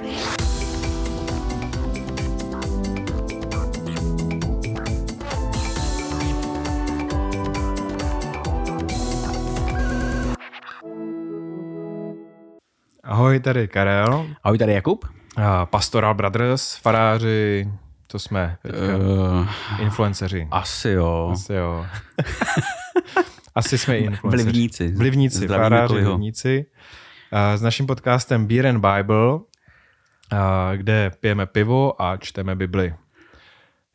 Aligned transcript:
Ahoj, 0.00 0.08
tady 13.40 13.68
Karel. 13.68 14.26
Ahoj, 14.42 14.58
tady 14.58 14.72
Jakub. 14.72 15.04
A 15.36 15.66
Pastoral 15.66 16.14
Brothers, 16.14 16.76
faráři, 16.76 17.68
to 18.06 18.18
jsme 18.18 18.56
teďka. 18.62 18.80
Uh, 18.80 19.48
influenceři. 19.80 20.48
Asi 20.50 20.90
jo. 20.90 21.30
Asi 21.32 21.54
jo. 21.54 21.86
asi 23.54 23.78
jsme 23.78 23.98
influenceři. 23.98 24.42
Vlivníci. 24.44 24.92
Vlivníci, 24.92 25.48
faráři, 25.48 25.94
vlivníci. 25.94 26.66
Uh, 27.32 27.56
s 27.56 27.62
naším 27.62 27.86
podcastem 27.86 28.46
Beer 28.46 28.66
and 28.66 28.80
Bible, 28.80 29.38
kde 30.76 31.10
pijeme 31.20 31.46
pivo 31.46 32.02
a 32.02 32.16
čteme 32.16 32.56
Bibli. 32.56 32.94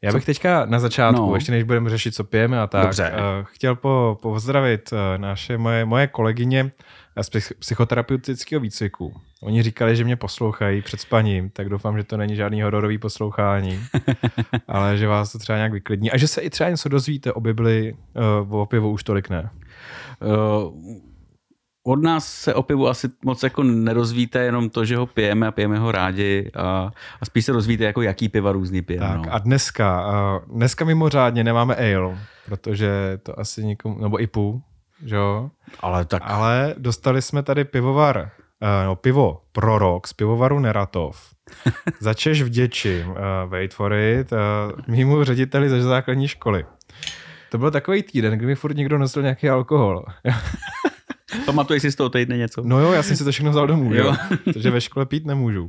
Já 0.01 0.13
bych 0.13 0.25
teďka 0.25 0.65
na 0.65 0.79
začátku, 0.79 1.27
no. 1.29 1.35
ještě 1.35 1.51
než 1.51 1.63
budeme 1.63 1.89
řešit, 1.89 2.15
co 2.15 2.23
pijeme 2.23 2.59
a 2.59 2.67
tak, 2.67 2.83
Dobře. 2.83 3.11
Uh, 3.11 3.45
chtěl 3.45 3.75
po, 3.75 4.17
pozdravit 4.21 4.91
uh, 4.91 4.99
naše 5.17 5.57
moje, 5.57 5.85
moje 5.85 6.07
kolegyně 6.07 6.71
z 7.21 7.53
psychoterapeutického 7.59 8.59
výcviku. 8.59 9.13
Oni 9.41 9.63
říkali, 9.63 9.95
že 9.95 10.03
mě 10.03 10.15
poslouchají 10.15 10.81
před 10.81 11.01
spaním, 11.01 11.49
tak 11.49 11.69
doufám, 11.69 11.97
že 11.97 12.03
to 12.03 12.17
není 12.17 12.35
žádný 12.35 12.61
hororový 12.61 12.97
poslouchání, 12.97 13.79
ale 14.67 14.97
že 14.97 15.07
vás 15.07 15.31
to 15.31 15.39
třeba 15.39 15.57
nějak 15.57 15.71
vyklidní. 15.71 16.11
A 16.11 16.17
že 16.17 16.27
se 16.27 16.41
i 16.41 16.49
třeba 16.49 16.69
něco 16.69 16.89
dozvíte 16.89 17.33
o 17.33 17.41
Bibli, 17.41 17.95
uh, 18.49 18.59
o 18.59 18.65
pivu 18.65 18.91
už 18.91 19.03
tolik 19.03 19.29
ne. 19.29 19.49
Uh, 20.19 20.73
od 21.87 22.03
nás 22.03 22.27
se 22.27 22.53
o 22.53 22.63
pivu 22.63 22.87
asi 22.87 23.09
moc 23.23 23.43
jako 23.43 23.63
nerozvíte, 23.63 24.39
jenom 24.39 24.69
to, 24.69 24.85
že 24.85 24.97
ho 24.97 25.05
pijeme 25.05 25.47
a 25.47 25.51
pijeme 25.51 25.79
ho 25.79 25.91
rádi 25.91 26.51
a, 26.55 26.91
a 27.21 27.25
spíš 27.25 27.45
se 27.45 27.51
rozvíte, 27.51 27.83
jako 27.83 28.01
jaký 28.01 28.29
piva 28.29 28.51
různý 28.51 28.81
pijeme. 28.81 29.07
Tak 29.07 29.25
no. 29.25 29.33
a 29.33 29.39
dneska, 29.39 30.05
dneska 30.47 30.85
mimořádně 30.85 31.43
nemáme 31.43 31.75
ale, 31.75 32.17
protože 32.45 32.89
to 33.23 33.39
asi 33.39 33.65
nikomu, 33.65 34.01
nebo 34.01 34.21
i 34.21 34.27
půl, 34.27 34.61
že 35.05 35.15
jo? 35.15 35.49
Ale 35.79 36.05
tak... 36.05 36.23
Ale 36.25 36.75
dostali 36.77 37.21
jsme 37.21 37.43
tady 37.43 37.65
pivovar, 37.65 38.29
no, 38.85 38.95
pivo 38.95 39.41
Prorok 39.51 40.07
z 40.07 40.13
pivovaru 40.13 40.59
Neratov. 40.59 41.29
Začeš 41.99 42.41
vděčím, 42.41 43.09
uh, 43.09 43.15
wait 43.47 43.73
for 43.73 43.93
it, 43.93 44.31
uh, 44.31 44.37
mýmu 44.87 45.23
řediteli 45.23 45.69
ze 45.69 45.81
základní 45.81 46.27
školy. 46.27 46.65
To 47.51 47.57
byl 47.57 47.71
takový 47.71 48.03
týden, 48.03 48.37
kdy 48.37 48.45
mi 48.45 48.55
furt 48.55 48.77
někdo 48.77 48.97
nosil 48.97 49.21
nějaký 49.21 49.49
alkohol. 49.49 50.05
Pamatuješ 51.45 51.81
si 51.81 51.91
z 51.91 51.95
toho 51.95 52.09
týdne 52.09 52.37
něco? 52.37 52.61
No 52.65 52.79
jo, 52.79 52.91
já 52.91 53.03
jsem 53.03 53.17
si 53.17 53.23
to 53.23 53.31
všechno 53.31 53.51
vzal 53.51 53.67
domů, 53.67 53.93
jo. 53.93 54.15
protože 54.43 54.71
ve 54.71 54.81
škole 54.81 55.05
pít 55.05 55.25
nemůžu. 55.25 55.67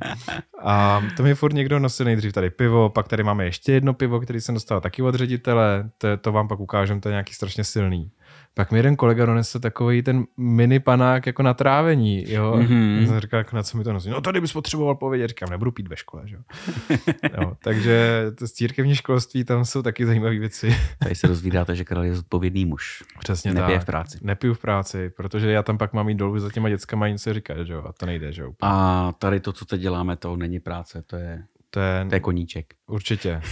A 0.62 1.02
to 1.16 1.22
mi 1.22 1.34
furt 1.34 1.52
někdo 1.52 1.78
nosil 1.78 2.06
nejdřív 2.06 2.32
tady 2.32 2.50
pivo, 2.50 2.90
pak 2.90 3.08
tady 3.08 3.22
máme 3.22 3.44
ještě 3.44 3.72
jedno 3.72 3.94
pivo, 3.94 4.20
který 4.20 4.40
jsem 4.40 4.54
dostal 4.54 4.80
taky 4.80 5.02
od 5.02 5.14
ředitele, 5.14 5.90
to, 5.98 6.16
to 6.16 6.32
vám 6.32 6.48
pak 6.48 6.60
ukážem, 6.60 7.00
to 7.00 7.08
je 7.08 7.10
nějaký 7.12 7.34
strašně 7.34 7.64
silný. 7.64 8.10
Pak 8.58 8.72
mi 8.72 8.78
jeden 8.78 8.96
kolega 8.96 9.26
donesl 9.26 9.60
takový 9.60 10.02
ten 10.02 10.24
mini 10.36 10.80
panák 10.80 11.26
jako 11.26 11.42
na 11.42 11.54
trávení, 11.54 12.32
jo. 12.32 12.52
Mm-hmm. 12.56 13.00
Já 13.00 13.06
jsem 13.06 13.20
říkal, 13.20 13.38
jako 13.38 13.56
na 13.56 13.62
co 13.62 13.78
mi 13.78 13.84
to 13.84 13.92
nosí. 13.92 14.10
No 14.10 14.20
tady 14.20 14.40
bys 14.40 14.52
potřeboval 14.52 14.94
povědět, 14.94 15.28
říkám, 15.28 15.50
nebudu 15.50 15.70
pít 15.72 15.88
ve 15.88 15.96
škole, 15.96 16.22
že 16.24 16.36
jo. 16.36 17.52
takže 17.62 18.24
to 18.38 18.46
z 18.46 18.52
církevní 18.52 18.94
školství 18.94 19.44
tam 19.44 19.64
jsou 19.64 19.82
taky 19.82 20.06
zajímavé 20.06 20.38
věci. 20.38 20.76
Tady 20.98 21.14
se 21.14 21.26
rozvídáte, 21.26 21.76
že 21.76 21.84
Karel 21.84 22.04
je 22.04 22.14
zodpovědný 22.14 22.64
muž. 22.64 23.02
Přesně 23.18 23.54
Nepije 23.54 23.76
tak. 23.78 23.82
v 23.82 23.86
práci. 23.86 24.18
Nepiju 24.22 24.54
v 24.54 24.58
práci, 24.58 25.10
protože 25.16 25.50
já 25.50 25.62
tam 25.62 25.78
pak 25.78 25.92
mám 25.92 26.08
jít 26.08 26.14
dolů 26.18 26.38
za 26.38 26.50
těma 26.50 26.68
dětskama 26.68 27.08
něco 27.08 27.34
říkat, 27.34 27.64
že 27.66 27.72
jo. 27.72 27.82
A 27.88 27.92
to 27.92 28.06
nejde, 28.06 28.32
že 28.32 28.42
jo. 28.42 28.52
A 28.62 29.12
tady 29.18 29.40
to, 29.40 29.52
co 29.52 29.64
teď 29.64 29.80
děláme, 29.80 30.16
to 30.16 30.36
není 30.36 30.60
práce, 30.60 31.02
to 31.06 31.16
je, 31.16 31.42
To 31.70 31.80
je, 31.80 32.06
to 32.08 32.14
je 32.14 32.20
koníček. 32.20 32.74
určitě. 32.86 33.40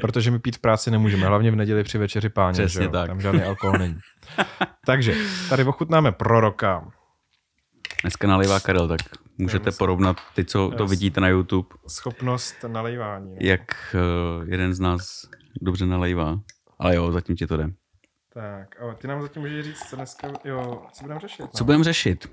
protože 0.00 0.30
my 0.30 0.38
pít 0.38 0.56
v 0.56 0.60
práci 0.60 0.90
nemůžeme, 0.90 1.26
hlavně 1.26 1.50
v 1.50 1.56
neděli 1.56 1.84
při 1.84 1.98
večeři 1.98 2.28
páně, 2.28 2.56
že 2.56 2.66
Přesně 2.66 2.84
jo? 2.84 2.90
tak. 2.90 3.06
tam 3.08 3.20
žádný 3.20 3.42
alkohol 3.42 3.78
není. 3.78 3.98
Takže 4.86 5.14
tady 5.48 5.64
ochutnáme 5.64 6.12
proroka. 6.12 6.90
Dneska 8.02 8.28
nalivá 8.28 8.60
Karel, 8.60 8.88
tak 8.88 9.00
můžete 9.38 9.70
porovnat 9.72 10.16
ty, 10.34 10.44
co 10.44 10.70
to 10.76 10.86
vidíte 10.86 11.20
na 11.20 11.28
YouTube, 11.28 11.68
Schopnost 11.88 12.54
nalejvání. 12.66 13.30
no. 13.30 13.36
jak 13.40 13.94
uh, 14.40 14.48
jeden 14.48 14.74
z 14.74 14.80
nás 14.80 15.22
dobře 15.62 15.86
nalejvá. 15.86 16.40
Ale 16.78 16.96
jo, 16.96 17.12
zatím 17.12 17.36
ti 17.36 17.46
to 17.46 17.56
jde. 17.56 17.70
Tak, 18.34 18.82
a 18.82 18.94
ty 18.94 19.08
nám 19.08 19.22
zatím 19.22 19.42
můžeš 19.42 19.64
říct, 19.64 19.78
co 19.90 19.96
dneska, 19.96 20.28
jo, 20.44 20.82
co 20.92 21.04
budeme 21.04 21.20
řešit. 21.20 21.42
No. 21.42 21.48
Co 21.54 21.64
budeme 21.64 21.84
řešit? 21.84 22.30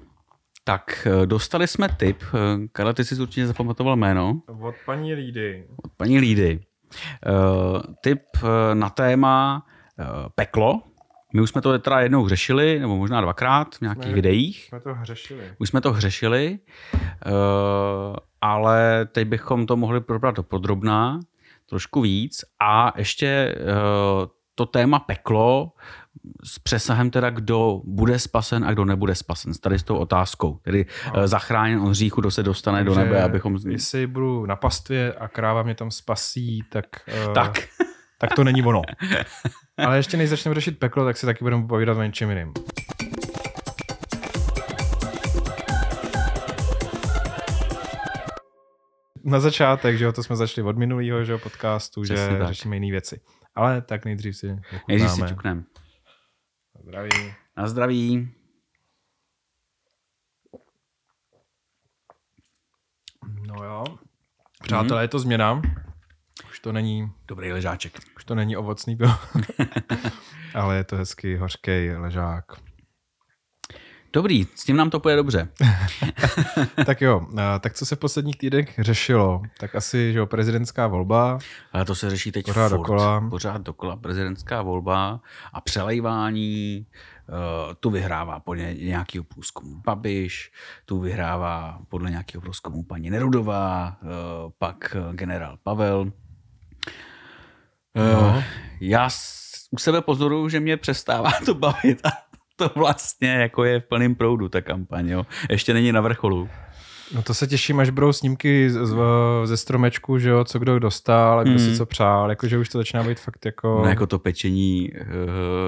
Tak, 0.63 1.07
eh, 1.23 1.25
dostali 1.25 1.67
jsme 1.67 1.87
tip. 1.97 2.23
eh, 2.33 2.67
Karel, 2.71 2.93
ty 2.93 3.05
jsi 3.05 3.21
určitě 3.21 3.47
zapamatoval 3.47 3.95
jméno. 3.95 4.41
Od 4.61 4.75
paní 4.85 5.13
Lídy. 5.13 5.65
Od 5.85 5.91
paní 5.97 6.19
Lídy. 6.19 6.59
Uh, 7.27 7.81
tip 8.01 8.21
eh, 8.37 8.75
na 8.75 8.89
téma 8.89 9.65
uh, 9.99 10.05
peklo. 10.35 10.81
My 11.33 11.41
už 11.41 11.49
jsme 11.49 11.61
to 11.61 11.79
teda 11.79 11.99
jednou 11.99 12.27
řešili, 12.27 12.79
nebo 12.79 12.97
možná 12.97 13.21
dvakrát 13.21 13.75
v 13.75 13.81
nějakých 13.81 14.03
Jsme- 14.03 14.13
videích. 14.13 14.65
Jsme 14.65 14.79
to 14.79 14.93
hřešili. 14.93 15.43
Už 15.59 15.69
jsme 15.69 15.81
to 15.81 15.93
hřešili, 15.93 16.59
ale 18.41 19.05
teď 19.11 19.27
bychom 19.27 19.65
to 19.65 19.77
mohli 19.77 20.01
probrat 20.01 20.35
dopodrobná, 20.35 21.19
trošku 21.69 22.01
víc. 22.01 22.45
A 22.59 22.93
ještě 22.97 23.55
to 24.55 24.65
téma 24.65 24.99
peklo 24.99 25.71
s 26.43 26.59
přesahem 26.59 27.09
teda, 27.09 27.29
kdo 27.29 27.81
bude 27.83 28.19
spasen 28.19 28.65
a 28.65 28.71
kdo 28.71 28.85
nebude 28.85 29.15
spasen. 29.15 29.53
Tady 29.61 29.79
s 29.79 29.83
tou 29.83 29.95
otázkou. 29.95 30.59
Tedy 30.61 30.85
uh, 30.85 31.25
zachráněn 31.25 31.79
od 31.79 31.89
hříchu, 31.89 32.21
kdo 32.21 32.31
se 32.31 32.43
dostane 32.43 32.83
do 32.83 32.93
Takže 32.93 33.09
nebe, 33.09 33.23
abychom... 33.23 33.57
Jestli 33.69 34.07
budu 34.07 34.45
na 34.45 34.55
pastvě 34.55 35.13
a 35.13 35.27
kráva 35.27 35.63
mě 35.63 35.75
tam 35.75 35.91
spasí, 35.91 36.63
tak, 36.69 36.85
uh, 37.27 37.33
Tak, 37.33 37.59
tak 38.17 38.33
to 38.33 38.43
není 38.43 38.63
ono. 38.63 38.81
Ale 39.77 39.97
ještě 39.97 40.17
než 40.17 40.29
začneme 40.29 40.55
řešit 40.55 40.79
peklo, 40.79 41.05
tak 41.05 41.17
si 41.17 41.25
taky 41.25 41.43
budeme 41.43 41.67
povídat 41.67 41.97
o 41.97 42.03
něčem 42.03 42.29
jiným. 42.29 42.53
Na 49.25 49.39
začátek, 49.39 49.97
že 49.97 50.05
jo, 50.05 50.11
to 50.11 50.23
jsme 50.23 50.35
začali 50.35 50.67
od 50.67 50.77
minulého 50.77 51.23
že 51.23 51.31
jo, 51.31 51.37
podcastu, 51.37 52.01
Přesně 52.01 52.31
že 52.31 52.37
tak. 52.37 52.47
řešíme 52.47 52.75
jiné 52.75 52.91
věci. 52.91 53.19
Ale 53.55 53.81
tak 53.81 54.05
nejdřív 54.05 54.37
si 54.37 54.55
nejdřív 54.87 55.11
si 55.11 55.23
ochutnáme. 55.23 55.63
Zdraví. 56.83 57.33
Na 57.57 57.67
zdraví. 57.67 58.31
No 63.47 63.63
jo. 63.63 63.83
Přátelé, 64.63 65.03
je 65.03 65.07
to 65.07 65.19
změna. 65.19 65.61
Už 66.49 66.59
to 66.59 66.71
není, 66.71 67.11
Dobrý 67.27 67.53
ležáček. 67.53 67.99
už 68.15 68.25
to 68.25 68.35
není 68.35 68.57
ovocný 68.57 68.95
pivo. 68.95 69.11
Ale 70.55 70.75
je 70.77 70.83
to 70.83 70.95
hezký, 70.95 71.35
hořký 71.35 71.89
ležák. 71.89 72.45
Dobrý, 74.13 74.47
s 74.55 74.63
tím 74.63 74.75
nám 74.77 74.89
to 74.89 74.99
půjde 74.99 75.15
dobře. 75.15 75.47
tak 76.85 77.01
jo, 77.01 77.27
tak 77.59 77.73
co 77.73 77.85
se 77.85 77.95
v 77.95 77.99
posledních 77.99 78.37
týdnech 78.37 78.73
řešilo? 78.79 79.41
Tak 79.59 79.75
asi, 79.75 80.13
že 80.13 80.19
jo, 80.19 80.25
prezidentská 80.25 80.87
volba. 80.87 81.37
Ale 81.73 81.85
to 81.85 81.95
se 81.95 82.09
řeší 82.09 82.31
teď 82.31 82.45
Pořád 82.45 82.69
furt. 82.69 82.77
dokola. 82.77 83.29
Pořád 83.29 83.61
dokola. 83.61 83.95
Prezidentská 83.95 84.61
volba 84.61 85.19
a 85.53 85.61
přelejvání. 85.61 86.85
Uh, 87.29 87.73
tu 87.79 87.89
vyhrává 87.89 88.39
podle 88.39 88.73
nějakého 88.73 89.23
průzkumu 89.23 89.75
Babiš, 89.85 90.51
tu 90.85 90.99
vyhrává 90.99 91.79
podle 91.89 92.11
nějakého 92.11 92.41
průzkumu 92.41 92.83
paní 92.83 93.09
Nerudová, 93.09 93.97
uh, 94.01 94.09
pak 94.57 94.95
generál 95.11 95.57
Pavel. 95.63 95.99
Uh, 96.01 96.11
No. 97.95 98.43
Já 98.81 99.09
s- 99.09 99.43
u 99.71 99.77
sebe 99.77 100.01
pozoruju, 100.01 100.49
že 100.49 100.59
mě 100.59 100.77
přestává 100.77 101.31
to 101.45 101.53
bavit 101.53 102.05
a 102.05 102.09
to 102.55 102.71
vlastně 102.75 103.29
jako 103.29 103.63
je 103.63 103.79
v 103.79 103.83
plném 103.83 104.15
proudu 104.15 104.49
ta 104.49 104.61
kampaň. 104.61 105.09
Jo. 105.09 105.25
Ještě 105.49 105.73
není 105.73 105.91
na 105.91 106.01
vrcholu. 106.01 106.49
No 107.15 107.21
to 107.21 107.33
se 107.33 107.47
těším, 107.47 107.79
až 107.79 107.89
budou 107.89 108.13
snímky 108.13 108.69
z, 108.69 108.85
z, 108.85 108.95
ze 109.43 109.57
stromečku, 109.57 110.19
že 110.19 110.29
jo, 110.29 110.43
co 110.43 110.59
kdo 110.59 110.79
dostal, 110.79 111.43
kdo 111.43 111.51
Mm. 111.51 111.59
si 111.59 111.77
co 111.77 111.85
přál, 111.85 112.29
jakože 112.29 112.57
už 112.57 112.69
to 112.69 112.77
začíná 112.77 113.03
být 113.03 113.19
fakt 113.19 113.45
jako... 113.45 113.81
No 113.83 113.89
jako 113.89 114.07
to 114.07 114.19
pečení, 114.19 114.91
uh, 114.91 115.07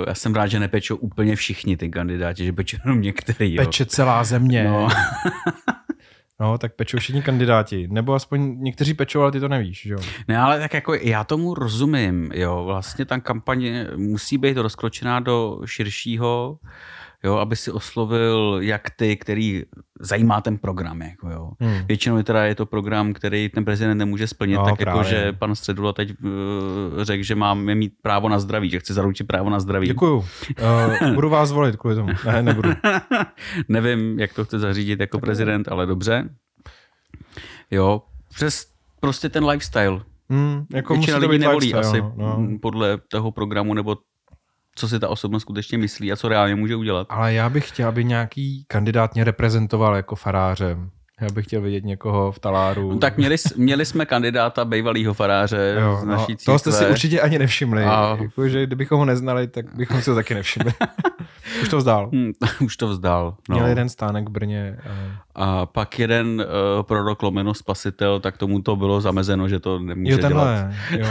já 0.07 0.13
jsem 0.15 0.35
rád, 0.35 0.47
že 0.47 0.59
nepečou 0.59 0.95
úplně 0.95 1.35
všichni 1.35 1.77
ty 1.77 1.89
kandidáti, 1.89 2.45
že 2.45 2.53
pečou 2.53 2.77
jenom 2.85 3.01
některý. 3.01 3.55
Jo. 3.55 3.65
Peče 3.65 3.85
celá 3.85 4.23
země. 4.23 4.63
No. 4.63 4.87
no, 6.39 6.57
tak 6.57 6.75
pečou 6.75 6.97
všichni 6.97 7.21
kandidáti. 7.21 7.87
Nebo 7.91 8.13
aspoň 8.13 8.55
někteří 8.59 8.93
pečou, 8.93 9.21
ale 9.21 9.31
ty 9.31 9.39
to 9.39 9.47
nevíš, 9.47 9.85
jo. 9.85 9.97
Ne, 10.27 10.37
ale 10.37 10.59
tak 10.59 10.73
jako 10.73 10.93
já 10.93 11.23
tomu 11.23 11.53
rozumím, 11.53 12.31
jo, 12.33 12.63
vlastně 12.65 13.05
ta 13.05 13.19
kampaně 13.19 13.87
musí 13.95 14.37
být 14.37 14.57
rozkročená 14.57 15.19
do 15.19 15.61
širšího, 15.65 16.59
jo, 17.25 17.35
aby 17.35 17.55
si 17.55 17.71
oslovil 17.71 18.57
jak 18.61 18.89
ty, 18.89 19.17
který 19.17 19.63
zajímá 19.99 20.41
ten 20.41 20.57
program, 20.57 21.01
jako 21.01 21.29
jo. 21.29 21.51
Hmm. 21.59 21.85
Většinou 21.85 22.23
teda 22.23 22.45
je 22.45 22.55
to 22.55 22.65
program, 22.65 23.13
který 23.13 23.49
ten 23.49 23.65
prezident 23.65 23.97
nemůže 23.97 24.27
splnit, 24.27 24.55
No, 24.55 24.65
tak 24.65 24.79
jako, 24.79 24.91
právě. 24.91 25.09
že 25.09 25.33
pan 25.33 25.55
Středula 25.55 25.93
teď 25.93 26.09
uh, 26.23 26.29
řekl, 27.03 27.23
že 27.23 27.35
máme 27.35 27.75
mít 27.75 27.93
právo 28.01 28.29
na 28.29 28.39
zdraví, 28.39 28.69
že 28.69 28.79
chce 28.79 28.93
zaručit 28.93 29.23
právo 29.23 29.49
na 29.49 29.59
zdraví. 29.59 29.87
Děkuju. 29.87 30.17
Uh, 30.17 31.13
budu 31.13 31.29
vás 31.29 31.51
volit 31.51 31.75
kvůli 31.75 31.95
tomu. 31.95 32.09
Ne, 32.25 32.43
nebudu. 32.43 32.69
Nevím, 33.69 34.19
jak 34.19 34.33
to 34.33 34.45
chce 34.45 34.59
zařídit 34.59 34.99
jako 34.99 35.19
prezident, 35.19 35.67
ale 35.67 35.85
dobře. 35.85 36.29
Jo, 37.71 38.01
přes 38.35 38.67
prostě 38.99 39.29
ten 39.29 39.45
lifestyle. 39.45 40.01
Hmm, 40.29 40.65
jako 40.73 40.93
Většina 40.93 41.17
lidí 41.17 41.37
nevolí 41.37 41.67
lifestyle, 41.67 41.89
asi 41.89 42.01
no, 42.01 42.13
no. 42.39 42.59
podle 42.61 42.97
toho 43.07 43.31
programu 43.31 43.73
nebo 43.73 43.97
co 44.75 44.87
si 44.87 44.99
ta 44.99 45.09
osobnost 45.09 45.41
skutečně 45.41 45.77
myslí 45.77 46.11
a 46.11 46.15
co 46.15 46.27
reálně 46.27 46.55
může 46.55 46.75
udělat. 46.75 47.07
Ale 47.09 47.33
já 47.33 47.49
bych 47.49 47.67
chtěl, 47.67 47.87
aby 47.87 48.03
nějaký 48.03 48.65
kandidát 48.67 49.13
mě 49.13 49.23
reprezentoval 49.23 49.95
jako 49.95 50.15
farářem. 50.15 50.91
Já 51.21 51.27
bych 51.33 51.45
chtěl 51.45 51.61
vidět 51.61 51.83
někoho 51.83 52.31
v 52.31 52.39
taláru. 52.39 52.91
No, 52.91 52.97
tak 52.99 53.17
měli, 53.17 53.35
měli 53.57 53.85
jsme 53.85 54.05
kandidáta 54.05 54.65
bývalého 54.65 55.13
faráře 55.13 55.77
jo, 55.81 55.97
z 56.01 56.03
no, 56.03 56.11
naší 56.11 56.35
toho 56.35 56.59
jste 56.59 56.71
si 56.71 56.85
určitě 56.87 57.21
ani 57.21 57.39
nevšimli. 57.39 57.83
A- 57.83 58.17
Jakože 58.21 58.65
kdybychom 58.65 58.99
ho 58.99 59.05
neznali, 59.05 59.47
tak 59.47 59.75
bychom 59.75 60.01
si 60.01 60.09
ho 60.09 60.15
taky 60.15 60.33
nevšimli. 60.33 60.73
Už 61.61 61.69
to 61.69 61.77
vzdál. 61.77 62.09
Hm, 62.13 62.31
už 62.65 62.77
to 62.77 62.87
vzdal. 62.87 63.35
No. 63.49 63.55
Měl 63.55 63.67
jeden 63.67 63.89
stánek 63.89 64.29
v 64.29 64.31
Brně. 64.31 64.77
A... 64.89 65.25
A 65.35 65.65
pak 65.65 65.99
jeden 65.99 66.27
uh, 66.77 66.83
prorok 66.83 67.23
lomeno 67.23 67.53
spasitel, 67.53 68.19
tak 68.19 68.37
tomu 68.37 68.61
to 68.61 68.75
bylo 68.75 69.01
zamezeno, 69.01 69.47
že 69.49 69.59
to 69.59 69.79
nemůže 69.79 70.11
Jo, 70.11 70.17
dělat. 70.17 70.29
tenhle. 70.29 70.75
Jo, 70.91 71.07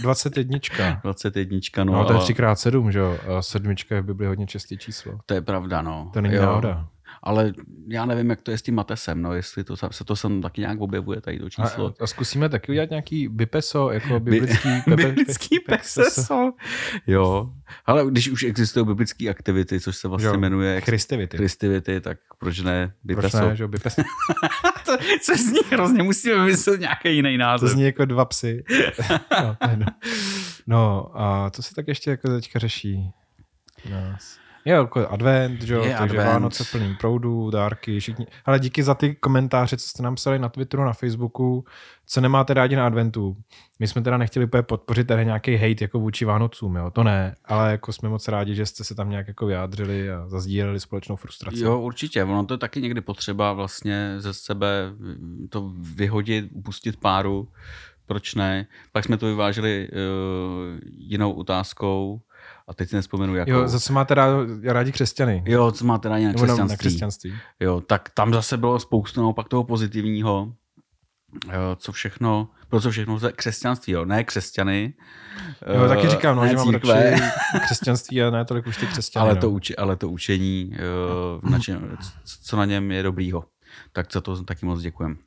21. 0.00 0.58
21, 1.02 1.58
no, 1.84 1.92
No, 1.92 2.04
to 2.04 2.12
je 2.12 2.18
a 2.18 2.22
3x7, 2.22 2.88
že 2.88 2.98
jo? 2.98 3.18
A 3.38 3.42
sedmička 3.42 3.94
je 3.94 4.00
v 4.00 4.04
Bibli 4.04 4.26
hodně 4.26 4.46
časté 4.46 4.76
číslo. 4.76 5.12
to 5.26 5.34
je 5.34 5.40
pravda, 5.42 5.82
no. 5.82 6.10
To 6.12 6.20
není 6.20 6.34
Jo. 6.34 6.42
náhoda. 6.42 6.86
Ale 7.24 7.52
já 7.88 8.06
nevím, 8.06 8.30
jak 8.30 8.40
to 8.42 8.50
je 8.50 8.58
s 8.58 8.62
tím 8.62 8.74
Matesem, 8.74 9.22
no, 9.22 9.34
jestli 9.34 9.64
to, 9.64 9.76
se 9.90 10.04
to 10.04 10.16
sem 10.16 10.42
taky 10.42 10.60
nějak 10.60 10.80
objevuje, 10.80 11.20
tady 11.20 11.38
to 11.38 11.46
A, 11.46 11.48
číslo. 11.50 11.94
a 12.00 12.06
zkusíme 12.06 12.48
taky 12.48 12.72
udělat 12.72 12.90
nějaký 12.90 13.28
bipeso, 13.28 13.90
jako 13.90 14.20
biblický, 14.20 14.68
pepe, 14.84 14.96
biblický 15.06 15.58
pe- 15.58 15.76
peseso. 15.76 16.52
Jo, 17.06 17.52
ale 17.86 18.06
když 18.10 18.28
už 18.28 18.42
existují 18.42 18.86
biblické 18.86 19.28
aktivity, 19.28 19.80
což 19.80 19.96
se 19.96 20.08
vlastně 20.08 20.26
Jo, 20.28 20.38
jmenuje 20.38 20.80
Christivity. 20.80 21.36
Christivity, 21.36 22.00
tak 22.00 22.18
proč 22.38 22.60
ne 22.60 22.86
Proč 23.06 23.16
bipeso? 23.16 23.48
ne, 23.48 23.56
že 23.56 23.68
bipeso. 23.68 24.02
to 24.86 24.92
se 25.22 25.36
zní 25.36 25.58
hrozně, 25.70 26.02
musíme 26.02 26.34
vymyslet 26.44 26.80
nějaký 26.80 27.14
jiný 27.16 27.36
To 27.36 27.38
název. 27.40 27.70
zní 27.70 27.82
jako 27.82 28.04
dva 28.04 28.24
psy. 28.24 28.64
No, 29.42 29.56
to 29.60 29.92
no 30.66 31.10
a 31.20 31.50
to 31.50 31.62
se 31.62 31.74
tak 31.74 31.88
ještě 31.88 32.10
jako 32.10 32.28
teďka 32.28 32.58
řeší. 32.58 33.10
Nás. 33.90 34.38
Je 34.64 34.72
jako 34.72 35.08
advent, 35.08 35.62
že 35.62 35.74
jo, 35.74 35.80
takže 35.80 35.94
advent. 35.96 36.28
Vánoce 36.28 36.64
plný 36.64 36.94
proudů, 37.00 37.50
dárky, 37.50 38.00
všichni. 38.00 38.26
Ale 38.44 38.58
díky 38.58 38.82
za 38.82 38.94
ty 38.94 39.14
komentáře, 39.14 39.76
co 39.76 39.88
jste 39.88 40.02
nám 40.02 40.14
psali 40.14 40.38
na 40.38 40.48
Twitteru, 40.48 40.84
na 40.84 40.92
Facebooku, 40.92 41.64
co 42.06 42.20
nemáte 42.20 42.54
rádi 42.54 42.76
na 42.76 42.86
adventu. 42.86 43.36
My 43.78 43.88
jsme 43.88 44.02
teda 44.02 44.16
nechtěli 44.16 44.46
úplně 44.46 44.62
podpořit 44.62 45.06
tady 45.06 45.24
nějaký 45.24 45.56
hate 45.56 45.84
jako 45.84 46.00
vůči 46.00 46.24
Vánocům, 46.24 46.76
jo, 46.76 46.90
to 46.90 47.04
ne, 47.04 47.34
ale 47.44 47.70
jako 47.70 47.92
jsme 47.92 48.08
moc 48.08 48.28
rádi, 48.28 48.54
že 48.54 48.66
jste 48.66 48.84
se 48.84 48.94
tam 48.94 49.10
nějak 49.10 49.28
jako 49.28 49.46
vyjádřili 49.46 50.12
a 50.12 50.28
zazdíleli 50.28 50.80
společnou 50.80 51.16
frustraci. 51.16 51.60
Jo, 51.60 51.80
určitě. 51.80 52.24
Ono 52.24 52.44
to 52.44 52.54
je 52.54 52.58
taky 52.58 52.82
někdy 52.82 53.00
potřeba 53.00 53.52
vlastně 53.52 54.14
ze 54.18 54.34
sebe 54.34 54.92
to 55.48 55.72
vyhodit, 55.94 56.44
upustit 56.52 56.96
páru. 56.96 57.48
Proč 58.06 58.34
ne? 58.34 58.66
Pak 58.92 59.04
jsme 59.04 59.16
to 59.16 59.26
vyvážili 59.26 59.88
uh, 59.88 59.98
jinou 60.98 61.32
otázkou 61.32 62.20
a 62.68 62.74
teď 62.74 62.88
si 62.88 62.96
nespomenu 62.96 63.34
jakou. 63.34 63.50
Jo, 63.50 63.68
zase 63.68 63.92
máte 63.92 64.14
rád, 64.14 64.48
rádi 64.64 64.92
křesťany. 64.92 65.42
jo 65.46 65.72
co 65.72 65.84
máte 65.84 66.08
rádi 66.08 66.26
na 66.26 66.32
křesťanství. 66.32 66.68
na 66.68 66.76
křesťanství. 66.76 67.34
Jo, 67.60 67.80
tak 67.80 68.10
tam 68.14 68.32
zase 68.32 68.56
bylo 68.56 68.80
spoustu 68.80 69.20
naopak 69.20 69.48
toho 69.48 69.64
pozitivního. 69.64 70.52
Jo, 71.46 71.76
co 71.76 71.92
všechno, 71.92 72.48
pro 72.68 72.80
co 72.80 72.90
všechno 72.90 73.18
křesťanství, 73.36 73.92
jo, 73.92 74.04
ne 74.04 74.24
křesťany. 74.24 74.94
Jo, 75.74 75.84
eh, 75.84 75.88
taky 75.88 76.08
říkám, 76.08 76.36
no, 76.36 76.46
že 76.46 76.56
mám 76.56 76.70
radši 76.70 77.22
křesťanství 77.64 78.22
a 78.22 78.30
ne 78.30 78.44
tolik 78.44 78.66
už 78.66 78.76
ty 78.76 78.86
křesťany. 78.86 79.26
ale, 79.26 79.34
no. 79.34 79.40
to 79.40 79.50
uči, 79.50 79.76
ale 79.76 79.96
to 79.96 80.08
učení, 80.08 80.72
eh, 80.74 81.50
na 81.50 81.58
čem, 81.58 81.96
co 82.42 82.56
na 82.56 82.64
něm 82.64 82.90
je 82.90 83.02
dobrýho. 83.02 83.44
Tak 83.92 84.12
za 84.12 84.20
to 84.20 84.44
taky 84.44 84.66
moc 84.66 84.80
děkujem. 84.80 85.18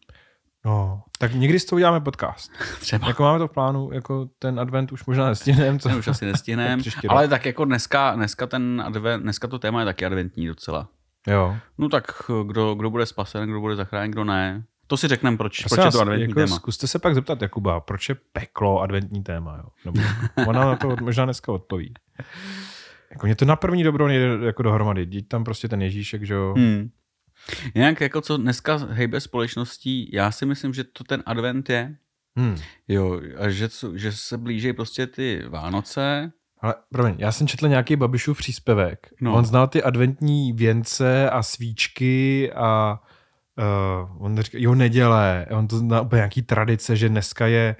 No, 0.65 1.03
tak 1.19 1.33
někdy 1.33 1.59
s 1.59 1.65
tou 1.65 1.75
uděláme 1.75 1.99
podcast. 2.01 2.51
Třeba. 2.79 3.07
Jako 3.07 3.23
máme 3.23 3.39
to 3.39 3.47
v 3.47 3.51
plánu, 3.51 3.89
jako 3.93 4.29
ten 4.39 4.59
advent 4.59 4.91
už 4.91 5.05
možná 5.05 5.29
nestihneme. 5.29 5.79
Co? 5.79 5.89
To 5.89 5.97
už 5.97 6.07
asi 6.07 6.25
nestihneme. 6.31 6.83
Ale 7.09 7.27
tak 7.27 7.45
jako 7.45 7.65
dneska, 7.65 8.15
dneska, 8.15 8.47
ten 8.47 8.83
advent, 8.85 9.23
dneska 9.23 9.47
to 9.47 9.59
téma 9.59 9.79
je 9.79 9.85
taky 9.85 10.05
adventní 10.05 10.47
docela. 10.47 10.87
Jo. 11.27 11.55
No 11.77 11.89
tak 11.89 12.11
kdo, 12.45 12.75
kdo 12.75 12.89
bude 12.89 13.05
spasen, 13.05 13.49
kdo 13.49 13.59
bude 13.59 13.75
zachráněn, 13.75 14.11
kdo 14.11 14.23
ne. 14.23 14.63
To 14.87 14.97
si 14.97 15.07
řekneme, 15.07 15.37
proč, 15.37 15.63
proč 15.65 15.85
je 15.85 15.91
to 15.91 16.01
adventní 16.01 16.23
jako 16.29 16.39
téma. 16.39 16.55
Zkuste 16.55 16.87
se 16.87 16.99
pak 16.99 17.15
zeptat 17.15 17.41
Jakuba, 17.41 17.79
proč 17.79 18.09
je 18.09 18.15
peklo 18.33 18.81
adventní 18.81 19.23
téma. 19.23 19.57
Jo? 19.57 19.91
Nebo, 19.91 20.07
ona 20.49 20.65
na 20.65 20.75
to 20.75 20.95
možná 21.01 21.25
dneska 21.25 21.51
odpoví. 21.51 21.93
Jako 23.11 23.25
mě 23.25 23.35
to 23.35 23.45
na 23.45 23.55
první 23.55 23.83
dobro 23.83 24.07
nejde 24.07 24.45
jako 24.45 24.63
dohromady. 24.63 25.05
Díť 25.05 25.27
tam 25.27 25.43
prostě 25.43 25.67
ten 25.67 25.81
Ježíšek, 25.81 26.23
že 26.23 26.33
jo. 26.33 26.53
Hmm. 26.57 26.89
Jinak 27.75 28.01
jako 28.01 28.21
co 28.21 28.37
dneska 28.37 28.77
hejbe 28.77 29.21
společností, 29.21 30.09
já 30.13 30.31
si 30.31 30.45
myslím, 30.45 30.73
že 30.73 30.83
to 30.83 31.03
ten 31.03 31.23
advent 31.25 31.69
je. 31.69 31.95
Hmm. 32.37 32.57
Jo, 32.87 33.21
a 33.37 33.49
že, 33.49 33.69
že 33.95 34.11
se 34.11 34.37
blíží 34.37 34.73
prostě 34.73 35.07
ty 35.07 35.43
Vánoce. 35.49 36.31
Ale 36.61 36.75
promiň, 36.91 37.15
já 37.17 37.31
jsem 37.31 37.47
četl 37.47 37.67
nějaký 37.67 37.95
Babišův 37.95 38.37
příspěvek. 38.37 39.07
No. 39.21 39.33
On 39.33 39.45
znal 39.45 39.67
ty 39.67 39.83
adventní 39.83 40.53
věnce 40.53 41.29
a 41.29 41.43
svíčky 41.43 42.51
a 42.53 42.99
uh, 44.09 44.25
on 44.25 44.37
říkal, 44.41 44.61
jo, 44.61 44.75
neděle. 44.75 45.45
On 45.51 45.67
to 45.67 45.77
zná 45.77 46.01
úplně 46.01 46.17
nějaký 46.17 46.41
tradice, 46.41 46.95
že 46.95 47.09
dneska 47.09 47.47
je 47.47 47.75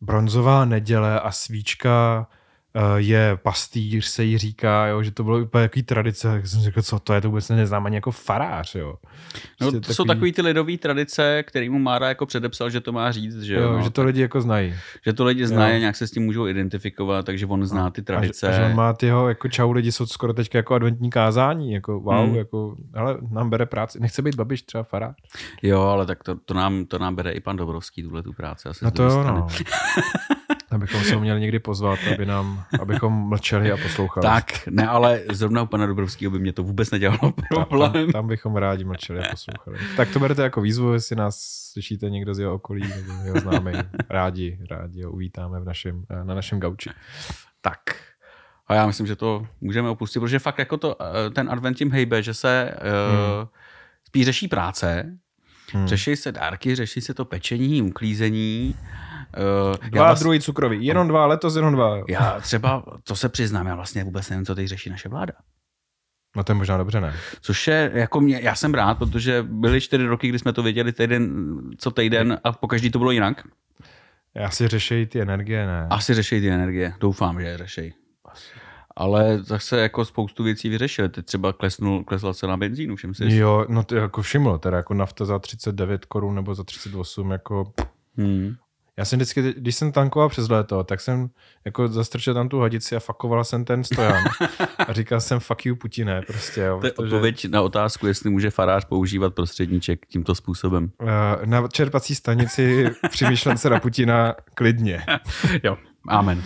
bronzová 0.00 0.64
neděle 0.64 1.20
a 1.20 1.30
svíčka 1.30 2.26
je 2.96 3.38
pastýř, 3.42 4.04
se 4.06 4.24
jí 4.24 4.38
říká, 4.38 4.86
jo, 4.86 5.02
že 5.02 5.10
to 5.10 5.24
bylo 5.24 5.38
úplně 5.38 5.62
jaký 5.62 5.82
tradice. 5.82 6.28
Tak 6.28 6.46
jsem 6.46 6.60
řekl, 6.60 6.82
co 6.82 6.98
to 6.98 7.12
je, 7.14 7.20
to 7.20 7.28
vůbec 7.28 7.48
neznám 7.48 7.86
ani 7.86 7.94
jako 7.96 8.10
farář, 8.10 8.74
jo. 8.74 8.94
No, 9.60 9.70
Prostě 9.70 9.80
to 9.80 9.94
jsou 9.94 10.04
takový 10.04 10.32
ty 10.32 10.42
lidové 10.42 10.76
tradice, 10.78 11.42
který 11.42 11.68
mu 11.68 11.78
Mára 11.78 12.08
jako 12.08 12.26
předepsal, 12.26 12.70
že 12.70 12.80
to 12.80 12.92
má 12.92 13.12
říct, 13.12 13.42
že, 13.42 13.54
jo, 13.54 13.62
jo, 13.62 13.72
no, 13.72 13.82
že 13.82 13.90
to 13.90 14.02
lidi 14.04 14.20
jako 14.20 14.40
znají. 14.40 14.74
že 15.06 15.12
to 15.12 15.24
lidi 15.24 15.46
znají, 15.46 15.74
Jo. 15.74 15.80
nějak 15.80 15.96
se 15.96 16.06
s 16.06 16.10
tím 16.10 16.22
můžou 16.22 16.46
identifikovat, 16.46 17.26
takže 17.26 17.46
on 17.46 17.66
zná 17.66 17.90
ty 17.90 18.00
A 18.00 18.02
že, 18.02 18.04
tradice. 18.04 18.48
a 18.48 18.52
že 18.52 18.64
on 18.64 18.74
má 18.76 18.92
tyho, 18.92 19.28
jako 19.28 19.48
čau 19.48 19.72
lidi, 19.72 19.92
jsou 19.92 20.06
skoro 20.06 20.32
teďka 20.32 20.58
jako 20.58 20.74
adventní 20.74 21.10
kázání, 21.10 21.72
jako 21.72 22.00
wow, 22.00 22.26
Hmm. 22.26 22.34
jako, 22.36 22.76
ale 22.94 23.18
nám 23.30 23.50
bere 23.50 23.66
práci. 23.66 24.00
Nechce 24.00 24.22
být 24.22 24.34
babiš 24.34 24.62
třeba 24.62 24.82
farář. 24.84 25.14
Jo, 25.62 25.80
ale 25.82 26.06
tak 26.06 26.24
to, 26.24 26.34
to, 26.44 26.54
nám, 26.54 26.84
to 26.84 26.98
nám 26.98 27.14
bere 27.14 27.32
i 27.32 27.40
pan 27.40 27.56
Dobrovský, 27.56 28.02
tuhle 28.02 28.22
tu 28.22 28.32
práci. 28.32 28.68
Asi 28.68 28.84
No 28.84 28.90
to 28.90 29.02
jo, 29.02 29.22
no. 29.24 29.46
Abychom 30.70 31.04
se 31.04 31.14
ho 31.14 31.20
měli 31.20 31.40
někdy 31.40 31.58
pozvat, 31.58 31.98
aby 32.14 32.26
nám, 32.26 32.64
abychom 32.80 33.12
mlčeli 33.28 33.72
a 33.72 33.76
poslouchali. 33.76 34.22
Tak, 34.22 34.66
ne, 34.66 34.88
ale 34.88 35.22
zrovna 35.32 35.62
u 35.62 35.66
pana 35.66 35.86
Dobrovského 35.86 36.30
by 36.30 36.38
mě 36.38 36.52
to 36.52 36.62
vůbec 36.62 36.90
nedělalo 36.90 37.20
tam, 37.20 37.64
problém. 37.64 37.92
tam, 37.92 38.12
tam, 38.12 38.28
bychom 38.28 38.56
rádi 38.56 38.84
mlčeli 38.84 39.20
a 39.20 39.30
poslouchali. 39.30 39.78
Tak 39.96 40.10
to 40.10 40.18
berete 40.18 40.42
jako 40.42 40.60
výzvu, 40.60 40.92
jestli 40.92 41.16
nás 41.16 41.38
slyšíte 41.72 42.10
někdo 42.10 42.34
z 42.34 42.38
jeho 42.38 42.54
okolí 42.54 42.82
nebo 42.88 43.12
jeho 43.24 43.40
známý. 43.40 43.72
Rádi, 44.10 44.58
rádi 44.70 45.02
ho 45.02 45.10
uvítáme 45.12 45.60
v 45.60 45.64
našem, 45.64 46.04
na 46.22 46.34
našem 46.34 46.60
gauči. 46.60 46.90
Tak. 47.60 47.80
A 48.66 48.74
já 48.74 48.86
myslím, 48.86 49.06
že 49.06 49.16
to 49.16 49.46
můžeme 49.60 49.88
opustit, 49.88 50.20
protože 50.20 50.38
fakt 50.38 50.58
jako 50.58 50.76
to, 50.76 50.96
eh, 51.02 51.30
ten 51.30 51.50
advent 51.50 51.76
tím 51.76 51.90
hejbe, 51.90 52.22
že 52.22 52.34
se 52.34 52.74
hmm. 52.80 53.48
spíš 54.04 54.24
řeší 54.24 54.48
práce, 54.48 55.18
hmm. 55.72 55.88
řeší 55.88 56.16
se 56.16 56.32
dárky, 56.32 56.74
řeší 56.74 57.00
se 57.00 57.14
to 57.14 57.24
pečení, 57.24 57.82
uklízení. 57.82 58.74
Uh, 59.38 59.90
Dva 59.90 60.04
vás... 60.04 60.20
druhý 60.20 60.40
cukroví. 60.40 60.86
Jenom 60.86 61.08
dva, 61.08 61.26
letos 61.26 61.56
jenom 61.56 61.74
dva. 61.74 61.96
jo. 61.96 62.04
Já 62.08 62.40
třeba, 62.40 62.84
to 63.04 63.16
se 63.16 63.28
přiznám, 63.28 63.66
já 63.66 63.74
vlastně 63.74 64.04
vůbec 64.04 64.30
nevím, 64.30 64.46
co 64.46 64.54
teď 64.54 64.66
řeší 64.66 64.90
naše 64.90 65.08
vláda. 65.08 65.32
No 66.36 66.44
to 66.44 66.52
je 66.52 66.56
možná 66.56 66.76
dobře, 66.78 67.00
ne? 67.00 67.14
Což 67.40 67.66
je, 67.68 67.90
jako 67.94 68.20
mě, 68.20 68.40
já 68.42 68.54
jsem 68.54 68.74
rád, 68.74 68.98
protože 68.98 69.42
byly 69.42 69.80
čtyři 69.80 70.06
roky, 70.06 70.28
kdy 70.28 70.38
jsme 70.38 70.52
to 70.52 70.62
věděli 70.62 70.92
týden, 70.92 71.56
co 71.78 71.90
týden 71.90 72.38
a 72.44 72.52
po 72.52 72.68
každý 72.68 72.90
to 72.90 72.98
bylo 72.98 73.10
jinak. 73.10 73.42
Já 74.34 74.50
si 74.50 74.68
řešejí 74.68 75.06
ty 75.06 75.20
energie, 75.20 75.66
ne? 75.66 75.86
Asi 75.90 76.14
řeší 76.14 76.40
ty 76.40 76.50
energie, 76.50 76.92
doufám, 77.00 77.40
že 77.40 77.46
je 77.46 77.58
řeší. 77.58 77.94
Ale 78.96 79.38
zase 79.42 79.80
jako 79.80 80.04
spoustu 80.04 80.44
věcí 80.44 80.68
vyřešili. 80.68 81.08
Teď 81.08 81.26
třeba 81.26 81.52
klesnul, 81.52 82.04
klesla 82.04 82.34
cena 82.34 82.56
benzínu, 82.56 82.96
všem 82.96 83.14
si. 83.14 83.36
Jo, 83.36 83.66
no 83.68 83.82
to 83.84 83.96
jako 83.96 84.22
všiml, 84.22 84.58
teda 84.58 84.76
jako 84.76 84.94
nafta 84.94 85.24
za 85.24 85.38
39 85.38 86.04
korun 86.04 86.34
nebo 86.34 86.54
za 86.54 86.64
38, 86.64 87.30
jako 87.30 87.72
Hmm. 88.16 88.54
Já 89.00 89.04
jsem 89.04 89.18
vždycky, 89.18 89.54
když 89.56 89.76
jsem 89.76 89.92
tankoval 89.92 90.28
přes 90.28 90.48
léto, 90.48 90.84
tak 90.84 91.00
jsem 91.00 91.30
jako 91.64 91.88
zastrčil 91.88 92.34
tam 92.34 92.48
tu 92.48 92.60
hadici 92.60 92.96
a 92.96 93.00
fakoval 93.00 93.44
jsem 93.44 93.64
ten 93.64 93.84
stojan. 93.84 94.24
A 94.88 94.92
říkal 94.92 95.20
jsem 95.20 95.40
fuck 95.40 95.66
you 95.66 95.76
Putine, 95.76 96.22
prostě 96.26 96.60
jo. 96.60 96.80
To 96.80 96.86
je 96.86 96.92
protože, 96.92 97.14
odpověď 97.14 97.48
na 97.48 97.62
otázku, 97.62 98.06
jestli 98.06 98.30
může 98.30 98.50
farář 98.50 98.84
používat 98.84 99.34
prostředníček 99.34 100.06
tímto 100.06 100.34
způsobem. 100.34 100.90
eh, 101.42 101.46
Na 101.46 101.68
čerpací 101.68 102.14
stanici 102.14 102.90
při 103.10 103.26
myšlence 103.28 103.70
na 103.70 103.80
Putina 103.80 104.34
klidně. 104.54 105.04
Jo, 105.62 105.76
amen. 106.08 106.42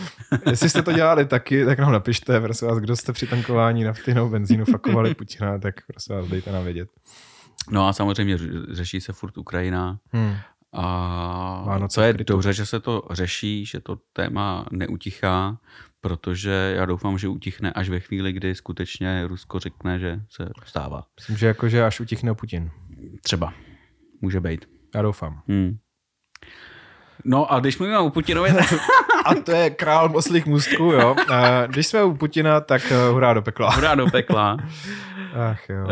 Jestli 0.50 0.68
jste 0.70 0.82
to 0.82 0.92
dělali 0.92 1.24
taky, 1.26 1.64
tak 1.64 1.78
nám 1.78 1.92
napište, 1.92 2.40
prosím 2.40 2.68
vás, 2.68 2.78
kdo 2.78 2.96
jste 2.96 3.12
při 3.12 3.26
tankování 3.26 3.84
nafty 3.84 4.14
nebo 4.14 4.28
benzínu 4.28 4.64
fakovali 4.64 5.14
Putina, 5.14 5.58
tak 5.58 5.74
prosím 5.86 6.16
vás, 6.16 6.26
dejte 6.28 6.52
nám 6.52 6.64
vědět. 6.64 6.88
No 7.70 7.88
a 7.88 7.92
samozřejmě 7.92 8.38
řeší 8.72 9.00
se 9.00 9.12
furt 9.12 9.38
Ukrajina. 9.38 9.98
Hmm. 10.12 10.34
A 10.74 11.62
Vánoce 11.66 12.00
to 12.00 12.04
je 12.04 12.14
krytu. 12.14 12.32
dobře, 12.32 12.52
že 12.52 12.66
se 12.66 12.80
to 12.80 13.02
řeší, 13.10 13.66
že 13.66 13.80
to 13.80 13.98
téma 14.12 14.66
neutichá, 14.70 15.58
protože 16.00 16.74
já 16.76 16.86
doufám, 16.86 17.18
že 17.18 17.28
utichne 17.28 17.72
až 17.72 17.88
ve 17.88 18.00
chvíli, 18.00 18.32
kdy 18.32 18.54
skutečně 18.54 19.26
Rusko 19.26 19.58
řekne, 19.58 19.98
že 19.98 20.20
se 20.30 20.48
vstává. 20.64 21.04
Myslím, 21.20 21.36
že 21.36 21.46
jakože 21.46 21.84
až 21.84 22.00
utichne 22.00 22.34
Putin. 22.34 22.70
Třeba. 23.22 23.52
Může 24.20 24.40
být. 24.40 24.68
Já 24.94 25.02
doufám. 25.02 25.42
Hmm. 25.48 25.78
No 27.24 27.52
a 27.52 27.60
když 27.60 27.78
mluvíme 27.78 27.98
o 27.98 28.10
Putinovi, 28.10 28.52
tak... 28.52 28.72
A 29.24 29.34
to 29.34 29.52
je 29.52 29.70
král 29.70 30.08
moslých 30.08 30.46
můstků, 30.46 30.82
jo. 30.84 31.16
A 31.28 31.66
když 31.66 31.86
jsme 31.86 32.04
u 32.04 32.14
Putina, 32.14 32.60
tak 32.60 32.82
uh, 32.90 33.12
hurá 33.12 33.34
do 33.34 33.42
pekla. 33.42 33.70
Hurá 33.70 33.94
do 33.94 34.06
pekla. 34.06 34.56
Ach 35.34 35.68
jo. 35.68 35.84
Uh, 35.84 35.90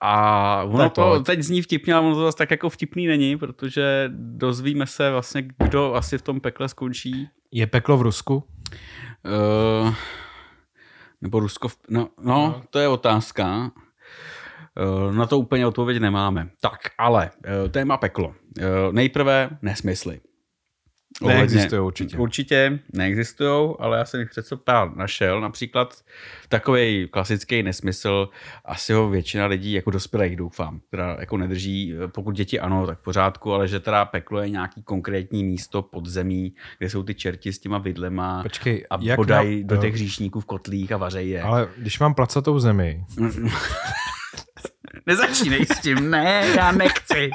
a 0.00 0.62
ono 0.62 0.78
tak 0.78 0.92
to 0.92 1.20
teď 1.20 1.40
zní 1.40 1.62
vtipně, 1.62 1.94
ale 1.94 2.06
ono 2.06 2.14
to 2.14 2.22
zase 2.22 2.36
tak 2.36 2.50
jako 2.50 2.70
vtipný 2.70 3.06
není, 3.06 3.36
protože 3.36 4.10
dozvíme 4.14 4.86
se 4.86 5.10
vlastně, 5.10 5.42
kdo 5.58 5.94
asi 5.94 6.18
v 6.18 6.22
tom 6.22 6.40
pekle 6.40 6.68
skončí. 6.68 7.28
Je 7.52 7.66
peklo 7.66 7.96
v 7.96 8.02
Rusku? 8.02 8.44
Uh, 9.84 9.94
nebo 11.20 11.40
Rusko 11.40 11.68
v... 11.68 11.76
No, 11.88 12.08
no, 12.22 12.34
no, 12.34 12.62
to 12.70 12.78
je 12.78 12.88
otázka. 12.88 13.70
Uh, 15.06 15.12
na 15.14 15.26
to 15.26 15.38
úplně 15.38 15.66
odpověď 15.66 15.98
nemáme. 15.98 16.48
Tak, 16.60 16.80
ale 16.98 17.30
uh, 17.62 17.68
téma 17.68 17.96
peklo. 17.96 18.28
Uh, 18.28 18.34
nejprve 18.92 19.50
nesmysly. 19.62 20.20
Neexistují 21.26 21.80
určitě. 21.80 22.16
Určitě 22.16 22.78
neexistují, 22.92 23.74
ale 23.78 23.98
já 23.98 24.04
jsem 24.04 24.20
jich 24.20 24.30
přece 24.30 24.56
pár 24.56 24.96
našel. 24.96 25.40
Například 25.40 25.94
takový 26.48 27.08
klasický 27.10 27.62
nesmysl, 27.62 28.28
asi 28.64 28.92
ho 28.92 29.10
většina 29.10 29.46
lidí, 29.46 29.72
jako 29.72 29.90
dospělých 29.90 30.36
doufám, 30.36 30.80
která 30.88 31.16
jako 31.20 31.36
nedrží, 31.36 31.94
pokud 32.06 32.34
děti 32.34 32.60
ano, 32.60 32.86
tak 32.86 32.98
v 32.98 33.02
pořádku, 33.02 33.52
ale 33.52 33.68
že 33.68 33.80
teda 33.80 34.04
peklo 34.04 34.40
je 34.40 34.50
nějaký 34.50 34.82
konkrétní 34.82 35.44
místo 35.44 35.82
pod 35.82 36.06
zemí, 36.06 36.54
kde 36.78 36.90
jsou 36.90 37.02
ty 37.02 37.14
čerti 37.14 37.52
s 37.52 37.58
těma 37.58 37.78
vidlema 37.78 38.42
Počkej, 38.42 38.84
a 38.90 38.98
podají 39.16 39.60
na... 39.60 39.66
do 39.66 39.76
těch 39.76 39.94
hříšníků 39.94 40.40
v 40.40 40.44
kotlích 40.44 40.92
a 40.92 40.96
vařejí 40.96 41.30
je. 41.30 41.42
Ale 41.42 41.68
když 41.76 41.98
mám 41.98 42.14
placatou 42.14 42.58
zemi, 42.58 43.04
Nezačínej 45.06 45.66
s 45.66 45.80
tím, 45.80 46.10
ne, 46.10 46.46
já 46.56 46.72
nechci. 46.72 47.30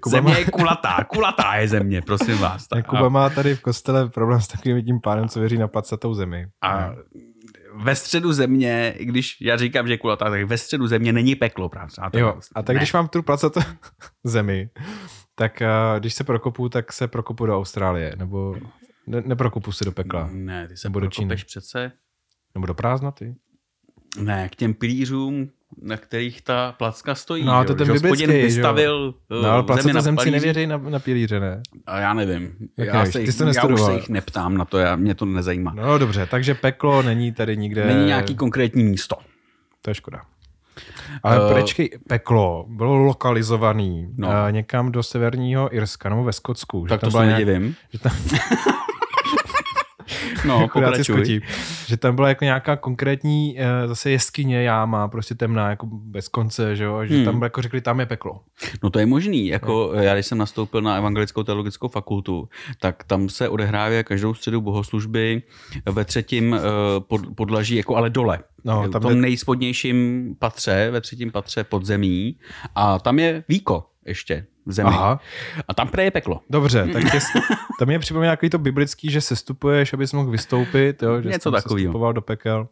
Kuba 0.00 0.16
země 0.16 0.32
má... 0.32 0.38
je 0.38 0.44
kulatá, 0.44 1.04
kulatá 1.04 1.54
je 1.54 1.68
země, 1.68 2.02
prosím 2.02 2.38
vás. 2.38 2.66
Tak, 2.68 2.86
Kuba 2.86 3.08
má 3.08 3.30
tady 3.30 3.54
v 3.54 3.60
kostele 3.60 4.08
problém 4.08 4.40
s 4.40 4.48
takovým 4.48 4.84
tím 4.84 5.00
pánem, 5.00 5.28
co 5.28 5.40
věří 5.40 5.58
na 5.58 5.68
placatou 5.68 6.14
zemi. 6.14 6.46
A 6.62 6.94
ve 7.74 7.94
středu 7.94 8.32
země, 8.32 8.94
když 9.00 9.36
já 9.40 9.56
říkám, 9.56 9.86
že 9.86 9.92
je 9.92 9.98
kulatá, 9.98 10.30
tak 10.30 10.44
ve 10.44 10.58
středu 10.58 10.86
země 10.86 11.12
není 11.12 11.34
peklo, 11.34 11.70
přátelé. 11.86 12.20
Jo, 12.20 12.40
a 12.54 12.62
tak 12.62 12.74
ne. 12.74 12.78
když 12.80 12.92
mám 12.92 13.08
tu 13.08 13.22
placatou 13.22 13.60
zemi, 14.24 14.70
tak 15.34 15.62
uh, 15.62 15.98
když 15.98 16.14
se 16.14 16.24
prokopu, 16.24 16.68
tak 16.68 16.92
se 16.92 17.08
prokopu 17.08 17.46
do 17.46 17.56
Austrálie, 17.56 18.16
nebo 18.16 18.56
ne, 19.06 19.22
neprokopu 19.26 19.72
se 19.72 19.84
do 19.84 19.92
pekla. 19.92 20.28
Ne, 20.32 20.68
ty 20.68 20.76
se 20.76 20.88
nebo 20.88 21.00
do 21.00 21.06
Číny. 21.06 21.36
přece. 21.36 21.92
Nebo 22.54 22.66
do 22.66 22.74
prázdnoty. 22.74 23.34
Ne, 24.20 24.48
k 24.48 24.56
těm 24.56 24.74
pilířům, 24.74 25.50
na 25.82 25.96
kterých 25.96 26.42
ta 26.42 26.74
placka 26.78 27.14
stojí. 27.14 27.44
No, 27.44 27.64
to 27.64 27.74
ten 27.74 27.92
biblický, 27.92 28.26
vystavil 28.26 29.14
jo. 29.30 29.42
No, 29.42 29.50
ale 29.50 29.62
placatozemci 29.62 30.30
nevěří 30.30 30.66
na, 30.66 30.76
na 30.76 30.98
pilíře, 30.98 31.40
ne? 31.40 31.62
A 31.86 31.98
já 31.98 32.14
nevím. 32.14 32.52
já, 32.76 33.06
se 33.06 33.20
jich, 33.20 33.40
já 33.56 33.64
už 33.64 33.80
se 33.80 33.92
jich 33.92 34.08
neptám 34.08 34.56
na 34.56 34.64
to, 34.64 34.78
já, 34.78 34.96
mě 34.96 35.14
to 35.14 35.24
nezajímá. 35.24 35.74
No 35.74 35.98
dobře, 35.98 36.26
takže 36.30 36.54
peklo 36.54 37.02
není 37.02 37.32
tady 37.32 37.56
nikde... 37.56 37.86
Není 37.86 38.06
nějaký 38.06 38.34
konkrétní 38.34 38.84
místo. 38.84 39.16
To 39.82 39.90
je 39.90 39.94
škoda. 39.94 40.22
Ale 41.22 41.46
uh, 41.46 41.60
počkej, 41.60 41.90
peklo 42.08 42.66
bylo 42.68 42.96
lokalizovaný 42.96 44.08
no. 44.16 44.28
uh, 44.28 44.34
někam 44.50 44.92
do 44.92 45.02
severního 45.02 45.74
Irska, 45.74 46.08
nebo 46.08 46.24
ve 46.24 46.32
Skotsku. 46.32 46.86
Tak 46.88 47.00
to 47.00 47.10
se 47.10 47.26
nedivím. 47.26 47.74
Že 47.92 47.98
tam, 47.98 48.12
No, 50.44 50.68
pokračuj. 50.72 51.40
Že 51.86 51.96
tam 51.96 52.14
byla 52.14 52.28
jako 52.28 52.44
nějaká 52.44 52.76
konkrétní 52.76 53.56
uh, 53.58 53.88
zase 53.88 54.10
jeskyně, 54.10 54.62
jáma, 54.62 55.08
prostě 55.08 55.34
temná, 55.34 55.70
jako 55.70 55.86
bez 55.86 56.28
konce, 56.28 56.76
že 56.76 56.84
jo? 56.84 57.04
Že 57.04 57.16
hmm. 57.16 57.24
tam 57.24 57.42
jako 57.42 57.62
řekli, 57.62 57.80
tam 57.80 58.00
je 58.00 58.06
peklo. 58.06 58.40
No 58.82 58.90
to 58.90 58.98
je 58.98 59.06
možný. 59.06 59.46
Jako 59.46 59.92
no. 59.94 60.02
já, 60.02 60.14
když 60.14 60.26
jsem 60.26 60.38
nastoupil 60.38 60.80
na 60.80 60.96
Evangelickou 60.96 61.42
teologickou 61.42 61.88
fakultu, 61.88 62.48
tak 62.80 63.04
tam 63.04 63.28
se 63.28 63.48
odehrává 63.48 64.02
každou 64.02 64.34
středu 64.34 64.60
bohoslužby 64.60 65.42
ve 65.86 66.04
třetím 66.04 66.52
uh, 66.52 66.58
pod, 66.98 67.20
podlaží, 67.34 67.76
jako 67.76 67.96
ale 67.96 68.10
dole. 68.10 68.38
No, 68.64 68.88
tam 68.88 69.00
v 69.00 69.02
tom 69.02 69.10
je... 69.12 69.16
nejspodnějším 69.16 70.28
patře, 70.38 70.90
ve 70.90 71.00
třetím 71.00 71.30
patře 71.30 71.64
podzemí 71.64 72.36
a 72.74 72.98
tam 72.98 73.18
je 73.18 73.44
víko 73.48 73.84
ještě 74.06 74.46
v 74.66 74.72
zemi. 74.72 74.88
Aha. 74.88 75.20
A 75.68 75.74
tam 75.74 75.90
je 75.98 76.10
peklo. 76.10 76.40
Dobře, 76.50 76.88
tak 76.92 77.02
tě, 77.12 77.18
to 77.78 77.86
mě 77.86 77.98
připomíná 77.98 78.32
takový 78.32 78.50
to 78.50 78.58
biblický, 78.58 79.10
že 79.10 79.20
sestupuješ, 79.20 79.92
abys 79.92 80.12
mohl 80.12 80.30
vystoupit, 80.30 81.02
jo, 81.02 81.22
že 81.22 81.28
Něco 81.28 81.52
sestupoval 81.52 82.12
do 82.12 82.20
pekel. 82.20 82.68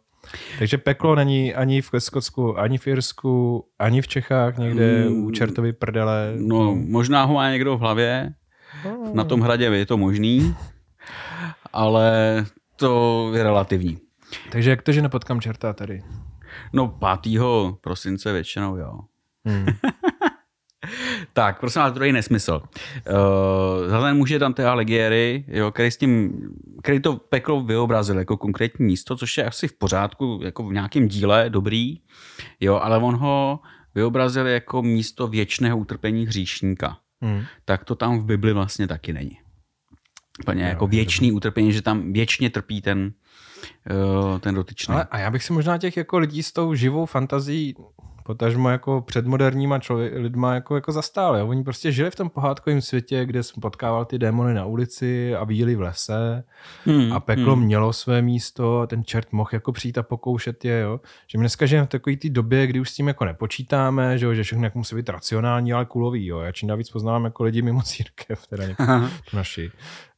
Takže 0.59 0.77
peklo 0.77 1.15
není 1.15 1.55
ani 1.55 1.81
v 1.81 1.91
Skotsku, 1.97 2.59
ani 2.59 2.77
v 2.77 2.87
Irsku, 2.87 3.65
ani 3.79 4.01
v 4.01 4.07
Čechách 4.07 4.57
někde 4.57 5.09
mm, 5.09 5.25
u 5.25 5.31
čertovy 5.31 5.73
prdele. 5.73 6.33
No, 6.37 6.75
možná 6.75 7.23
ho 7.23 7.33
má 7.33 7.51
někdo 7.51 7.77
v 7.77 7.79
hlavě. 7.79 8.33
Na 9.13 9.23
tom 9.23 9.41
hradě 9.41 9.65
je 9.65 9.85
to 9.85 9.97
možný, 9.97 10.55
ale 11.73 12.45
to 12.75 13.31
je 13.35 13.43
relativní. 13.43 13.97
Takže 14.51 14.69
jak 14.69 14.81
to, 14.81 14.91
že 14.91 15.01
nepotkám 15.01 15.41
čerta 15.41 15.73
tady? 15.73 16.03
No 16.73 16.97
5. 17.21 17.41
prosince 17.81 18.33
většinou, 18.33 18.77
jo. 18.77 18.99
Hmm. 19.45 19.65
tak, 21.33 21.59
prosím 21.59 21.81
vás, 21.81 21.93
druhý 21.93 22.11
nesmysl. 22.11 22.61
Uh, 22.61 23.89
za 23.89 24.01
ten 24.01 24.17
může 24.17 24.39
Dante 24.39 24.65
Alighieri, 24.65 25.45
jo, 25.47 25.71
který, 25.71 25.91
s 25.91 25.97
tím, 25.97 26.41
který 26.83 26.99
to 26.99 27.15
peklo 27.15 27.61
vyobrazil 27.61 28.17
jako 28.17 28.37
konkrétní 28.37 28.85
místo, 28.85 29.15
což 29.15 29.37
je 29.37 29.45
asi 29.45 29.67
v 29.67 29.77
pořádku, 29.77 30.39
jako 30.43 30.63
v 30.63 30.73
nějakém 30.73 31.07
díle 31.07 31.49
dobrý, 31.49 31.97
jo, 32.59 32.79
ale 32.83 32.97
on 32.97 33.15
ho 33.15 33.59
vyobrazil 33.95 34.47
jako 34.47 34.81
místo 34.81 35.27
věčného 35.27 35.77
utrpení 35.77 36.25
hříšníka. 36.25 36.97
Hmm. 37.21 37.43
Tak 37.65 37.83
to 37.83 37.95
tam 37.95 38.19
v 38.19 38.25
Bibli 38.25 38.53
vlastně 38.53 38.87
taky 38.87 39.13
není. 39.13 39.37
Úplně 40.39 40.63
jo, 40.63 40.69
jako 40.69 40.87
věčný 40.87 41.31
utrpení, 41.31 41.73
že 41.73 41.81
tam 41.81 42.13
věčně 42.13 42.49
trpí 42.49 42.81
ten, 42.81 43.13
uh, 43.91 44.39
ten 44.39 44.55
dotyčný. 44.55 44.93
Ale, 44.93 45.07
a 45.11 45.19
já 45.19 45.31
bych 45.31 45.43
si 45.43 45.53
možná 45.53 45.77
těch 45.77 45.97
jako 45.97 46.17
lidí 46.17 46.43
s 46.43 46.51
tou 46.51 46.73
živou 46.73 47.05
fantazí 47.05 47.75
potažmo 48.25 48.69
jako 48.69 49.01
předmoderníma 49.01 49.79
člověk, 49.79 50.13
lidma 50.15 50.53
jako, 50.53 50.75
jako 50.75 50.91
zastáli. 50.91 51.41
Oni 51.41 51.63
prostě 51.63 51.91
žili 51.91 52.11
v 52.11 52.15
tom 52.15 52.29
pohádkovém 52.29 52.81
světě, 52.81 53.25
kde 53.25 53.43
jsem 53.43 53.61
potkával 53.61 54.05
ty 54.05 54.19
démony 54.19 54.53
na 54.53 54.65
ulici 54.65 55.35
a 55.35 55.43
víli 55.43 55.75
v 55.75 55.81
lese 55.81 56.43
hmm, 56.85 57.13
a 57.13 57.19
peklo 57.19 57.55
hmm. 57.55 57.65
mělo 57.65 57.93
své 57.93 58.21
místo 58.21 58.79
a 58.79 58.87
ten 58.87 59.03
čert 59.03 59.31
mohl 59.31 59.49
jako 59.53 59.71
přijít 59.71 59.97
a 59.97 60.03
pokoušet 60.03 60.65
je. 60.65 60.79
Jo? 60.79 60.99
Že 61.27 61.37
my 61.37 61.41
dneska 61.41 61.65
žijeme 61.65 61.85
v 61.85 61.89
takové 61.89 62.15
té 62.15 62.29
době, 62.29 62.67
kdy 62.67 62.79
už 62.79 62.89
s 62.89 62.95
tím 62.95 63.07
jako 63.07 63.25
nepočítáme, 63.25 64.17
že, 64.17 64.25
jo? 64.25 64.33
že 64.33 64.43
všechno 64.43 64.63
jako 64.63 64.77
musí 64.77 64.95
být 64.95 65.09
racionální, 65.09 65.73
ale 65.73 65.85
kulový. 65.85 66.25
Jo? 66.25 66.39
Já 66.39 66.51
čím 66.51 66.69
navíc 66.69 66.89
poznávám 66.89 67.25
jako 67.25 67.43
lidi 67.43 67.61
mimo 67.61 67.81
církev, 67.83 68.47
teda 68.47 68.63
naši. 69.33 69.71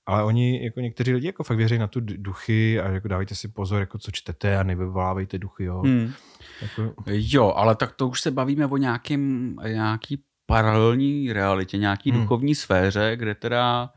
Ale 0.06 0.24
oni, 0.24 0.64
jako 0.64 0.80
někteří 0.80 1.14
lidi, 1.14 1.28
jako 1.28 1.44
fakt 1.44 1.58
věří 1.58 1.78
na 1.78 1.88
tu 1.88 2.00
duchy 2.00 2.80
a 2.80 2.90
jako 2.90 3.08
dávajte 3.08 3.36
si 3.36 3.48
pozor, 3.48 3.80
jako 3.80 3.98
co 3.98 4.12
čtete 4.12 4.58
a 4.58 4.64
nevyvolávejte 4.64 5.38
duchy, 5.38 5.64
jo. 5.64 5.82
Hmm. 5.82 6.14
Jako... 6.62 6.94
Jo, 7.08 7.54
ale 7.56 7.76
tak 7.76 7.92
to 7.92 8.08
už 8.08 8.22
se 8.22 8.32
bavíme 8.32 8.66
o 8.66 8.78
nějakým, 8.78 9.56
nějaký 9.68 10.24
paralelní 10.46 11.34
realitě, 11.34 11.78
nějaký 11.78 12.12
hmm. 12.12 12.22
duchovní 12.22 12.56
sféře, 12.56 13.12
kde 13.16 13.36
teda 13.36 13.90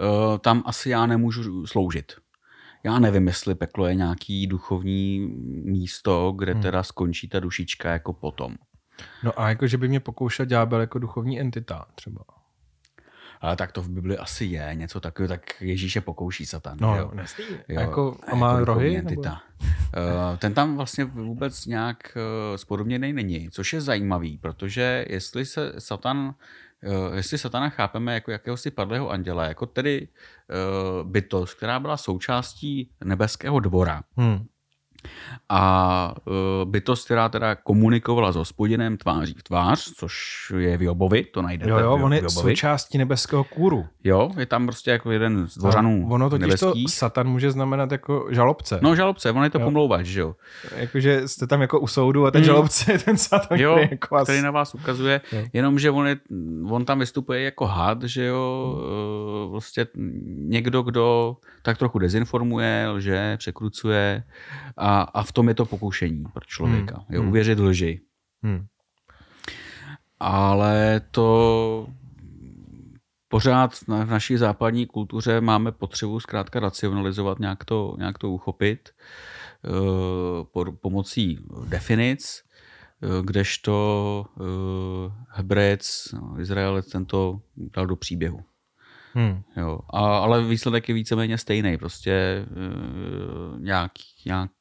uh, 0.00 0.38
tam 0.38 0.62
asi 0.66 0.90
já 0.90 1.06
nemůžu 1.06 1.66
sloužit. 1.66 2.12
Já 2.84 2.98
nevím, 2.98 3.26
jestli 3.26 3.54
peklo 3.54 3.86
je 3.86 3.94
nějaký 3.94 4.46
duchovní 4.46 5.20
místo, 5.64 6.32
kde 6.36 6.52
hmm. 6.52 6.62
teda 6.62 6.82
skončí 6.82 7.28
ta 7.28 7.40
dušička 7.40 7.92
jako 7.92 8.12
potom. 8.12 8.54
No 9.22 9.40
a 9.40 9.48
jako, 9.48 9.66
že 9.66 9.78
by 9.78 9.88
mě 9.88 10.00
pokoušel 10.00 10.46
ďábel 10.46 10.80
jako 10.80 10.98
duchovní 10.98 11.40
entita 11.40 11.86
třeba 11.94 12.24
ale 13.44 13.56
tak 13.56 13.72
to 13.72 13.82
v 13.82 13.88
Bibli 13.88 14.18
asi 14.18 14.44
je, 14.44 14.70
něco 14.74 15.00
takového, 15.00 15.28
tak 15.28 15.40
Ježíše 15.60 16.00
pokouší 16.00 16.46
Satan. 16.46 16.78
No, 16.80 16.96
jo. 16.96 17.10
Jo, 17.68 17.80
jako, 17.80 18.16
a 18.32 18.34
má 18.34 18.52
jako 18.52 18.64
rohy? 18.64 19.02
Uh, 19.16 20.38
ten 20.38 20.54
tam 20.54 20.76
vlastně 20.76 21.04
vůbec 21.04 21.66
nějak 21.66 22.16
uh, 22.16 22.56
spodobněný 22.56 23.12
není, 23.12 23.50
což 23.50 23.72
je 23.72 23.80
zajímavý, 23.80 24.38
protože 24.38 25.04
jestli 25.08 25.46
se 25.46 25.72
Satan 25.78 26.34
uh, 26.84 27.16
jestli 27.16 27.38
satana 27.38 27.68
chápeme 27.68 28.14
jako 28.14 28.30
jakéhosi 28.30 28.70
padlého 28.70 29.10
anděla, 29.10 29.44
jako 29.44 29.66
tedy 29.66 30.08
uh, 30.08 31.10
bytost, 31.10 31.54
která 31.54 31.80
byla 31.80 31.96
součástí 31.96 32.90
nebeského 33.04 33.60
dvora, 33.60 34.02
hmm 34.16 34.46
a 35.48 36.14
uh, 36.26 36.34
bytost, 36.70 37.04
která 37.04 37.28
teda 37.28 37.54
komunikovala 37.54 38.32
s 38.32 38.36
hospodinem 38.36 38.96
tváří 38.96 39.34
v 39.34 39.42
tvář, 39.42 39.92
což 39.96 40.14
je 40.56 40.76
v 40.76 40.82
Jobovi, 40.82 41.24
to 41.24 41.42
najdete 41.42 41.70
Jo, 41.70 41.78
jo, 41.78 41.92
on 41.92 42.12
je 42.12 42.30
součástí 42.30 42.98
nebeského 42.98 43.44
kůru. 43.44 43.86
Jo, 44.04 44.30
je 44.38 44.46
tam 44.46 44.66
prostě 44.66 44.90
jako 44.90 45.10
jeden 45.10 45.46
z 45.48 45.58
dvořanů 45.58 46.08
Ono 46.10 46.30
totiž 46.30 46.60
to 46.60 46.74
satan 46.88 47.28
může 47.28 47.50
znamenat 47.50 47.92
jako 47.92 48.26
žalobce. 48.30 48.78
No 48.82 48.96
žalobce, 48.96 49.30
on 49.30 49.44
je 49.44 49.50
to 49.50 49.58
jo. 49.58 49.64
pomlouvač, 49.64 50.06
že 50.06 50.20
jo. 50.20 50.36
Jakože 50.76 51.28
jste 51.28 51.46
tam 51.46 51.60
jako 51.60 51.80
u 51.80 51.86
soudu 51.86 52.26
a 52.26 52.30
ten 52.30 52.40
mm. 52.40 52.44
žalobce 52.44 52.92
je 52.92 52.98
ten 52.98 53.16
satan, 53.16 53.58
jo, 53.58 53.74
který, 53.74 53.88
jako 53.90 54.14
vás... 54.14 54.24
který 54.24 54.42
na 54.42 54.50
vás 54.50 54.74
ukazuje, 54.74 55.20
jo. 55.32 55.44
jenomže 55.52 55.90
on, 55.90 56.06
je, 56.06 56.16
on 56.70 56.84
tam 56.84 56.98
vystupuje 56.98 57.42
jako 57.42 57.66
had, 57.66 58.02
že 58.02 58.24
jo, 58.24 58.76
hmm. 59.42 59.50
vlastně 59.50 59.86
někdo, 60.36 60.82
kdo 60.82 61.36
tak 61.62 61.78
trochu 61.78 61.98
dezinformuje, 61.98 62.86
lže, 62.88 63.36
překrucuje 63.36 64.22
a, 64.76 64.93
a 65.02 65.22
v 65.22 65.32
tom 65.32 65.48
je 65.48 65.54
to 65.54 65.64
pokoušení 65.66 66.24
pro 66.32 66.44
člověka. 66.46 66.96
Hmm. 66.96 67.06
Jo, 67.10 67.20
hmm. 67.20 67.30
uvěřit 67.30 67.58
lži. 67.58 68.00
Hmm. 68.42 68.66
Ale 70.20 71.00
to 71.10 71.88
pořád 73.28 73.74
v 73.74 74.10
naší 74.10 74.36
západní 74.36 74.86
kultuře 74.86 75.40
máme 75.40 75.72
potřebu 75.72 76.20
zkrátka 76.20 76.60
racionalizovat, 76.60 77.38
nějak 77.38 77.64
to, 77.64 77.94
nějak 77.98 78.18
to 78.18 78.30
uchopit 78.30 78.88
uh, 80.56 80.74
pomocí 80.74 81.38
definic, 81.68 82.42
uh, 83.02 83.26
kdežto 83.26 84.26
Hebrejec, 85.28 86.08
no, 86.12 86.40
Izraelec 86.40 86.86
tento 86.86 87.40
dal 87.56 87.86
do 87.86 87.96
příběhu. 87.96 88.40
Hmm. 89.14 89.42
Jo. 89.56 89.78
A, 89.90 90.18
ale 90.18 90.44
výsledek 90.44 90.88
je 90.88 90.94
víceméně 90.94 91.38
stejný. 91.38 91.78
Prostě 91.78 92.46
nějaký, 93.58 94.04
nějaký 94.26 94.54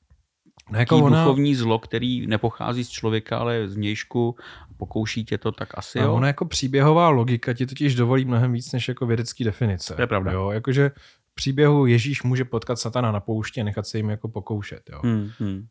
no 0.72 0.80
jako 0.80 0.98
ona... 0.98 1.24
duchovní 1.24 1.56
zlo, 1.56 1.80
který 1.80 2.28
nepochází 2.28 2.84
z 2.84 2.90
člověka, 2.90 3.38
ale 3.38 3.68
z 3.68 3.78
nějšku 3.78 4.36
pokouší 4.78 5.26
tě 5.26 5.38
to, 5.38 5.52
tak 5.52 5.78
asi 5.78 6.00
a 6.00 6.04
jo. 6.04 6.14
Ona 6.14 6.28
jako 6.28 6.46
příběhová 6.46 7.10
logika 7.10 7.54
ti 7.54 7.66
totiž 7.66 7.96
dovolí 7.96 8.26
mnohem 8.26 8.54
víc 8.54 8.72
než 8.72 8.88
jako 8.88 9.06
vědecký 9.06 9.44
definice. 9.44 9.96
To 9.96 10.02
je 10.02 10.08
pravda. 10.08 10.32
Jo? 10.32 10.52
Jakože 10.52 10.92
příběhu 11.34 11.86
Ježíš 11.86 12.24
může 12.24 12.46
potkat 12.46 12.80
satana 12.80 13.12
na 13.12 13.20
poušti 13.20 13.62
a 13.62 13.64
nechat 13.64 13.88
se 13.88 13.98
jim 13.98 14.10
jako 14.10 14.28
pokoušet. 14.28 14.90
Jo? 14.92 15.00
Hmm, 15.04 15.30
hmm. 15.40 15.66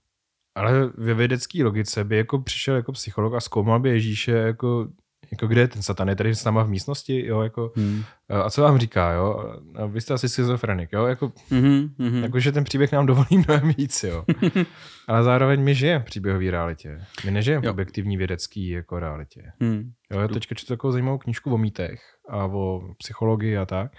Ale 0.55 0.91
ve 0.97 1.15
vědecké 1.15 1.65
logice 1.65 2.05
by 2.05 2.17
jako 2.17 2.39
přišel 2.39 2.77
jako 2.77 2.93
psycholog 2.93 3.35
a 3.35 3.41
zkoumal 3.41 3.81
by 3.81 3.89
Ježíše 3.89 4.33
jako 4.33 4.89
jako 5.31 5.47
kde 5.47 5.61
je 5.61 5.69
ten 5.69 5.83
satan? 5.83 6.09
Je 6.09 6.17
tady 6.17 6.35
s 6.35 6.45
náma 6.45 6.63
v 6.63 6.69
místnosti? 6.69 7.27
Jo, 7.27 7.41
jako, 7.41 7.73
hmm. 7.77 8.03
A 8.29 8.51
co 8.51 8.63
vám 8.63 8.79
říká? 8.79 9.13
Jo? 9.13 9.55
A 9.75 9.87
vy 9.87 10.01
jste 10.01 10.15
asi 10.15 10.29
schizofrenik. 10.29 10.93
Jo? 10.93 11.07
Jako, 11.07 11.29
mm-hmm, 11.29 11.91
mm-hmm. 11.99 12.23
jako, 12.23 12.41
že 12.41 12.53
ten 12.53 12.65
příběh 12.65 12.93
nám 12.93 13.07
dovolí 13.07 13.39
mnohem 13.47 13.73
víc. 13.77 14.05
Jo? 14.05 14.25
Ale 15.09 15.25
zároveň 15.25 15.63
my 15.63 15.75
žijeme 15.75 16.03
v 16.03 16.07
příběhové 16.07 16.51
realitě. 16.51 17.01
My 17.25 17.31
nežijeme 17.31 17.67
v 17.67 17.71
objektivní 17.71 18.17
vědecké 18.17 18.61
jako 18.61 18.99
realitě. 18.99 19.53
Hmm. 19.61 19.93
Jo, 20.13 20.21
já 20.21 20.29
teďka 20.29 20.55
čtu 20.55 20.67
takovou 20.67 20.93
zajímavou 20.93 21.19
knížku 21.19 21.55
o 21.55 21.59
mýtech 21.59 22.01
a 22.29 22.45
o 22.45 22.83
psychologii 22.99 23.59
a 23.59 23.67
tak 23.67 23.93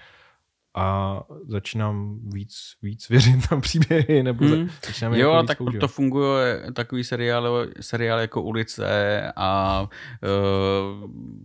a 0.75 1.19
začínám 1.47 2.19
víc, 2.33 2.55
víc 2.81 3.09
věřit 3.09 3.51
na 3.51 3.59
příběhy, 3.59 4.23
nebo 4.23 4.45
hmm. 4.45 4.69
začínám 4.85 5.13
Jo, 5.13 5.31
jako 5.31 5.47
tak 5.47 5.57
používat. 5.57 5.81
to 5.81 5.87
funguje 5.87 6.63
takový 6.73 7.03
seriál, 7.03 7.67
seriál 7.79 8.19
jako 8.19 8.41
Ulice 8.41 9.21
a 9.35 9.81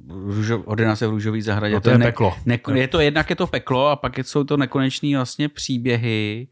uh, 0.09 0.35
růžo, 0.35 0.59
Ordinace 0.59 1.07
v 1.07 1.11
růžové 1.11 1.43
zahradě. 1.43 1.75
No 1.75 1.81
to, 1.81 1.85
to 1.85 1.91
je 1.91 1.99
ne, 1.99 2.05
peklo. 2.05 2.37
Ne, 2.47 2.59
je 2.75 2.89
to 2.89 3.01
jednak 3.01 3.31
je 3.31 3.37
to 3.37 3.47
peklo 3.47 3.89
a 3.89 3.97
pak 3.97 4.19
jsou 4.19 4.45
to 4.45 4.57
nekoneční 4.57 5.15
vlastně 5.15 5.49
příběhy, 5.49 6.49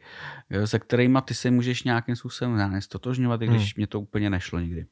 se 0.65 0.79
kterými 0.79 1.19
ty 1.25 1.35
se 1.35 1.51
můžeš 1.51 1.83
nějakým 1.83 2.17
způsobem 2.17 2.81
stotožňovat, 2.81 3.43
i 3.43 3.47
když 3.47 3.63
hmm. 3.63 3.73
mě 3.77 3.87
to 3.87 4.01
úplně 4.01 4.31
nešlo 4.31 4.59
nikdy. 4.61 4.87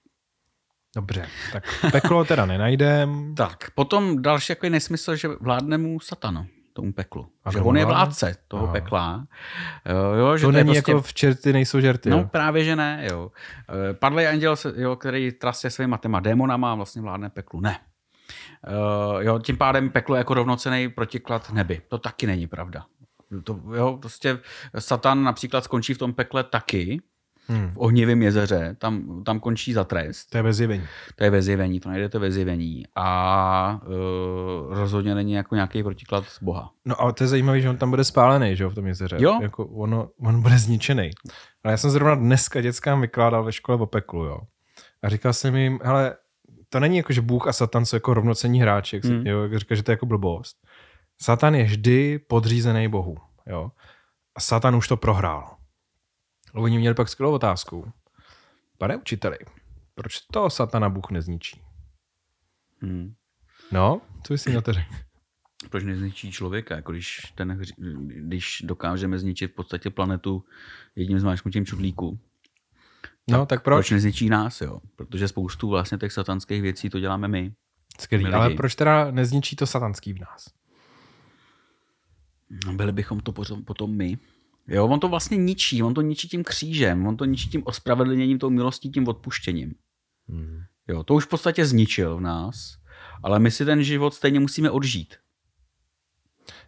Dobře, 0.96 1.28
tak 1.52 1.64
peklo 1.92 2.24
teda 2.24 2.46
nenajdem. 2.46 3.34
tak, 3.34 3.70
potom 3.70 4.22
další 4.22 4.52
jako 4.52 4.68
nesmysl, 4.68 5.16
že 5.16 5.28
vládne 5.40 5.78
mu 5.78 6.00
satano 6.00 6.46
tomu 6.75 6.93
peklu. 6.93 7.26
A 7.45 7.52
že 7.52 7.61
on 7.61 7.76
je 7.76 7.85
vládce 7.85 8.37
toho 8.49 8.64
Aha. 8.64 8.73
pekla. 8.73 9.26
Jo, 10.19 10.37
že 10.37 10.43
to, 10.43 10.49
to 10.49 10.52
není 10.52 10.73
prostě... 10.73 10.90
jako 10.90 11.02
v 11.02 11.14
čerty 11.14 11.52
nejsou 11.52 11.81
žerty. 11.81 12.11
No 12.11 12.19
jo. 12.19 12.28
právě, 12.31 12.64
že 12.64 12.76
ne. 12.76 13.07
Jo. 13.11 13.31
Eh, 13.90 13.95
Padlý 13.95 14.26
anděl, 14.26 14.57
jo, 14.76 14.97
který 14.97 15.33
trasuje 15.33 15.71
svýma 15.71 15.97
těma 15.97 16.21
démonama 16.21 16.75
vlastně 16.75 17.02
vládne 17.02 17.31
peklu. 17.31 17.61
Ne. 17.61 17.78
Uh, 18.69 19.23
jo, 19.23 19.38
tím 19.38 19.57
pádem 19.57 19.90
peklo 19.90 20.14
je 20.14 20.19
jako 20.19 20.35
rovnocený 20.35 20.88
protiklad 20.88 21.52
nebi. 21.52 21.83
To 21.88 21.99
taky 21.99 22.26
není 22.26 22.47
pravda. 22.47 22.87
To, 23.45 23.61
jo, 23.75 23.99
prostě 24.00 24.38
Satan 24.78 25.23
například 25.23 25.64
skončí 25.64 25.95
v 25.95 25.99
tom 25.99 26.12
pekle 26.12 26.45
taky, 26.45 27.00
hmm. 27.48 27.70
v 27.72 27.78
ohnivém 27.78 28.22
jezeře, 28.22 28.76
tam, 28.78 29.24
tam 29.24 29.40
končí 29.40 29.72
za 29.72 29.84
trest. 29.84 30.30
To 30.30 30.36
je 30.38 30.42
vezjevení. 30.42 30.84
To 31.14 31.24
je 31.24 31.30
vezjevení, 31.30 31.80
to 31.80 31.88
najdete 31.88 32.18
vezjevení. 32.18 32.82
A 32.96 33.80
uh, 33.86 34.74
rozhodně 34.74 35.14
není 35.14 35.32
jako 35.32 35.54
nějaký 35.54 35.82
protiklad 35.82 36.24
Boha. 36.42 36.70
No 36.84 37.00
ale 37.00 37.12
to 37.12 37.24
je 37.24 37.28
zajímavé, 37.28 37.60
že 37.60 37.70
on 37.70 37.76
tam 37.76 37.90
bude 37.90 38.04
spálený, 38.04 38.56
že 38.56 38.64
jo, 38.64 38.70
v 38.70 38.74
tom 38.74 38.86
jezeře. 38.86 39.16
Jo. 39.21 39.38
Jako 39.42 39.66
ono, 39.66 40.08
on 40.21 40.42
bude 40.42 40.58
zničený. 40.58 41.10
Ale 41.64 41.73
já 41.73 41.76
jsem 41.76 41.90
zrovna 41.90 42.14
dneska 42.14 42.60
dětskám 42.60 43.00
vykládal 43.00 43.45
ve 43.45 43.52
škole 43.52 43.78
o 43.78 43.86
peklu, 43.86 44.25
jo. 44.25 44.38
A 45.02 45.08
říkal 45.08 45.32
jsem 45.32 45.56
jim, 45.56 45.78
hele, 45.82 46.16
to 46.69 46.80
není 46.80 46.97
jako, 46.97 47.12
že 47.12 47.21
Bůh 47.21 47.49
a 47.49 47.52
Satan 47.52 47.84
jsou 47.84 47.97
jako 47.97 48.14
rovnocení 48.14 48.60
hráči, 48.60 48.97
jak, 48.97 49.04
hmm. 49.04 49.26
jo, 49.26 49.42
jak 49.42 49.58
říká, 49.58 49.75
že 49.75 49.82
to 49.82 49.90
je 49.90 49.92
jako 49.92 50.06
blbost. 50.06 50.56
Satan 51.23 51.54
je 51.54 51.64
vždy 51.64 52.19
podřízený 52.19 52.88
Bohu, 52.88 53.16
jo. 53.47 53.71
A 54.36 54.40
Satan 54.40 54.76
už 54.76 54.88
to 54.88 54.97
prohrál. 54.97 55.53
Oni 56.54 56.78
měli 56.78 56.95
pak 56.95 57.08
skvělou 57.08 57.32
otázku. 57.32 57.93
Pane 58.78 58.97
učiteli, 58.97 59.38
proč 59.95 60.21
to 60.21 60.50
satana 60.50 60.88
Bůh 60.88 61.10
nezničí? 61.10 61.60
Hmm. 62.80 63.14
No, 63.73 64.00
co 64.23 64.34
jsi 64.34 64.52
na 64.54 64.60
to 64.60 64.73
řekl? 64.73 64.95
Proč 65.71 65.84
nezničí 65.84 66.32
člověka? 66.32 66.76
Jako 66.76 66.93
když, 66.93 67.32
ten, 67.34 67.62
když 68.06 68.62
dokážeme 68.64 69.19
zničit 69.19 69.52
v 69.52 69.54
podstatě 69.54 69.90
planetu 69.90 70.45
jedním 70.97 71.21
zmáčknutím 71.21 71.67
čudlíku, 71.67 72.19
No, 73.30 73.38
tak, 73.38 73.49
tak 73.49 73.62
proč? 73.62 73.76
Proč 73.76 73.90
nezničí 73.90 74.28
nás, 74.28 74.60
jo? 74.60 74.80
Protože 74.97 75.28
spoustu 75.28 75.69
vlastně 75.69 75.99
těch 75.99 76.12
satanských 76.12 76.62
věcí 76.62 76.90
to 76.90 77.00
děláme 77.00 77.28
my. 77.28 77.52
Skvělý, 78.00 78.26
ale 78.26 78.50
proč 78.50 78.75
teda 78.75 79.10
nezničí 79.10 79.56
to 79.56 79.67
satanský 79.67 80.12
v 80.12 80.21
nás? 80.21 80.49
No, 82.67 82.73
byli 82.73 82.93
bychom 82.93 83.21
to 83.21 83.32
potom 83.64 83.97
my. 83.97 84.19
Jo, 84.68 84.86
on 84.86 85.00
to 85.00 85.08
vlastně 85.08 85.36
ničí, 85.36 85.82
on 85.82 85.94
to 85.94 86.00
ničí 86.00 86.28
tím 86.28 86.44
křížem, 86.44 87.06
on 87.06 87.16
to 87.16 87.24
ničí 87.24 87.48
tím 87.48 87.62
ospravedlněním, 87.64 88.38
tou 88.38 88.50
milostí, 88.50 88.90
tím 88.90 89.08
odpuštěním. 89.08 89.74
Hmm. 90.28 90.60
Jo, 90.88 91.02
to 91.02 91.14
už 91.14 91.24
v 91.24 91.28
podstatě 91.28 91.66
zničil 91.66 92.16
v 92.16 92.20
nás, 92.20 92.76
ale 93.22 93.38
my 93.38 93.50
si 93.50 93.64
ten 93.64 93.82
život 93.82 94.14
stejně 94.14 94.40
musíme 94.40 94.70
odžít. 94.70 95.14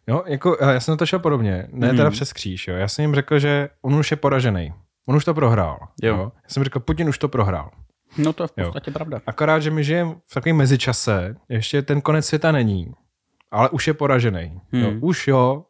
Jo, 0.06 0.22
jako 0.26 0.56
já 0.60 0.80
jsem 0.80 0.92
na 0.92 0.96
to 0.96 1.06
šel 1.06 1.18
podobně, 1.18 1.68
ne 1.72 1.88
hmm. 1.88 1.96
teda 1.96 2.10
přes 2.10 2.32
kříž, 2.32 2.68
jo. 2.68 2.74
Já 2.74 2.88
jsem 2.88 3.02
jim 3.02 3.14
řekl, 3.14 3.38
že 3.38 3.68
on 3.82 3.94
už 3.94 4.10
je 4.10 4.16
poražený. 4.16 4.72
On 5.06 5.16
už 5.16 5.24
to 5.24 5.34
prohrál. 5.34 5.78
Jo. 6.02 6.16
jo. 6.16 6.32
Já 6.34 6.48
jsem 6.48 6.64
řekl, 6.64 6.80
Putin 6.80 7.08
už 7.08 7.18
to 7.18 7.28
prohrál. 7.28 7.70
No 8.18 8.32
to 8.32 8.42
je 8.42 8.46
v 8.46 8.52
podstatě 8.52 8.90
jo. 8.90 8.94
pravda. 8.94 9.20
Akorát, 9.26 9.58
že 9.58 9.70
my 9.70 9.84
žijeme 9.84 10.14
v 10.24 10.34
takovém 10.34 10.56
mezičase, 10.56 11.36
ještě 11.48 11.82
ten 11.82 12.00
konec 12.00 12.26
světa 12.26 12.52
není, 12.52 12.92
ale 13.50 13.68
už 13.68 13.86
je 13.86 13.94
poražený. 13.94 14.60
Hmm. 14.72 14.82
Jo. 14.82 14.92
Už 15.00 15.28
jo, 15.28 15.64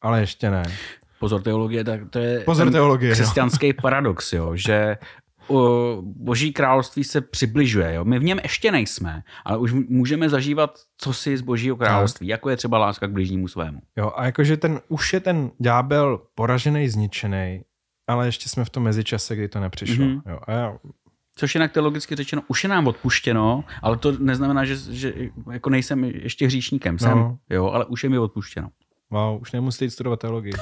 ale 0.00 0.20
ještě 0.20 0.50
ne. 0.50 0.62
Pozor, 1.18 1.42
teologie, 1.42 1.84
tak 1.84 2.00
to 2.10 2.18
je 2.18 2.40
Pozor, 2.40 2.70
teologie, 2.70 3.12
křesťanský 3.12 3.66
jo. 3.66 3.72
paradox, 3.82 4.32
jo, 4.32 4.56
že 4.56 4.96
boží 6.02 6.52
království 6.52 7.04
se 7.04 7.20
přibližuje. 7.20 7.94
Jo? 7.94 8.04
My 8.04 8.18
v 8.18 8.24
něm 8.24 8.38
ještě 8.42 8.72
nejsme, 8.72 9.22
ale 9.44 9.58
už 9.58 9.72
můžeme 9.72 10.28
zažívat 10.28 10.78
co 10.98 11.12
si 11.12 11.36
z 11.36 11.40
božího 11.40 11.76
království, 11.76 12.26
tak. 12.26 12.30
jako 12.30 12.50
je 12.50 12.56
třeba 12.56 12.78
láska 12.78 13.06
k 13.06 13.10
bližnímu 13.10 13.48
svému. 13.48 13.80
Jo, 13.96 14.12
a 14.16 14.24
jakože 14.24 14.56
ten, 14.56 14.80
už 14.88 15.12
je 15.12 15.20
ten 15.20 15.50
ďábel 15.58 16.20
poražený, 16.34 16.88
zničený, 16.88 17.62
ale 18.06 18.26
ještě 18.26 18.48
jsme 18.48 18.64
v 18.64 18.70
tom 18.70 18.82
mezičase, 18.82 19.36
kdy 19.36 19.48
to 19.48 19.60
nepřišlo. 19.60 20.04
Mm-hmm. 20.04 20.22
Jo, 20.30 20.38
a 20.46 20.52
já... 20.52 20.78
Což 21.36 21.54
jinak 21.54 21.72
teologicky 21.72 22.16
řečeno, 22.16 22.42
už 22.48 22.64
je 22.64 22.70
nám 22.70 22.86
odpuštěno, 22.86 23.64
ale 23.82 23.96
to 23.96 24.12
neznamená, 24.18 24.64
že, 24.64 24.76
že 24.76 25.12
jako 25.52 25.70
nejsem 25.70 26.04
ještě 26.04 26.46
hříšníkem. 26.46 26.98
Jsem, 26.98 27.18
no. 27.18 27.38
jo, 27.50 27.66
ale 27.66 27.84
už 27.84 28.04
je 28.04 28.10
mi 28.10 28.18
odpuštěno. 28.18 28.68
Wow, 29.10 29.40
už 29.40 29.52
nemusíte 29.52 29.84
jít 29.84 29.90
studovat 29.90 30.20
teologii. 30.20 30.52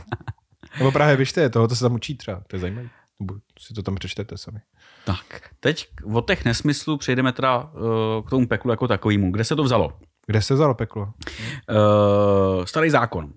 Nebo 0.78 0.92
právě 0.92 1.16
běžte, 1.16 1.50
toho 1.50 1.68
se 1.68 1.84
tam 1.84 1.94
učí 1.94 2.16
třeba, 2.16 2.42
to 2.46 2.56
je 2.56 2.60
zajímavé. 2.60 2.88
Nebo 3.20 3.34
si 3.58 3.74
to 3.74 3.82
tam 3.82 3.94
přečtete 3.94 4.38
sami. 4.38 4.60
Tak, 5.04 5.50
teď 5.60 5.88
od 6.12 6.26
těch 6.26 6.44
nesmyslů 6.44 6.96
přejdeme 6.96 7.32
teda 7.32 7.58
uh, 7.58 8.26
k 8.26 8.30
tomu 8.30 8.46
peklu 8.46 8.70
jako 8.70 8.88
takovému. 8.88 9.32
Kde 9.32 9.44
se 9.44 9.56
to 9.56 9.64
vzalo? 9.64 9.92
Kde 10.26 10.42
se 10.42 10.54
vzalo 10.54 10.74
peklo? 10.74 11.02
Uh, 11.02 12.64
starý 12.64 12.90
zákon. 12.90 13.32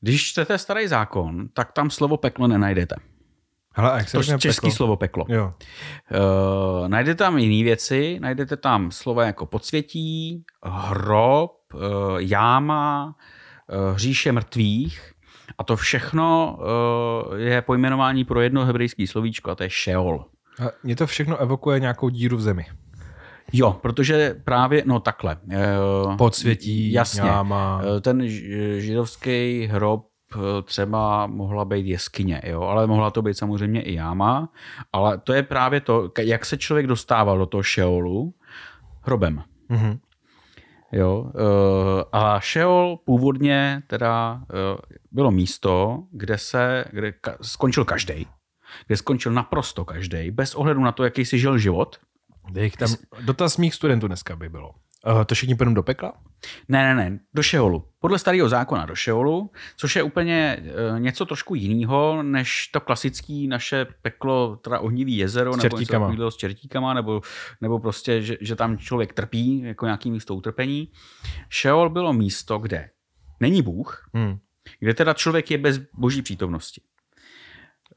Když 0.00 0.24
čtete 0.24 0.58
starý 0.58 0.88
zákon, 0.88 1.48
tak 1.48 1.72
tam 1.72 1.90
slovo 1.90 2.16
peklo 2.16 2.46
nenajdete. 2.46 2.96
Hele, 3.74 3.98
jak 3.98 4.08
se 4.08 4.16
to 4.16 4.38
český 4.38 4.66
peklo? 4.66 4.76
slovo 4.76 4.96
peklo. 4.96 5.24
Jo. 5.28 5.54
Uh, 6.80 6.88
najdete 6.88 7.14
tam 7.14 7.38
jiné 7.38 7.64
věci, 7.64 8.18
najdete 8.20 8.56
tam 8.56 8.90
slova 8.90 9.24
jako 9.24 9.46
podsvětí, 9.46 10.44
hrob, 10.64 11.52
uh, 11.74 11.80
jáma, 12.18 13.14
uh, 13.68 13.94
hříše 13.94 14.32
mrtvých 14.32 15.12
a 15.58 15.64
to 15.64 15.76
všechno 15.76 16.58
uh, 16.58 17.38
je 17.38 17.62
pojmenování 17.62 18.24
pro 18.24 18.40
jedno 18.40 18.64
hebrejské 18.64 19.06
slovíčko 19.06 19.50
a 19.50 19.54
to 19.54 19.62
je 19.62 19.70
Sheol. 19.70 20.24
A 20.60 20.68
mě 20.82 20.96
to 20.96 21.06
všechno 21.06 21.36
evokuje 21.36 21.80
nějakou 21.80 22.08
díru 22.08 22.36
v 22.36 22.40
zemi. 22.40 22.66
Jo, 23.52 23.72
protože 23.72 24.36
právě, 24.44 24.82
no 24.86 25.00
takhle. 25.00 25.36
Podsvětí, 26.18 26.92
jasně. 26.92 27.28
Jáma. 27.28 27.82
Ten 28.00 28.22
židovský 28.78 29.66
hrob 29.66 30.06
třeba 30.64 31.26
mohla 31.26 31.64
být 31.64 31.86
jeskyně, 31.86 32.42
jo, 32.46 32.62
ale 32.62 32.86
mohla 32.86 33.10
to 33.10 33.22
být 33.22 33.38
samozřejmě 33.38 33.82
i 33.82 33.94
jáma, 33.94 34.48
ale 34.92 35.18
to 35.18 35.32
je 35.32 35.42
právě 35.42 35.80
to, 35.80 36.10
jak 36.18 36.44
se 36.44 36.56
člověk 36.56 36.86
dostával 36.86 37.38
do 37.38 37.46
toho 37.46 37.62
šeolu 37.62 38.34
hrobem. 39.02 39.42
Mm-hmm. 39.70 39.98
Jo, 40.92 41.32
eh, 41.34 42.04
a 42.12 42.40
Sheol 42.40 42.96
původně 43.04 43.82
teda 43.86 44.40
eh, 44.42 44.78
bylo 45.10 45.30
místo, 45.30 46.02
kde 46.10 46.38
se 46.38 46.84
kde 46.92 47.14
skončil 47.42 47.84
každý, 47.84 48.26
kde 48.86 48.96
skončil 48.96 49.32
naprosto 49.32 49.84
každý, 49.84 50.30
bez 50.30 50.54
ohledu 50.54 50.80
na 50.80 50.92
to, 50.92 51.04
jaký 51.04 51.24
si 51.24 51.38
žil 51.38 51.58
život. 51.58 51.96
Dej 52.50 52.70
tam, 52.70 52.88
dotaz 53.20 53.56
mých 53.56 53.74
studentů 53.74 54.06
dneska 54.06 54.36
by 54.36 54.48
bylo. 54.48 54.74
Uh, 55.06 55.24
to 55.24 55.34
všichni 55.34 55.54
půjdou 55.54 55.74
do 55.74 55.82
pekla? 55.82 56.12
Ne, 56.68 56.94
ne, 56.94 57.10
ne, 57.10 57.18
do 57.34 57.42
Šeolu. 57.42 57.84
Podle 57.98 58.18
starého 58.18 58.48
zákona 58.48 58.86
do 58.86 58.94
Šeolu, 58.94 59.50
což 59.76 59.96
je 59.96 60.02
úplně 60.02 60.62
e, 60.96 61.00
něco 61.00 61.26
trošku 61.26 61.54
jiného, 61.54 62.22
než 62.22 62.66
to 62.66 62.80
klasický 62.80 63.48
naše 63.48 63.86
peklo, 64.02 64.56
teda 64.56 64.78
ohnivý 64.78 65.16
jezero, 65.16 65.52
S 65.52 65.56
nebo 65.56 65.78
něco 66.10 66.30
s 66.30 66.36
čertíkama, 66.36 66.94
nebo, 66.94 67.20
nebo 67.60 67.78
prostě, 67.78 68.22
že, 68.22 68.36
že, 68.40 68.56
tam 68.56 68.78
člověk 68.78 69.12
trpí, 69.12 69.62
jako 69.62 69.84
nějaký 69.84 70.10
místo 70.10 70.34
utrpení. 70.34 70.88
Šeol 71.48 71.90
bylo 71.90 72.12
místo, 72.12 72.58
kde 72.58 72.90
není 73.40 73.62
Bůh, 73.62 74.08
Hmm. 74.14 74.38
kde 74.80 74.94
teda 74.94 75.14
člověk 75.14 75.50
je 75.50 75.58
bez 75.58 75.78
boží 75.94 76.22
přítomnosti. 76.22 76.80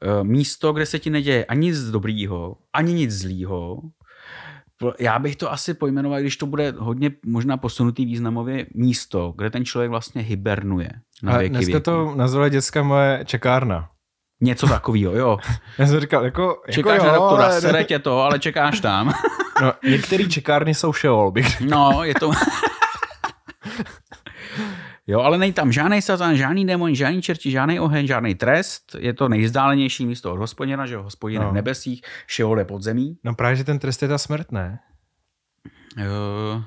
E, 0.00 0.24
Místo, 0.24 0.72
kde 0.72 0.86
se 0.86 0.98
ti 0.98 1.10
neděje 1.10 1.44
ani 1.44 1.66
nic 1.66 1.90
dobrýho, 1.90 2.56
ani 2.72 2.92
nic 2.92 3.10
zlýho. 3.10 3.82
Já 4.98 5.18
bych 5.18 5.36
to 5.36 5.52
asi 5.52 5.74
pojmenoval, 5.74 6.20
když 6.20 6.36
to 6.36 6.46
bude 6.46 6.74
hodně 6.78 7.10
možná 7.26 7.56
posunutý 7.56 8.06
významově, 8.06 8.66
místo, 8.74 9.34
kde 9.36 9.50
ten 9.50 9.64
člověk 9.64 9.90
vlastně 9.90 10.22
hibernuje 10.22 10.90
na 11.22 11.38
věky 11.38 11.50
dneska 11.50 11.66
věků. 11.66 11.80
to 11.84 12.12
nazvala 12.16 12.48
děcka 12.48 12.82
moje 12.82 13.22
čekárna. 13.26 13.88
Něco 14.40 14.66
takového, 14.66 15.16
jo. 15.16 15.38
Já 15.78 15.86
jsem 15.86 16.00
říkal, 16.00 16.24
jako, 16.24 16.62
Čekáš 16.70 16.92
jako 16.94 17.06
na 17.06 17.14
jo, 17.14 17.20
doktora, 17.20 17.44
ale- 17.44 17.60
sere 17.60 17.84
tě 17.84 17.98
to, 17.98 18.20
ale 18.20 18.38
čekáš 18.38 18.80
tam. 18.80 19.12
No, 19.62 19.72
některé 19.90 20.24
čekárny 20.24 20.74
jsou 20.74 20.92
Sheol, 20.92 21.30
bych 21.30 21.60
No, 21.60 22.00
je 22.04 22.14
to... 22.14 22.30
Jo, 25.06 25.20
ale 25.20 25.38
není 25.38 25.52
tam 25.52 25.72
žádný 25.72 26.02
satan, 26.02 26.36
žádný 26.36 26.66
démon, 26.66 26.94
žádný 26.94 27.22
čerti, 27.22 27.50
žádný 27.50 27.80
oheň, 27.80 28.06
žádný 28.06 28.34
trest. 28.34 28.96
Je 28.98 29.14
to 29.14 29.28
nejzdálenější 29.28 30.06
místo 30.06 30.32
od 30.32 30.38
hospodina, 30.38 30.86
že 30.86 30.96
hospodin 30.96 31.42
no. 31.42 31.50
V 31.50 31.54
nebesích, 31.54 32.02
Šeol 32.26 32.58
je 32.58 32.64
pod 32.64 32.82
zemí. 32.82 33.18
No 33.24 33.34
právě, 33.34 33.56
že 33.56 33.64
ten 33.64 33.78
trest 33.78 34.02
je 34.02 34.08
ta 34.08 34.18
smrt, 34.18 34.52
ne? 34.52 34.78
Jo, 35.96 36.62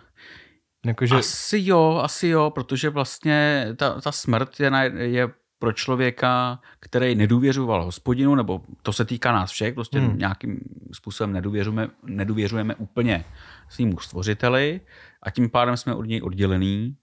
Jakože, 0.86 1.16
Asi 1.16 1.58
jo, 1.64 2.00
asi 2.04 2.28
jo, 2.28 2.50
protože 2.50 2.90
vlastně 2.90 3.68
ta, 3.76 4.02
ta 4.02 4.12
smrt 4.12 4.60
je, 4.60 4.72
na, 4.72 4.84
je 4.84 5.30
pro 5.60 5.72
člověka, 5.72 6.60
který 6.80 7.16
nedůvěřoval 7.16 7.86
hospodinu, 7.86 8.36
nebo 8.36 8.62
to 8.82 8.94
se 8.94 9.06
týká 9.06 9.32
nás 9.32 9.52
všech, 9.52 9.74
prostě 9.74 10.00
hmm. 10.00 10.18
Nějakým 10.18 10.60
způsobem 10.94 11.34
nedůvěřujeme, 11.34 11.88
nedůvěřujeme 12.04 12.76
úplně 12.76 13.26
svýmu 13.70 14.00
stvořiteli 14.00 14.82
a 15.24 15.30
tím 15.30 15.50
pádem 15.50 15.78
jsme 15.78 15.96
od 15.96 16.04
něj 16.04 16.22
oddělený 16.24 16.98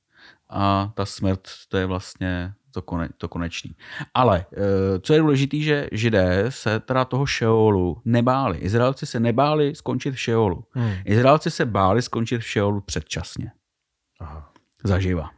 a 0.53 0.93
ta 0.95 1.07
smrt 1.07 1.49
to 1.69 1.77
je 1.77 1.87
vlastně 1.87 2.53
to, 2.71 2.83
kone, 2.83 3.09
to 3.17 3.29
konečný. 3.29 3.77
Ale 4.15 4.47
eh, 4.53 5.01
co 5.01 5.13
je 5.13 5.21
důležité, 5.21 5.57
že 5.57 5.89
židé 5.93 6.45
se 6.49 6.81
teda 6.81 7.05
toho 7.05 7.27
Šeolu 7.27 8.03
nebáli. 8.05 8.59
Izraelci 8.59 9.07
se 9.07 9.21
nebáli 9.21 9.75
skončit 9.75 10.11
v 10.11 10.21
Šeolu. 10.21 10.65
hmm. 10.71 10.93
Izraelci 11.05 11.51
se 11.51 11.67
báli 11.67 12.03
skončit 12.03 12.39
v 12.39 12.47
Šeolu 12.47 12.81
předčasně. 12.81 13.53
Aha. 14.21 14.53
Zaživa. 14.85 15.31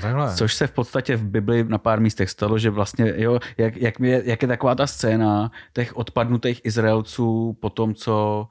Takhle. 0.00 0.34
Což 0.34 0.54
se 0.54 0.66
v 0.66 0.72
podstatě 0.72 1.16
v 1.16 1.24
Bibli 1.24 1.64
na 1.64 1.78
pár 1.78 2.00
místech 2.00 2.30
stalo, 2.30 2.58
že 2.58 2.70
vlastně, 2.70 3.12
jo, 3.16 3.38
jak, 3.58 3.76
jak, 3.76 4.00
je, 4.00 4.22
jak 4.24 4.42
je 4.42 4.48
taková 4.48 4.74
ta 4.74 4.86
scéna 4.86 5.50
těch 5.72 5.96
odpadnutých 5.96 6.60
Izraelců 6.64 7.56
po 7.60 7.70
tom, 7.70 7.94
co 7.94 8.48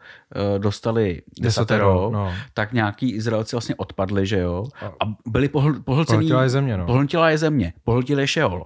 uh, 0.53 0.59
dostali 0.59 1.21
desatero, 1.41 2.09
no. 2.13 2.33
tak 2.53 2.73
nějaký 2.73 3.11
Izraelci 3.15 3.55
vlastně 3.55 3.75
odpadli, 3.75 4.25
že 4.27 4.39
jo, 4.39 4.65
A- 4.81 5.05
byli 5.27 5.49
pohl, 5.49 5.73
pohlcený, 5.79 6.17
Pohltila 6.17 6.43
je 6.43 6.49
země, 6.49 6.77
no. 6.77 6.85
pohltila 6.85 7.29
je 7.29 7.37
země, 7.37 7.73
pohltili 7.83 8.23
je 8.23 8.27
Šeol. 8.27 8.65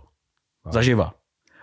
A- 0.66 0.72
Zaživa. 0.72 1.14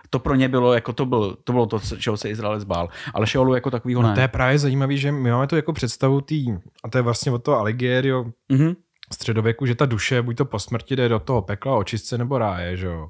To 0.09 0.19
pro 0.19 0.35
ně 0.35 0.49
bylo, 0.49 0.73
jako 0.73 0.93
to, 0.93 1.05
byl, 1.05 1.37
to 1.43 1.51
bylo 1.53 1.65
to, 1.65 1.79
čeho 1.79 2.17
se 2.17 2.29
Izrael 2.29 2.59
zbál. 2.59 2.89
Ale 3.13 3.27
Šeolu 3.27 3.53
jako 3.55 3.71
takovýho 3.71 4.01
No 4.01 4.07
ne. 4.09 4.13
to 4.15 4.21
je 4.21 4.27
právě 4.27 4.59
zajímavé, 4.59 4.97
že 4.97 5.11
my 5.11 5.31
máme 5.31 5.47
tu 5.47 5.55
jako 5.55 5.73
představu 5.73 6.21
tý, 6.21 6.51
a 6.83 6.89
to 6.89 6.97
je 6.97 7.01
vlastně 7.01 7.31
od 7.31 7.43
toho 7.43 7.57
Aligierio 7.59 8.25
Mhm. 8.51 8.73
Středověku, 9.13 9.65
že 9.65 9.75
ta 9.75 9.85
duše 9.85 10.21
buď 10.21 10.37
to 10.37 10.45
po 10.45 10.59
smrti 10.59 10.95
jde 10.95 11.09
do 11.09 11.19
toho 11.19 11.41
pekla, 11.41 11.75
očistce 11.77 12.17
nebo 12.17 12.37
ráje, 12.37 12.77
že 12.77 12.87
jo. 12.87 13.09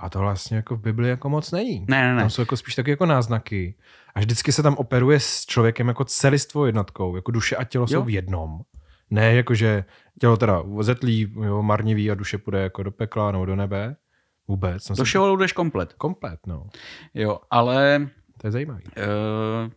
A 0.00 0.10
to 0.10 0.18
vlastně 0.18 0.56
jako 0.56 0.76
v 0.76 0.80
Bibli 0.80 1.08
jako 1.08 1.28
moc 1.28 1.50
není. 1.52 1.86
Ne, 1.88 2.02
ne, 2.02 2.14
ne. 2.14 2.20
Tam 2.22 2.30
jsou 2.30 2.42
jako 2.42 2.56
spíš 2.56 2.74
taky 2.74 2.90
jako 2.90 3.06
náznaky. 3.06 3.74
A 4.14 4.20
vždycky 4.20 4.52
se 4.52 4.62
tam 4.62 4.74
operuje 4.74 5.20
s 5.20 5.46
člověkem 5.46 5.88
jako 5.88 6.04
celistvou 6.04 6.64
jednotkou, 6.64 7.16
jako 7.16 7.30
duše 7.30 7.56
a 7.56 7.64
tělo 7.64 7.82
Jo. 7.82 7.88
jsou 7.88 8.02
v 8.02 8.10
jednom. 8.10 8.60
Ne 9.10 9.34
jako, 9.34 9.54
že 9.54 9.84
tělo 10.20 10.36
teda 10.36 10.62
zetlí, 10.80 11.32
jo, 11.44 11.62
marnivý 11.62 12.10
a 12.10 12.14
duše 12.14 12.38
půjde 12.38 12.58
jako 12.62 12.82
do 12.82 12.90
pekla 12.90 13.32
nebo 13.32 13.44
do 13.46 13.56
nebe. 13.56 13.96
Vůbec. 14.48 14.90
Do 14.90 15.04
Šeolu 15.04 15.36
jdeš 15.36 15.52
komplet. 15.52 15.92
Komplet, 15.92 16.40
no. 16.46 16.66
Jo, 17.14 17.38
ale 17.50 18.08
To 18.40 18.46
je 18.46 18.50
zajímavý. 18.50 18.82
Eh, 18.96 19.02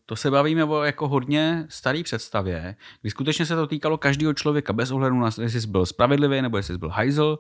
to 0.05 0.15
se 0.15 0.31
bavíme 0.31 0.63
o 0.63 0.83
jako 0.83 1.07
hodně 1.07 1.65
starý 1.69 2.03
představě, 2.03 2.75
kdy 3.01 3.09
skutečně 3.11 3.45
se 3.45 3.55
to 3.55 3.67
týkalo 3.67 3.97
každého 3.97 4.33
člověka 4.33 4.73
bez 4.73 4.91
ohledu 4.91 5.19
na 5.19 5.31
to, 5.31 5.41
jestli 5.41 5.61
jsi 5.61 5.67
byl 5.67 5.85
spravedlivý 5.85 6.41
nebo 6.41 6.57
jestli 6.57 6.73
jsi 6.73 6.77
byl 6.77 6.89
hajzl. 6.89 7.39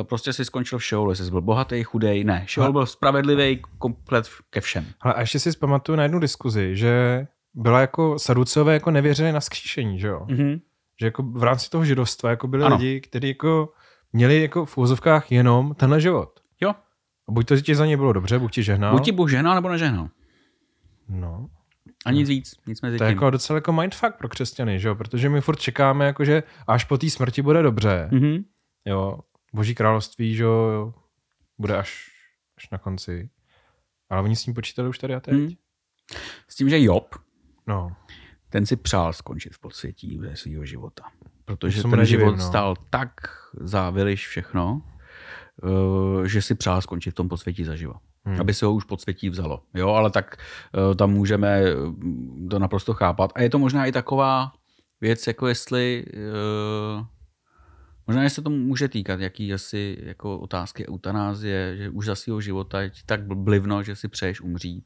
Eh, 0.00 0.04
prostě 0.04 0.32
si 0.32 0.44
skončil 0.44 0.78
v 0.78 0.84
Šeolu, 0.84 1.10
jestli 1.10 1.24
jsi 1.24 1.30
byl 1.30 1.40
bohatý, 1.40 1.82
chudej. 1.82 2.24
Ne, 2.24 2.46
Ale- 2.58 2.72
byl 2.72 2.86
spravedlivý 2.86 3.62
komplet 3.78 4.28
ke 4.50 4.60
všem. 4.60 4.84
Ale 5.00 5.14
a 5.14 5.20
ještě 5.20 5.38
si 5.38 5.52
zpamatuju 5.52 5.96
na 5.96 6.02
jednu 6.02 6.18
diskuzi, 6.18 6.76
že 6.76 7.26
byla 7.54 7.80
jako 7.80 8.18
saducové 8.18 8.74
jako 8.74 8.90
nevěřili 8.90 9.32
na 9.32 9.40
skříšení, 9.40 9.98
že 9.98 10.06
jo? 10.08 10.26
Mhm. 10.28 10.60
Že 11.00 11.06
jako 11.06 11.22
v 11.22 11.42
rámci 11.42 11.70
toho 11.70 11.84
židovstva 11.84 12.30
jako 12.30 12.48
byli 12.48 12.64
Ano. 12.64 12.76
lidi, 12.76 13.00
kteří 13.00 13.28
jako 13.28 13.72
měli 14.12 14.42
jako 14.42 14.64
v 14.64 14.78
úzovkách 14.78 15.32
jenom 15.32 15.74
tenhle 15.74 16.00
život. 16.00 16.40
Jo, 16.60 16.70
A 17.28 17.32
buď 17.32 17.46
to 17.46 17.60
ti 17.60 17.74
za 17.74 17.86
ně 17.86 17.96
bylo 17.96 18.12
dobře, 18.12 18.38
Bůh 18.38 18.50
ti 18.50 18.62
žehnal. 18.62 18.92
buď 18.92 19.04
ti 19.04 19.12
Bůh 19.12 19.30
žehnal 19.30 19.54
nebo 19.54 19.68
nežehnal. 19.68 20.08
No, 21.08 21.48
A 22.06 22.10
nic 22.10 22.28
víc, 22.28 22.54
nic 22.66 22.80
mezi 22.80 22.98
to 22.98 23.04
je 23.04 23.10
jako 23.10 23.30
docela 23.30 23.56
jako 23.56 23.72
mindfuck 23.72 24.16
pro 24.18 24.28
křesťany, 24.28 24.80
že 24.80 24.88
jo? 24.88 24.94
Protože 24.94 25.28
my 25.28 25.40
furt 25.40 25.60
čekáme, 25.60 26.06
jako, 26.06 26.24
že 26.24 26.42
až 26.66 26.84
po 26.84 26.98
té 26.98 27.10
smrti 27.10 27.42
bude 27.42 27.62
dobře. 27.62 28.08
Mhm. 28.12 28.44
Jo, 28.84 29.18
boží 29.54 29.74
království, 29.74 30.34
že 30.34 30.42
jo, 30.42 30.94
bude 31.58 31.76
až, 31.76 32.10
až 32.56 32.70
na 32.70 32.78
konci. 32.78 33.30
Ale 34.10 34.22
oni 34.22 34.36
s 34.36 34.44
tím 34.44 34.54
počítali 34.54 34.88
už 34.88 34.98
tady 34.98 35.14
a 35.14 35.20
teď. 35.20 35.34
Mhm. 35.34 35.50
S 36.48 36.56
tím, 36.56 36.68
že 36.68 36.82
Job, 36.82 37.14
No, 37.66 37.96
ten 38.48 38.66
si 38.66 38.76
přál 38.76 39.12
skončit 39.12 39.54
v 39.54 39.58
podsvětí 39.58 40.18
ve 40.18 40.36
svého 40.36 40.64
života. 40.64 41.04
Protože 41.44 41.82
ten 41.82 41.90
nedivím, 41.90 42.20
život 42.20 42.36
no. 42.36 42.46
stál 42.46 42.76
tak 42.90 43.10
za 43.60 43.92
všechno, 44.14 44.82
eh, 45.64 46.28
že 46.28 46.42
si 46.42 46.54
přál 46.54 46.82
skončit 46.82 47.10
v 47.10 47.14
tom 47.14 47.28
podsvětí 47.28 47.64
zaživa. 47.64 48.00
Hmm. 48.24 48.40
Aby 48.40 48.54
se 48.54 48.66
ho 48.66 48.72
už 48.72 48.84
podsvětí 48.84 49.28
vzalo. 49.30 49.62
Jo, 49.74 49.88
ale 49.88 50.10
tak 50.10 50.36
eh, 50.92 50.94
tam 50.94 51.10
můžeme 51.10 51.60
eh, 51.62 51.74
to 52.50 52.58
naprosto 52.58 52.94
chápat. 52.94 53.32
A 53.34 53.42
je 53.42 53.50
to 53.50 53.58
možná 53.58 53.86
i 53.86 53.92
taková 53.92 54.52
věc, 55.00 55.26
jako 55.26 55.46
jestli 55.46 56.04
eh, 56.14 57.04
Možná, 58.06 58.28
se 58.28 58.42
to 58.42 58.50
může 58.50 58.88
týkat, 58.88 59.20
jaký 59.20 59.54
asi 59.54 59.98
jako 60.02 60.38
otázky 60.38 60.88
eutanázie, 60.88 61.76
že 61.76 61.90
už 61.90 62.06
za 62.06 62.14
svého 62.14 62.40
života 62.40 62.80
je 62.80 62.90
ti 62.90 63.00
tak 63.06 63.22
blivno, 63.26 63.82
že 63.82 63.96
si 63.96 64.08
přeješ 64.08 64.40
umřít. 64.40 64.84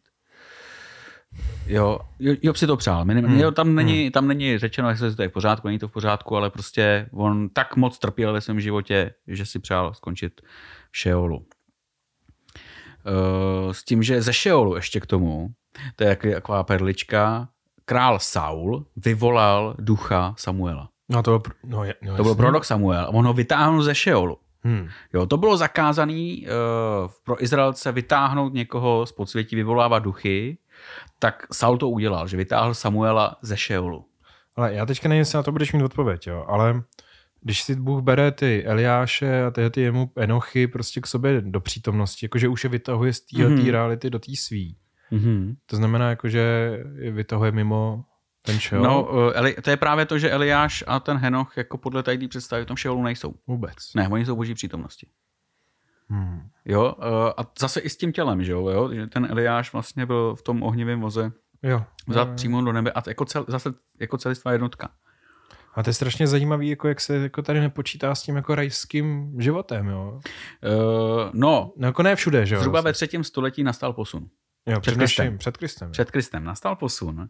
Jo, 1.66 1.98
Jo- 2.18 2.36
Job 2.42 2.56
si 2.56 2.66
to 2.66 2.76
přál. 2.76 3.04
Minim, 3.04 3.24
Hmm. 3.24 3.38
jo, 3.40 3.50
tam, 3.50 3.74
není, 3.74 4.10
tam 4.10 4.28
není 4.28 4.58
řečeno, 4.58 4.88
jestli 4.88 5.14
to 5.16 5.22
je 5.22 5.28
v 5.28 5.32
pořádku, 5.32 5.66
není 5.68 5.78
to 5.78 5.88
v 5.88 5.92
pořádku, 5.92 6.36
ale 6.36 6.50
prostě 6.50 7.08
on 7.12 7.48
tak 7.48 7.76
moc 7.76 7.98
trpěl 7.98 8.32
ve 8.32 8.40
svém 8.40 8.60
životě, 8.60 9.14
že 9.26 9.46
si 9.46 9.58
přál 9.58 9.94
skončit 9.94 10.40
v 10.90 10.96
Šeolu. 10.98 11.46
Eh, 13.06 13.74
S 13.74 13.84
tím, 13.84 14.02
že 14.02 14.22
ze 14.22 14.32
Šeolu 14.32 14.74
ještě 14.74 15.00
k 15.00 15.06
tomu, 15.06 15.48
to 15.96 16.04
je 16.04 16.16
taková 16.34 16.62
perlička, 16.62 17.48
král 17.84 18.18
Saul 18.18 18.86
vyvolal 18.96 19.74
ducha 19.78 20.34
Samuela. 20.38 20.88
no 21.08 21.22
to 21.22 21.30
bylo, 21.38 21.54
no, 21.64 21.84
je, 21.84 21.94
no 22.02 22.16
To 22.16 22.22
byl 22.22 22.34
prorok 22.34 22.64
Samuel 22.64 23.00
a 23.04 23.08
on 23.08 23.26
ho 23.26 23.32
vytáhnul 23.32 23.82
ze 23.82 23.94
Šeolu. 23.94 24.38
Hmm. 24.64 24.88
Jo, 25.12 25.26
to 25.26 25.36
bylo 25.36 25.56
zakázané 25.56 26.36
uh, 26.42 27.10
pro 27.24 27.42
Izraelce 27.42 27.92
vytáhnout 27.92 28.54
někoho 28.54 29.06
z 29.06 29.12
podsvětí, 29.12 29.56
vyvolávat 29.56 30.02
duchy, 30.02 30.58
tak 31.18 31.46
Saul 31.52 31.78
to 31.78 31.88
udělal, 31.88 32.28
že 32.28 32.36
vytáhl 32.36 32.74
Samuela 32.74 33.36
ze 33.42 33.56
Šeolu. 33.56 34.04
Ale 34.56 34.74
já 34.74 34.86
teďka 34.86 35.08
nevím, 35.08 35.18
jestli 35.18 35.36
na 35.36 35.42
to 35.42 35.52
budeš 35.52 35.72
mít 35.72 35.82
odpověď, 35.82 36.26
jo, 36.26 36.44
ale 36.48 36.82
když 37.46 37.62
si 37.62 37.74
Bůh 37.76 38.02
bere 38.02 38.32
ty 38.32 38.64
Eliáše 38.64 39.44
a 39.44 39.50
tyhle 39.50 39.70
ty 39.70 39.80
jemu 39.80 40.10
Enochy 40.16 40.66
prostě 40.66 41.00
k 41.00 41.06
sobě 41.06 41.40
do 41.40 41.60
přítomnosti, 41.60 42.24
jakože 42.26 42.48
už 42.48 42.64
je 42.64 42.70
vytahuje 42.70 43.12
z 43.12 43.22
Mhm. 43.32 43.42
mm-hmm. 43.54 43.70
reality 43.70 44.10
do 44.10 44.18
té 44.18 44.36
svý. 44.36 44.76
Mm-hmm. 45.12 45.56
To 45.66 45.76
znamená, 45.76 46.10
jakože 46.10 46.38
je 46.98 47.10
vytahuje 47.10 47.52
mimo 47.52 48.04
ten 48.42 48.58
šel? 48.58 48.82
No, 48.82 49.04
uh, 49.04 49.32
Eli, 49.34 49.54
to 49.62 49.70
je 49.70 49.76
právě 49.76 50.06
to, 50.06 50.18
že 50.18 50.30
Eliáš 50.30 50.84
a 50.86 51.00
ten 51.00 51.16
Henoch 51.16 51.56
jako 51.56 51.78
podle 51.78 52.02
tady 52.02 52.18
té 52.18 52.28
představy 52.28 52.62
v 52.62 52.66
tom 52.66 52.76
Šeolu 52.76 53.02
nejsou. 53.02 53.34
Vůbec. 53.46 53.94
Ne, 53.94 54.08
oni 54.08 54.26
jsou 54.26 54.36
boží 54.36 54.54
přítomnosti. 54.54 55.06
Hmm. 56.08 56.40
Jo, 56.64 56.94
uh, 56.98 57.04
a 57.36 57.52
zase 57.60 57.80
i 57.80 57.88
s 57.90 57.96
tím 57.96 58.12
tělem, 58.12 58.44
že 58.44 58.52
jo, 58.52 58.68
jo? 58.68 58.94
že 58.94 59.06
ten 59.06 59.26
Eliáš 59.30 59.72
vlastně 59.72 60.06
byl 60.06 60.34
v 60.34 60.42
tom 60.42 60.62
ohnivém 60.62 61.00
voze 61.00 61.32
Jo. 61.62 61.84
vzat 62.08 62.28
Jo, 62.28 62.30
jo. 62.30 62.36
přímo 62.36 62.62
do 62.62 62.72
nebe 62.72 62.92
a 62.92 63.02
jako 63.08 63.24
cel, 63.24 63.44
zase 63.48 63.72
jako 64.00 64.18
celistvá 64.18 64.52
jednotka. 64.52 64.88
A 65.76 65.82
to 65.82 65.90
je 65.90 65.94
strašně 65.94 66.26
zajímavý, 66.26 66.68
jako 66.68 66.88
jak 66.88 67.00
se 67.00 67.16
jako 67.16 67.42
tady 67.42 67.60
nepočítá 67.60 68.14
s 68.14 68.22
tím 68.22 68.36
jako 68.36 68.54
rajským 68.54 69.34
životem, 69.38 69.88
jo. 69.88 70.20
Uh, 70.20 71.30
no, 71.32 71.72
No 71.76 71.86
jako 71.88 72.02
ne 72.02 72.16
všude, 72.16 72.46
že 72.46 72.54
jo. 72.54 72.60
Zhruba 72.60 72.78
ve 72.78 72.82
Vlastně. 72.82 72.92
třetím 72.92 73.24
století 73.24 73.62
nastal 73.62 73.92
posun. 73.92 74.28
Jo, 74.68 74.80
před, 74.80 74.94
Kristem. 74.94 75.38
před 75.38 75.56
Kristem. 75.56 75.90
Před 75.90 76.10
Kristem 76.10 76.44
nastal 76.44 76.76
posun, 76.76 77.28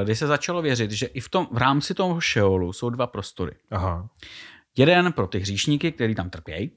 eh, 0.00 0.04
kdy 0.04 0.16
se 0.16 0.26
začalo 0.26 0.62
věřit, 0.62 0.90
že 0.90 1.06
i 1.06 1.20
v, 1.20 1.28
tom, 1.28 1.48
v 1.52 1.58
rámci 1.58 1.94
toho 1.94 2.20
Šeolu 2.20 2.72
jsou 2.72 2.90
dva 2.90 3.06
prostory. 3.06 3.52
Aha. 3.70 4.08
Jeden 4.76 5.12
pro 5.12 5.26
ty 5.26 5.38
hříšníky, 5.38 5.92
který 5.92 6.14
tam 6.14 6.30
trpějí, 6.30 6.70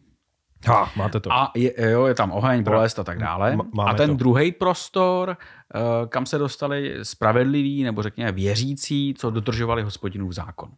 Ha, 0.67 0.91
máte 0.95 1.19
to. 1.19 1.33
a 1.33 1.51
je, 1.55 1.73
jo, 1.91 2.05
je 2.05 2.13
tam 2.15 2.31
oheň, 2.31 2.63
bolest 2.63 2.99
a 2.99 3.03
tak 3.03 3.19
dále. 3.19 3.57
máme 3.73 3.91
A 3.91 3.93
ten 3.93 4.17
druhý 4.17 4.51
prostor, 4.51 5.37
eh, 5.75 5.79
kam 6.07 6.25
se 6.25 6.37
dostali 6.37 6.95
spravedliví, 7.03 7.83
nebo 7.83 8.03
řekněme 8.03 8.31
věřící, 8.31 9.13
co 9.17 9.31
dodržovali 9.31 9.83
hospodinův 9.83 10.31
zákon. 10.31 10.69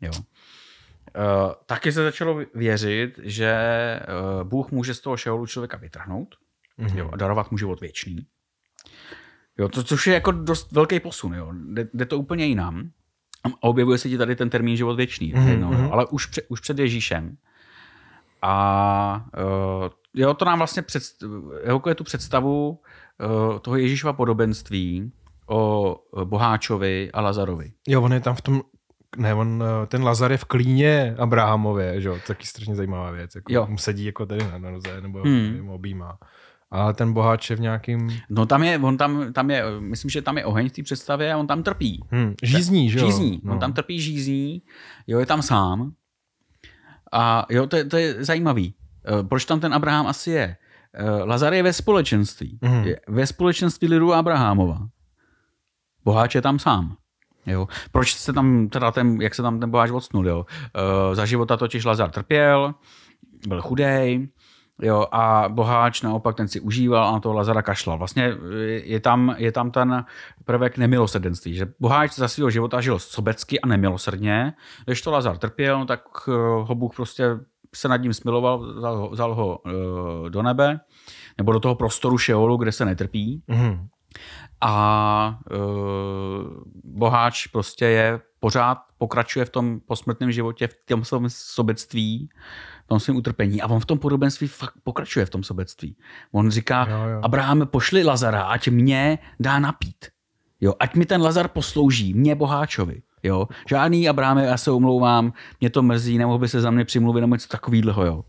Jo. 0.00 0.10
Eh, 1.16 1.54
Taky 1.66 1.92
se 1.92 2.02
začalo 2.04 2.40
věřit, 2.54 3.20
že 3.22 3.50
eh, 3.50 4.04
Bůh 4.44 4.70
může 4.70 4.94
z 4.94 5.00
toho 5.00 5.16
Šeolu 5.16 5.46
člověka 5.46 5.76
vytrhnout 5.76 6.34
Mhm. 6.78 6.98
jo, 6.98 7.10
a 7.12 7.16
darovat 7.16 7.50
mu 7.50 7.58
život 7.58 7.80
věčný. 7.80 8.26
Jo, 9.58 9.68
to, 9.68 9.82
což 9.84 10.06
je 10.06 10.14
jako 10.14 10.32
dost 10.32 10.72
velký 10.72 11.00
posun. 11.00 11.34
Jo. 11.34 11.52
Jde, 11.72 11.88
jde 11.94 12.06
to 12.06 12.18
úplně 12.18 12.44
jinam. 12.44 12.90
A 13.44 13.48
objevuje 13.60 13.98
se 13.98 14.08
ti 14.08 14.18
tady 14.18 14.36
ten 14.36 14.50
termín 14.50 14.76
život 14.76 14.94
věčný. 14.96 15.32
Mhm, 15.32 15.46
Mm-hmm. 15.46 15.58
No, 15.60 15.72
jo, 15.82 15.90
ale 15.92 16.06
už, 16.06 16.26
před, 16.26 16.44
už 16.48 16.60
před 16.60 16.78
Ježíšem. 16.78 17.36
A 18.42 19.26
uh, 19.38 19.88
jo, 20.14 20.34
to 20.34 20.44
nám 20.44 20.58
vlastně 20.58 20.82
před, 20.82 21.02
evokuje 21.62 21.94
tu 21.94 22.04
představu 22.04 22.68
uh, 23.50 23.58
toho 23.58 23.76
Ježíšova 23.76 24.12
podobenství 24.12 25.12
o 25.48 25.96
Boháčovi 26.24 27.10
a 27.12 27.20
Lazarovi. 27.20 27.72
Jo, 27.88 28.02
on 28.02 28.12
je 28.12 28.20
tam 28.20 28.34
v 28.34 28.40
tom, 28.42 28.62
ne, 29.16 29.34
on, 29.34 29.64
eh, 29.82 29.86
ten 29.86 30.02
Lazar 30.04 30.32
je 30.32 30.38
v 30.38 30.44
klíně 30.44 31.14
Abrahamově, 31.18 32.00
že 32.00 32.08
jo, 32.08 32.18
taky 32.26 32.46
strašně 32.46 32.74
zajímavá 32.74 33.10
věc. 33.10 33.34
Jako, 33.34 33.52
Jo. 33.52 33.66
Mu 33.70 33.78
sedí 33.78 34.04
jako 34.04 34.26
tady 34.26 34.44
na 34.60 34.70
noze, 34.70 35.00
nebo 35.00 35.22
Hmm. 35.22 35.48
hmm. 35.58 35.68
objímá. 35.70 36.18
Ale 36.70 36.94
ten 36.94 37.12
boháč 37.12 37.50
je 37.50 37.56
v 37.56 37.60
nějakým 37.60 38.08
No 38.30 38.46
tam 38.46 38.62
je, 38.62 38.78
on 38.78 38.96
tam, 38.96 39.32
tam 39.32 39.50
je, 39.50 39.64
myslím, 39.80 40.10
že 40.10 40.22
tam 40.22 40.38
je 40.38 40.44
oheň 40.44 40.68
v 40.68 40.72
té 40.72 40.82
představě 40.82 41.32
a 41.32 41.36
on 41.36 41.46
tam 41.46 41.62
trpí. 41.62 42.04
hmm, 42.10 42.34
žízní, 42.42 42.90
že 42.90 42.98
jo? 42.98 43.06
Žízní. 43.06 43.40
No. 43.44 43.52
On 43.52 43.58
tam 43.58 43.72
trpí 43.72 44.00
žízní, 44.00 44.62
jo, 45.06 45.18
je 45.18 45.26
tam 45.26 45.42
sám. 45.42 45.92
A 47.12 47.46
jo, 47.50 47.66
to, 47.66 47.76
je- 47.76 47.84
to 47.84 47.96
je 47.96 48.24
zajímavý. 48.24 48.74
Eh, 49.20 49.22
Proč 49.22 49.44
tam 49.44 49.60
ten 49.60 49.74
Abraham 49.74 50.06
asi 50.06 50.30
je? 50.30 50.56
Eh, 50.94 51.10
Lazar 51.10 51.54
je 51.54 51.62
ve 51.62 51.72
společenství. 51.72 52.58
Mhm. 52.62 52.84
Je 52.84 53.00
ve 53.08 53.26
společenství 53.26 53.88
lidu 53.88 54.12
Abrahamova. 54.14 54.78
Boháč 56.04 56.34
je 56.34 56.42
tam 56.42 56.58
sám. 56.58 56.96
Jo. 57.46 57.68
Proč 57.92 58.14
se 58.14 58.32
tam, 58.32 58.68
teda 58.68 58.90
ten, 58.92 59.20
jak 59.22 59.34
se 59.34 59.42
tam 59.42 59.60
ten 59.60 59.70
boháč 59.70 59.90
odsnul, 59.90 60.28
jo? 60.28 60.46
E, 61.10 61.14
za 61.14 61.24
života 61.26 61.56
totiž 61.56 61.84
Lazar 61.84 62.10
trpěl, 62.10 62.74
byl 63.48 63.62
chudej, 63.62 64.28
jo, 64.82 65.06
a 65.12 65.44
boháč 65.48 66.02
naopak 66.02 66.36
ten 66.36 66.48
si 66.48 66.60
užíval 66.60 67.08
a 67.08 67.12
na 67.12 67.20
toho 67.20 67.34
Lazara 67.34 67.62
kašlal. 67.62 67.98
Vlastně 67.98 68.22
je- 68.56 68.86
je 68.86 69.00
tam, 69.00 69.34
je 69.38 69.52
tam 69.52 69.70
ten 69.70 70.04
prvek 70.44 70.78
nemilosrdenství, 70.78 71.54
že 71.54 71.66
boháč 71.80 72.12
za 72.14 72.28
svého 72.28 72.50
života 72.50 72.80
žil 72.80 72.98
sobecky 72.98 73.60
a 73.60 73.66
nemilosrdně, 73.66 74.52
když 74.84 75.02
to 75.02 75.10
Lazar 75.10 75.38
trpěl, 75.38 75.84
tak 75.86 76.00
eh, 76.28 76.32
ho 76.62 76.74
Bůh 76.74 76.94
prostě 76.96 77.24
se 77.74 77.88
nad 77.88 77.96
ním 77.96 78.14
smiloval, 78.14 78.58
vzal 78.76 78.96
ho, 78.96 79.10
vzal 79.10 79.34
ho 79.34 79.58
eh, 79.66 80.30
do 80.30 80.42
nebe, 80.42 80.80
nebo 81.38 81.52
do 81.52 81.60
toho 81.60 81.74
prostoru 81.74 82.18
Šeolu, 82.18 82.56
kde 82.56 82.72
se 82.72 82.84
netrpí. 82.84 83.42
Mhm. 83.48 83.86
A 84.60 85.38
e, 85.50 85.56
boháč 86.84 87.46
prostě 87.46 87.84
je 87.84 88.20
pořád 88.40 88.78
pokračuje 88.98 89.44
v 89.44 89.50
tom 89.50 89.80
posmrtném 89.80 90.32
životě, 90.32 90.66
v 90.66 90.74
tom 90.88 91.04
svém 91.04 91.24
sobectví, 91.28 92.28
v 92.84 92.86
tom 92.86 93.00
svém 93.00 93.16
utrpení. 93.16 93.62
A 93.62 93.66
on 93.66 93.80
v 93.80 93.86
tom 93.86 93.98
podobenství 93.98 94.46
fakt 94.48 94.74
pokračuje 94.84 95.26
v 95.26 95.30
tom 95.30 95.42
sobectví. 95.42 95.96
On 96.32 96.50
říká, 96.50 96.86
Jo, 96.90 97.08
jo. 97.08 97.20
Abrahame, 97.22 97.66
pošli 97.66 98.04
Lazara, 98.04 98.42
ať 98.42 98.68
mě 98.68 99.18
dá 99.40 99.58
napít. 99.58 100.06
Jo, 100.60 100.74
ať 100.80 100.94
mi 100.94 101.06
ten 101.06 101.22
Lazar 101.22 101.48
poslouží, 101.48 102.14
mě 102.14 102.34
boháčovi. 102.34 103.02
Jo, 103.22 103.48
žádný 103.68 104.08
Abrahame, 104.08 104.44
já 104.46 104.56
se 104.56 104.70
omlouvám, 104.70 105.32
mě 105.60 105.70
to 105.70 105.82
mrzí, 105.82 106.18
nemohl 106.18 106.38
by 106.38 106.48
se 106.48 106.60
za 106.60 106.70
mě 106.70 106.84
přimluvit 106.84 107.20
nebo 107.20 107.34
něco 107.34 107.48
takového, 107.48 108.06
jo. 108.06 108.24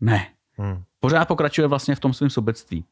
Ne, 0.00 0.26
Hmm. 0.60 0.82
pořád 1.00 1.28
pokračuje 1.28 1.66
vlastně 1.66 1.94
v 1.94 2.00
tom 2.00 2.12
svém 2.12 2.30
sobectví. 2.30 2.84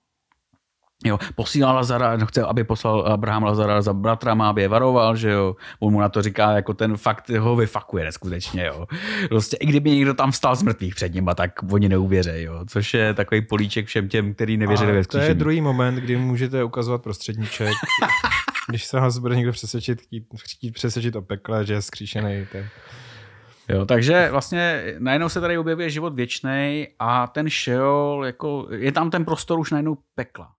Jo, 1.04 1.18
posílal 1.34 1.74
Lazara, 1.74 2.16
no 2.16 2.26
chce, 2.26 2.42
aby 2.42 2.64
poslal 2.64 3.00
Abraham 3.00 3.42
Lazara 3.42 3.82
za 3.82 3.92
bratrama, 3.92 4.48
aby 4.48 4.62
je 4.62 4.68
varoval, 4.68 5.16
že 5.16 5.30
jo. 5.30 5.56
On 5.80 5.92
mu 5.92 6.00
na 6.00 6.08
to 6.08 6.22
říká, 6.22 6.52
jako 6.52 6.74
ten 6.74 6.96
fakt 6.96 7.28
ho 7.28 7.56
vyfakuje 7.56 8.04
neskutečně, 8.04 8.66
jo. 8.66 8.86
Prostě 9.28 9.56
i 9.56 9.66
kdyby 9.66 9.90
někdo 9.90 10.14
tam 10.14 10.30
vstal 10.30 10.56
z 10.56 10.62
mrtvých 10.62 10.94
před 10.94 11.14
nima, 11.14 11.34
tak 11.34 11.50
oni 11.72 11.88
neuvěří, 11.88 12.42
jo. 12.42 12.64
Což 12.68 12.94
je 12.94 13.14
takový 13.14 13.42
políček 13.42 13.86
všem 13.86 14.08
těm, 14.08 14.34
který 14.34 14.56
nevěřili 14.56 14.92
ve 14.92 15.04
to 15.04 15.18
je 15.18 15.34
druhý 15.34 15.60
moment, 15.60 15.94
kdy 15.94 16.16
můžete 16.16 16.64
ukazovat 16.64 17.02
prostředníček, 17.02 17.72
když 18.68 18.84
se 18.84 19.00
vás 19.00 19.18
bude 19.18 19.36
někdo 19.36 19.52
přesvědčit, 19.52 20.00
chtít 20.36 20.70
přesvědčit 20.70 21.16
o 21.16 21.22
pekle, 21.22 21.64
že 21.64 21.74
je 21.74 21.82
skříšený. 21.82 22.46
Tak... 22.52 22.64
Jo, 23.68 23.86
takže 23.86 24.28
vlastně 24.30 24.94
najednou 24.98 25.28
se 25.28 25.40
tady 25.40 25.58
objevuje 25.58 25.90
život 25.90 26.14
věčný 26.14 26.88
a 26.98 27.26
ten 27.26 27.50
Sheol, 27.50 28.22
jako, 28.26 28.66
je 28.70 28.92
tam 28.92 29.10
ten 29.10 29.24
prostor 29.24 29.58
už 29.58 29.70
najednou 29.70 29.96
pekla. 30.14 30.52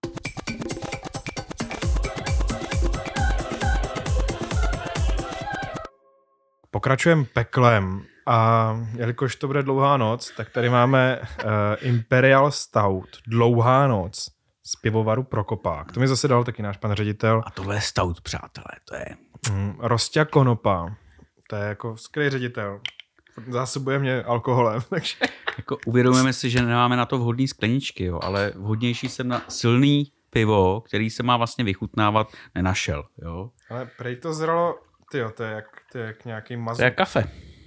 Pokračujeme 6.72 7.26
peklem 7.34 8.02
a 8.28 8.76
jelikož 8.96 9.36
to 9.36 9.48
bude 9.48 9.64
dlouhá 9.64 9.98
noc, 9.98 10.32
tak 10.38 10.50
tady 10.50 10.70
máme 10.70 11.20
uh, 11.22 11.50
Imperial 11.82 12.52
Stout, 12.52 13.08
dlouhá 13.28 13.88
noc 13.88 14.30
z 14.66 14.76
pivovaru 14.82 15.24
Prokopák. 15.24 15.92
To 15.92 16.00
mi 16.00 16.08
zase 16.08 16.28
dal 16.28 16.44
taky 16.44 16.64
náš 16.64 16.78
pan 16.78 16.94
ředitel. 16.94 17.42
A 17.46 17.52
tohle 17.52 17.76
je 17.76 17.82
stout, 17.82 18.22
přátelé, 18.22 18.72
to 18.90 18.96
je 18.96 19.06
Mm, 19.52 19.76
Rostia 19.80 20.26
Konopa, 20.26 20.96
to 21.50 21.56
je 21.56 21.64
jako 21.64 21.98
skvělý 21.98 22.30
ředitel. 22.30 22.80
Zásobuje 23.48 24.00
mě 24.00 24.24
alkoholem, 24.24 24.82
takže... 24.90 25.16
Jako 25.58 25.78
uvědomujeme 25.86 26.34
si, 26.34 26.50
že 26.50 26.62
nemáme 26.62 26.96
na 26.96 27.06
to 27.06 27.18
vhodné 27.18 27.48
skleničky, 27.48 28.04
jo, 28.04 28.20
ale 28.24 28.54
vhodnější 28.56 29.10
jsem 29.10 29.28
na 29.28 29.42
silný 29.48 30.12
pivo, 30.30 30.82
který 30.82 31.10
se 31.10 31.24
má 31.24 31.38
vlastně 31.38 31.64
vychutnávat, 31.64 32.28
nenašel. 32.56 33.04
Jo. 33.22 33.52
Ale 33.70 33.90
prej 33.98 34.16
to 34.16 34.34
zralo, 34.34 34.80
ty 35.12 35.22
to 35.36 35.44
je 35.44 35.52
jak, 35.52 35.66
to 35.92 35.98
je 35.98 36.06
jak 36.06 36.26
nějaký 36.26 36.58
mazu. 36.58 36.78
To 36.78 36.84
je 36.84 36.92
kafe. 36.92 37.24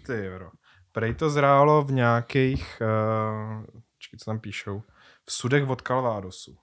Ty 0.07 0.25
jo. 0.25 0.51
Prej 0.93 1.15
to 1.15 1.31
zrálo 1.31 1.83
v 1.83 1.93
nějakých, 1.93 2.83
uh, 2.83 3.65
čekaj, 3.99 4.19
co 4.19 4.25
tam 4.25 4.41
píšou, 4.41 4.83
v 5.27 5.33
sudech 5.33 5.69
od 5.69 5.83
Calvadosu. 5.83 6.57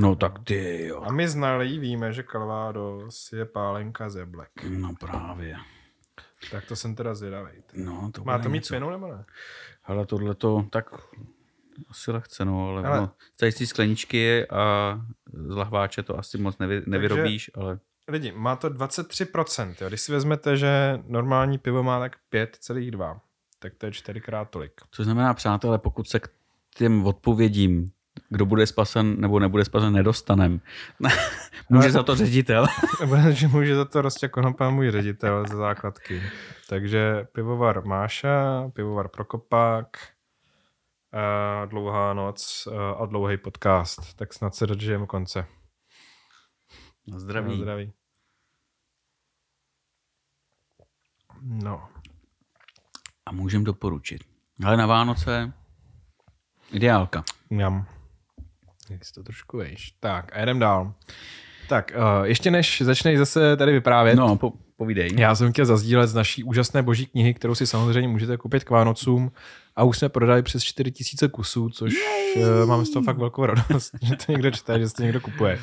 No 0.00 0.16
tak 0.16 0.32
ty 0.44 0.86
jo. 0.86 1.02
A 1.02 1.12
my 1.12 1.28
znalí 1.28 1.78
víme, 1.78 2.12
že 2.12 2.22
Calvados 2.22 3.32
je 3.32 3.44
pálenka 3.44 4.08
ze 4.08 4.26
Black. 4.26 4.50
No 4.68 4.94
právě. 5.00 5.56
Tak 6.50 6.66
to 6.66 6.76
jsem 6.76 6.94
teda 6.94 7.14
zvědavý. 7.14 7.50
No, 7.74 8.10
to 8.14 8.24
Má 8.24 8.38
to 8.38 8.48
mít 8.48 8.66
cenu 8.66 8.90
nebo 8.90 9.08
ne? 9.08 9.24
Ale 9.84 10.06
tohle 10.06 10.34
to 10.34 10.66
tak 10.70 10.90
asi 11.88 12.10
lehce, 12.10 12.44
no, 12.44 12.68
ale, 12.68 12.82
Ale-. 12.82 13.00
No, 13.00 13.10
tady 13.36 13.52
z 13.52 13.66
skleničky 13.66 14.48
a 14.48 15.00
z 15.32 15.54
lahváče 15.54 16.02
to 16.02 16.18
asi 16.18 16.38
moc 16.38 16.58
nevy, 16.58 16.82
nevyrobíš, 16.86 17.50
ale 17.54 17.78
Lidi, 18.08 18.32
má 18.32 18.56
to 18.56 18.70
23%. 18.70 19.74
Jo. 19.80 19.88
Když 19.88 20.00
si 20.00 20.12
vezmete, 20.12 20.56
že 20.56 21.02
normální 21.06 21.58
pivo 21.58 21.82
má 21.82 22.00
tak 22.00 22.16
5,2, 22.32 23.20
tak 23.58 23.74
to 23.74 23.86
je 23.86 23.92
čtyřikrát 23.92 24.50
tolik. 24.50 24.72
co 24.90 25.04
znamená, 25.04 25.34
přátelé, 25.34 25.78
pokud 25.78 26.08
se 26.08 26.20
k 26.20 26.28
těm 26.76 27.06
odpovědím, 27.06 27.92
kdo 28.34 28.46
bude 28.46 28.66
spasen 28.66 29.20
nebo 29.20 29.38
nebude 29.38 29.64
spasen, 29.64 29.92
nedostanem, 29.92 30.60
může 31.68 31.90
za 31.90 32.02
to 32.02 32.16
ředitel. 32.16 32.66
Že 33.30 33.48
může 33.48 33.76
za 33.76 33.84
to 33.84 34.02
Rostě 34.02 34.28
Konopa 34.28 34.70
můj 34.70 34.90
ředitel 34.90 35.44
za 35.48 35.56
základky. 35.56 36.22
Takže 36.68 37.26
pivovar 37.32 37.84
Máša, 37.84 38.68
pivovar 38.72 39.08
Prokopák, 39.08 39.96
a 41.12 41.64
dlouhá 41.64 42.14
noc 42.14 42.68
a- 42.78 42.90
a 42.92 43.06
dlouhý 43.06 43.36
podcast. 43.36 44.14
Tak 44.16 44.34
snad 44.34 44.54
se 44.54 44.66
dožijeme 44.66 45.06
konce. 45.06 45.40
Na 47.08 47.12
Na 47.14 47.18
zdraví. 47.18 47.56
zdraví. 47.60 47.92
No. 51.42 51.88
A 53.26 53.32
můžem 53.32 53.64
doporučit. 53.64 54.20
Ale 54.64 54.76
na 54.76 54.86
Vánoce 54.86 55.52
ideálka. 56.72 57.24
Mňam. 57.50 57.86
Jak 58.90 59.00
to 59.14 59.22
trošku 59.22 59.56
vejš. 59.56 59.90
Tak 60.00 60.36
a 60.36 60.42
jdem 60.42 60.58
dál. 60.58 60.92
Tak, 61.68 61.92
uh, 61.96 62.24
ještě 62.24 62.50
než 62.50 62.82
začneš 62.82 63.18
zase 63.18 63.56
tady 63.56 63.72
vyprávět, 63.72 64.18
No, 64.18 64.36
po, 64.36 64.52
povídej. 64.76 65.10
Já 65.16 65.34
jsem 65.34 65.52
chtěl 65.52 65.66
zazdílet 65.66 66.08
z 66.08 66.14
naší 66.14 66.44
úžasné 66.44 66.82
boží 66.82 67.06
knihy, 67.06 67.34
kterou 67.34 67.54
si 67.54 67.66
samozřejmě 67.66 68.08
můžete 68.08 68.36
koupit 68.36 68.64
k 68.64 68.70
Vánocům 68.70 69.32
a 69.76 69.84
už 69.84 69.98
jsme 69.98 70.08
prodali 70.08 70.42
přes 70.42 70.62
4000 70.62 71.28
kusů, 71.28 71.70
což 71.70 71.94
uh, 72.36 72.66
máme 72.66 72.84
z 72.84 72.90
toho 72.90 73.02
fakt 73.02 73.18
velkou 73.18 73.46
radost, 73.46 73.92
že 74.02 74.16
to 74.16 74.32
někdo 74.32 74.50
čte, 74.50 74.80
že 74.80 74.92
to 74.96 75.02
někdo 75.02 75.20
kupuje. 75.20 75.58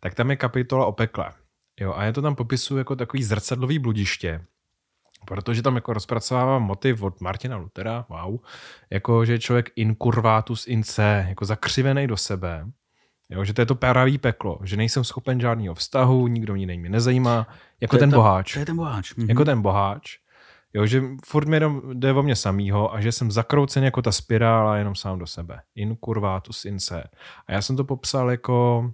Tak 0.00 0.14
tam 0.14 0.30
je 0.30 0.36
kapitola 0.36 0.86
o 0.86 0.92
pekle. 0.92 1.30
Jo, 1.80 1.92
a 1.96 2.04
já 2.04 2.12
to 2.12 2.22
tam 2.22 2.34
popisuju 2.34 2.78
jako 2.78 2.96
takový 2.96 3.22
zrcadlový 3.22 3.78
bludiště, 3.78 4.40
protože 5.24 5.62
tam 5.62 5.74
jako 5.74 5.92
rozpracovávám 5.92 6.62
motiv 6.62 7.02
od 7.02 7.20
Martina 7.20 7.56
Lutera, 7.56 8.04
wow, 8.08 8.38
jako 8.90 9.24
že 9.24 9.32
je 9.32 9.38
člověk 9.38 9.70
incurvatus 9.76 10.66
in 10.66 10.82
se, 10.82 11.26
jako 11.28 11.44
zakřivený 11.44 12.06
do 12.06 12.16
sebe 12.16 12.66
Jo, 13.30 13.44
že 13.44 13.52
to 13.52 13.62
je 13.62 13.66
to 13.66 13.74
pravý 13.74 14.18
peklo, 14.18 14.58
že 14.64 14.76
nejsem 14.76 15.04
schopen 15.04 15.40
žádného 15.40 15.74
vztahu, 15.74 16.26
nikdo 16.26 16.54
mě 16.54 16.76
nezajímá, 16.88 17.46
jako 17.80 17.96
To 17.96 18.00
ten 18.00 18.10
ta- 18.10 18.16
boháč. 18.16 18.52
To 18.52 18.58
je 18.58 18.66
ten 18.66 18.76
boháč. 18.76 19.14
Mhm. 19.14 19.28
Jako 19.28 19.44
ten 19.44 19.62
boháč. 19.62 20.18
Jo, 20.74 20.86
že 20.86 21.02
furt 21.24 21.48
mi 21.48 21.56
jenom 21.56 21.82
jde 21.92 22.12
o 22.12 22.22
mě 22.22 22.36
samýho 22.36 22.94
a 22.94 23.00
že 23.00 23.12
jsem 23.12 23.30
zakroucen 23.30 23.84
jako 23.84 24.02
ta 24.02 24.12
spirála 24.12 24.76
jenom 24.76 24.94
sám 24.94 25.18
do 25.18 25.26
sebe. 25.26 25.60
In 25.74 25.96
curvatus 26.04 26.64
in 26.64 26.80
se. 26.80 27.04
A 27.46 27.52
já 27.52 27.62
jsem 27.62 27.76
to 27.76 27.84
popsal 27.84 28.30
jako 28.30 28.90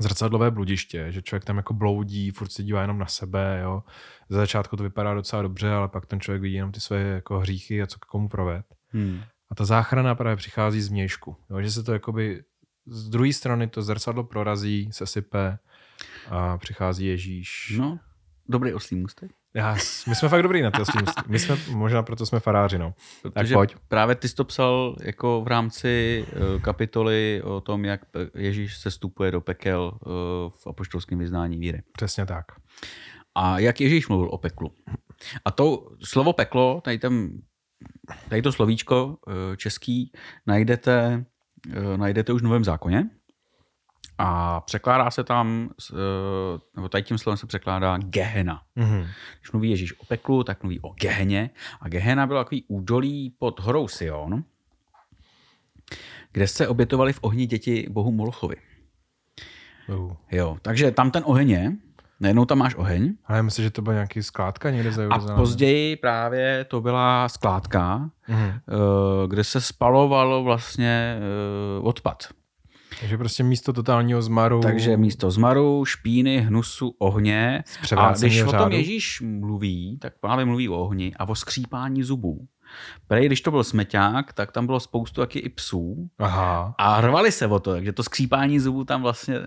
zrcadlové 0.00 0.50
bludiště, 0.50 1.06
že 1.12 1.22
člověk 1.22 1.44
tam 1.44 1.56
jako 1.56 1.74
bloudí, 1.74 2.30
furt 2.30 2.52
se 2.52 2.62
dívá 2.62 2.80
jenom 2.80 2.98
na 2.98 3.06
sebe, 3.06 3.60
jo. 3.62 3.82
Za 4.28 4.38
začátku 4.38 4.76
to 4.76 4.82
vypadá 4.82 5.14
docela 5.14 5.42
dobře, 5.42 5.70
ale 5.70 5.88
pak 5.88 6.06
ten 6.06 6.20
člověk 6.20 6.42
vidí 6.42 6.54
jenom 6.54 6.72
ty 6.72 6.80
své 6.80 7.00
jako 7.00 7.38
hříchy 7.38 7.82
a 7.82 7.86
co 7.86 7.98
k 7.98 8.04
komu 8.04 8.28
proved. 8.28 8.64
Hmm. 8.88 9.20
A 9.50 9.54
ta 9.54 9.64
záchrana 9.64 10.14
právě 10.14 10.36
přichází 10.36 10.80
z 10.80 10.88
mějšku. 10.88 11.36
Jo, 11.50 11.62
že 11.62 11.70
se 11.70 11.82
to 11.82 11.92
jakoby 11.92 12.42
z 12.86 13.08
druhé 13.08 13.32
strany 13.32 13.68
to 13.68 13.82
zrcadlo 13.82 14.24
prorazí, 14.24 14.88
sesype 14.92 15.58
a 16.30 16.58
přichází 16.58 17.06
Ježíš. 17.06 17.76
No, 17.78 17.98
dobrý 18.48 18.74
oslý 18.74 18.96
můstek. 18.96 19.30
Já, 19.56 19.76
my 20.08 20.14
jsme 20.14 20.28
fakt 20.28 20.42
dobrý 20.42 20.62
na 20.62 20.70
to. 20.70 20.82
My 21.26 21.38
jsme, 21.38 21.56
možná 21.70 22.02
proto 22.02 22.26
jsme 22.26 22.40
faráři, 22.40 22.78
no. 22.78 22.94
Protože 23.22 23.54
pojď. 23.54 23.76
právě 23.88 24.14
ty 24.14 24.28
jsi 24.28 24.34
to 24.34 24.44
psal 24.44 24.96
jako 25.02 25.42
v 25.42 25.46
rámci 25.46 26.24
eh, 26.28 26.60
kapitoly 26.60 27.42
o 27.44 27.60
tom, 27.60 27.84
jak 27.84 28.00
Ježíš 28.34 28.78
se 28.78 28.90
stupuje 28.90 29.30
do 29.30 29.40
pekel 29.40 29.92
eh, 29.94 30.08
v 30.50 30.66
apoštolském 30.66 31.18
vyznání 31.18 31.58
víry. 31.58 31.82
Přesně 31.92 32.26
tak. 32.26 32.44
A 33.34 33.58
jak 33.58 33.80
Ježíš 33.80 34.08
mluvil 34.08 34.28
o 34.32 34.38
peklu. 34.38 34.72
A 35.44 35.50
to 35.50 35.88
slovo 36.04 36.32
peklo, 36.32 36.80
tady, 36.84 36.98
ten, 36.98 37.30
tady 38.28 38.42
to 38.42 38.52
slovíčko 38.52 39.16
eh, 39.28 39.56
český, 39.56 40.12
najdete, 40.46 41.24
najdete 41.96 42.32
už 42.32 42.42
v 42.42 42.44
Novém 42.44 42.64
zákoně. 42.64 43.10
A 44.18 44.60
překládá 44.60 45.10
se 45.10 45.24
tam, 45.24 45.70
eh, 45.92 45.94
nebo 46.76 46.88
tady 46.88 47.02
tím 47.02 47.18
slovem 47.18 47.36
se 47.36 47.46
překládá 47.46 47.98
Gehena. 47.98 48.62
Mhm. 48.76 49.06
Když 49.40 49.52
mluví 49.52 49.70
Ježíš 49.70 50.00
o 50.00 50.04
peklu, 50.04 50.44
tak 50.44 50.62
mluví 50.62 50.80
o 50.80 50.88
Geheně. 50.88 51.50
A 51.80 51.88
Gehena 51.88 52.26
byla 52.26 52.44
takový 52.44 52.64
údolí 52.68 53.30
pod 53.38 53.60
horou 53.60 53.88
Sion, 53.88 54.44
kde 56.32 56.48
se 56.48 56.68
obětovali 56.68 57.12
v 57.12 57.18
ohni 57.22 57.46
děti 57.46 57.86
bohu 57.90 58.12
Molochovi. 58.12 58.56
Uh. 59.88 60.12
Jo, 60.32 60.56
takže 60.62 60.90
tam 60.90 61.10
ten 61.10 61.22
oheň 61.26 61.50
je, 61.50 61.72
najednou 62.20 62.44
tam 62.44 62.58
máš 62.58 62.74
oheň, 62.74 63.14
Ale 63.26 63.38
já 63.38 63.42
myslím, 63.42 63.62
že 63.62 63.70
to 63.70 63.82
byla 63.82 63.94
nějaký 63.94 64.22
skládka 64.22 64.70
někde 64.70 64.92
za 64.92 65.08
a 65.10 65.34
později 65.36 65.96
právě 65.96 66.64
to 66.64 66.80
byla 66.80 67.28
skládka, 67.28 68.10
Mhm. 68.28 68.38
eh, 68.48 68.58
kde 69.28 69.44
se 69.44 69.60
spalovalo 69.60 70.44
vlastně 70.44 71.16
eh, 71.18 71.80
odpad. 71.82 72.28
Takže 73.00 73.18
prostě 73.18 73.42
místo 73.42 73.72
totálního 73.72 74.22
zmaru. 74.22 74.60
Takže 74.60 74.96
místo 74.96 75.30
zmaru, 75.30 75.84
špíny, 75.84 76.40
hnusu, 76.40 76.94
ohně. 76.98 77.64
A 77.96 78.12
když 78.12 78.40
o 78.40 78.44
tom 78.44 78.50
řádu. 78.50 78.76
Ježíš 78.76 79.20
mluví, 79.26 79.98
tak 80.02 80.12
právě 80.20 80.44
mluví 80.44 80.68
o 80.68 80.76
ohni 80.78 81.12
a 81.18 81.28
o 81.28 81.34
skřípání 81.34 82.02
zubů. 82.02 82.38
Prej, 83.08 83.26
když 83.26 83.40
to 83.40 83.50
byl 83.50 83.64
smeťák, 83.64 84.32
tak 84.32 84.52
tam 84.52 84.66
bylo 84.66 84.80
spoustu 84.80 85.20
taky 85.20 85.38
i 85.38 85.48
psů 85.48 86.08
Aha. 86.18 86.74
a 86.78 87.00
rvali 87.00 87.32
se 87.32 87.46
o 87.46 87.58
to, 87.58 87.72
takže 87.72 87.92
to 87.92 88.02
skřípání 88.02 88.60
zubů 88.60 88.84
tam 88.84 89.02
vlastně 89.02 89.34
eh, 89.36 89.42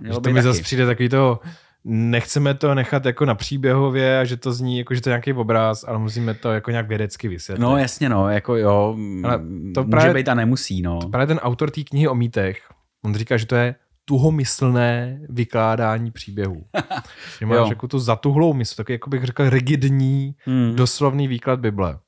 mělo 0.00 0.14
Že 0.14 0.20
být 0.20 0.24
to 0.24 0.30
mi 0.30 0.34
taky. 0.34 0.42
zase 0.42 0.62
přijde 0.62 0.86
takový 0.86 1.08
to, 1.08 1.40
nechceme 1.84 2.54
to 2.54 2.74
nechat 2.74 3.04
jako 3.06 3.24
na 3.24 3.34
příběhově 3.34 4.20
a 4.20 4.24
že 4.24 4.36
to 4.36 4.52
zní 4.52 4.78
jako, 4.78 4.94
že 4.94 5.00
to 5.00 5.08
je 5.08 5.12
nějaký 5.12 5.32
obraz, 5.32 5.84
ale 5.88 5.98
musíme 5.98 6.34
to 6.34 6.52
jako 6.52 6.70
nějak 6.70 6.88
vědecky 6.88 7.28
vysvětlit. 7.28 7.62
No 7.62 7.76
jasně, 7.76 8.08
no, 8.08 8.28
jako 8.28 8.56
jo, 8.56 8.96
Ale 9.24 9.38
to 9.38 9.44
to 9.74 9.82
může 9.82 9.90
právě- 9.90 10.14
být 10.14 10.28
a 10.28 10.34
nemusí, 10.34 10.82
no. 10.82 10.98
Právě 11.10 11.26
ten 11.26 11.38
autor 11.38 11.70
té 11.70 11.82
knihy 11.84 12.08
o 12.08 12.14
mýtech, 12.14 12.60
on 13.04 13.14
říká, 13.14 13.36
že 13.36 13.46
to 13.46 13.54
je 13.54 13.74
tuhomyslné 14.04 15.20
vykládání 15.28 16.10
příběhů. 16.10 16.64
že 17.38 17.46
máš 17.46 17.56
Jo. 17.58 17.66
jako 17.68 17.88
tu 17.88 17.98
zatuhlou 17.98 18.52
mysl, 18.54 18.76
takový, 18.76 18.94
jako 18.94 19.10
bych 19.10 19.24
řekl, 19.24 19.50
rigidní, 19.50 20.34
Hmm. 20.44 20.76
doslovný 20.76 21.28
výklad 21.28 21.60
Bible. 21.60 21.98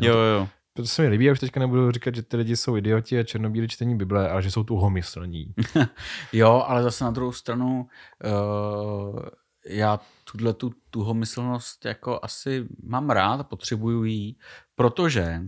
Jo, 0.00 0.16
jo. 0.16 0.48
To 0.76 0.86
se 0.86 1.02
mi 1.02 1.08
líbí, 1.08 1.24
já 1.24 1.32
už 1.32 1.40
teďka 1.40 1.60
nebudu 1.60 1.90
říkat, 1.92 2.14
že 2.14 2.22
ty 2.22 2.36
lidi 2.36 2.56
jsou 2.56 2.76
idioti 2.76 3.18
a 3.18 3.22
černobílí 3.22 3.68
čtení 3.68 3.96
Bible, 3.96 4.30
ale 4.30 4.42
že 4.42 4.50
jsou 4.50 4.64
tuhomyslní. 4.64 5.54
Jo, 6.32 6.64
ale 6.66 6.82
zase 6.82 7.04
na 7.04 7.10
druhou 7.10 7.32
stranu 7.32 7.86
uh, 8.24 9.20
já 9.68 10.00
tuhle 10.32 10.52
tu 10.52 10.72
tuhomyslnost 10.90 11.84
jako 11.84 12.20
asi 12.22 12.64
mám 12.82 13.10
rád 13.10 13.40
a 13.40 13.44
potřebuju 13.44 14.04
jí, 14.04 14.38
protože 14.74 15.40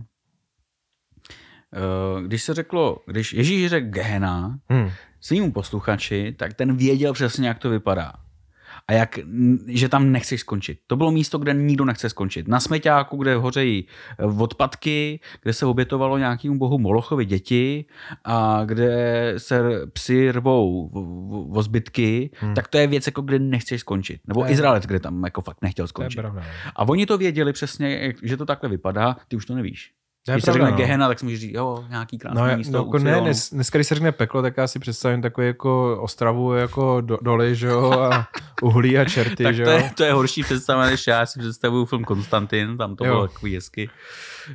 když 2.25 2.43
se 2.43 2.53
řeklo, 2.53 2.97
když 3.05 3.33
Ježíš 3.33 3.69
řekl 3.69 3.87
Gehena 3.89 4.59
Hmm. 4.69 4.89
svýmu 5.21 5.51
posluchači, 5.51 6.35
tak 6.37 6.53
ten 6.53 6.77
věděl 6.77 7.13
přesně, 7.13 7.47
jak 7.47 7.59
to 7.59 7.69
vypadá. 7.69 8.13
A 8.87 8.93
jak, 8.93 9.19
že 9.67 9.89
tam 9.89 10.11
nechceš 10.11 10.39
skončit. 10.39 10.79
To 10.87 10.95
bylo 10.95 11.11
místo, 11.11 11.37
kde 11.37 11.53
nikdo 11.53 11.85
nechce 11.85 12.09
skončit. 12.09 12.47
Na 12.47 12.59
smeťáku, 12.59 13.17
kde 13.17 13.35
hořejí 13.35 13.87
eh, 14.19 14.23
odpadky, 14.25 15.19
kde 15.43 15.53
se 15.53 15.65
obětovalo 15.65 16.17
nějakému 16.17 16.57
bohu 16.57 16.79
Molochovi 16.79 17.25
děti 17.25 17.85
a 18.25 18.61
kde 18.65 19.33
se 19.37 19.61
psi 19.93 20.31
rvou 20.31 20.89
o 21.53 21.61
zbytky, 21.63 22.29
Hmm. 22.39 22.53
tak 22.53 22.67
to 22.67 22.77
je 22.77 22.87
věc, 22.87 23.05
jako 23.05 23.21
kde 23.21 23.39
nechceš 23.39 23.81
skončit. 23.81 24.21
Nebo 24.27 24.45
je- 24.45 24.51
Izraelec, 24.51 24.85
kde 24.85 24.99
tam 24.99 25.23
jako 25.23 25.41
fakt 25.41 25.57
nechtěl 25.61 25.87
skončit. 25.87 26.21
no. 26.23 26.41
A 26.75 26.83
oni 26.89 27.05
to 27.05 27.17
věděli 27.17 27.53
přesně, 27.53 28.13
že 28.23 28.37
to 28.37 28.45
takhle 28.45 28.69
vypadá, 28.69 29.15
ty 29.27 29.35
už 29.35 29.45
to 29.45 29.55
nevíš. 29.55 29.91
To 30.29 30.33
je 30.33 30.35
Když 30.35 30.45
se 30.45 30.53
řekne 30.53 30.71
no. 30.71 30.77
Gehena, 30.77 31.07
tak 31.07 31.19
si 31.19 31.25
můžeš 31.25 31.39
říct, 31.39 31.53
jo, 31.55 31.83
nějaký 31.89 32.17
krásný 32.17 32.41
No, 32.41 32.57
místo. 32.57 32.71
no 32.77 32.79
jako 32.79 32.99
ne, 32.99 33.21
dnes, 33.21 33.49
dneska, 33.49 33.77
když 33.77 33.87
se 33.87 33.95
řekne 33.95 34.11
peklo, 34.11 34.41
tak 34.41 34.57
já 34.57 34.67
si 34.67 34.79
představím 34.79 35.21
takový 35.21 35.47
jako 35.47 35.97
ostravu 36.01 36.53
jako 36.53 37.01
do, 37.01 37.17
doly, 37.21 37.55
že 37.55 37.67
jo, 37.67 37.91
a 37.91 38.27
uhlí 38.61 38.97
a 38.97 39.05
čerty, 39.05 39.43
tak 39.43 39.55
že 39.55 39.63
to 39.63 39.71
jo. 39.71 39.77
je, 39.77 39.91
to 39.95 40.03
je 40.03 40.13
horší 40.13 40.43
představa, 40.43 40.85
než 40.85 41.07
já 41.07 41.25
si 41.25 41.39
představuju 41.39 41.85
film 41.85 42.03
Konstantin, 42.03 42.77
tam 42.77 42.95
to 42.95 43.05
Jo. 43.05 43.11
bylo 43.13 43.27
takový 43.27 43.55
hezky 43.55 43.89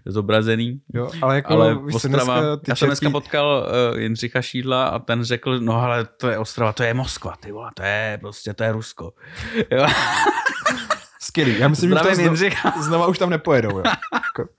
zobrazený. 0.07 0.81
jo. 0.95 1.11
Ale 1.23 1.35
jako, 1.35 1.53
Ale 1.53 1.75
víš 1.87 1.95
Ostrava, 1.95 2.35
dneska 2.41 2.57
ty 2.57 2.71
já 2.71 2.77
jsem 2.77 2.89
dneska 2.89 3.07
čertí- 3.07 3.13
potkal 3.13 3.67
uh, 3.93 3.99
Jindřicha 4.01 4.43
Šídla 4.43 4.85
a 4.87 4.99
ten 4.99 5.25
řekl, 5.25 5.61
no 5.61 5.83
ale 5.83 6.05
to 6.05 6.29
je 6.29 6.39
Ostrava, 6.39 6.73
to 6.73 6.83
je 6.83 6.95
Moskva, 6.95 7.35
ty 7.41 7.53
vole, 7.53 7.71
to 7.75 7.83
je 7.83 8.19
prostě, 8.21 8.55
to 8.55 8.65
je 8.65 8.73
Rusko. 8.73 9.13
Jo. 9.71 9.87
Skvělý. 11.35 11.59
Já 11.59 11.69
myslím, 11.69 11.91
že 11.91 11.97
Zdravím 11.97 12.29
to 12.29 12.37
znova, 12.37 12.83
znova 12.83 13.07
už 13.07 13.19
tam 13.19 13.31
nepojedou. 13.31 13.79
Jo. 13.79 13.83
Jako, 14.39 14.51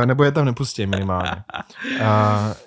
uh, 0.00 0.06
nebo 0.06 0.24
je 0.24 0.32
tam 0.32 0.44
nepustí 0.44 0.86
minimálně. 0.86 1.30
Uh, 2.00 2.06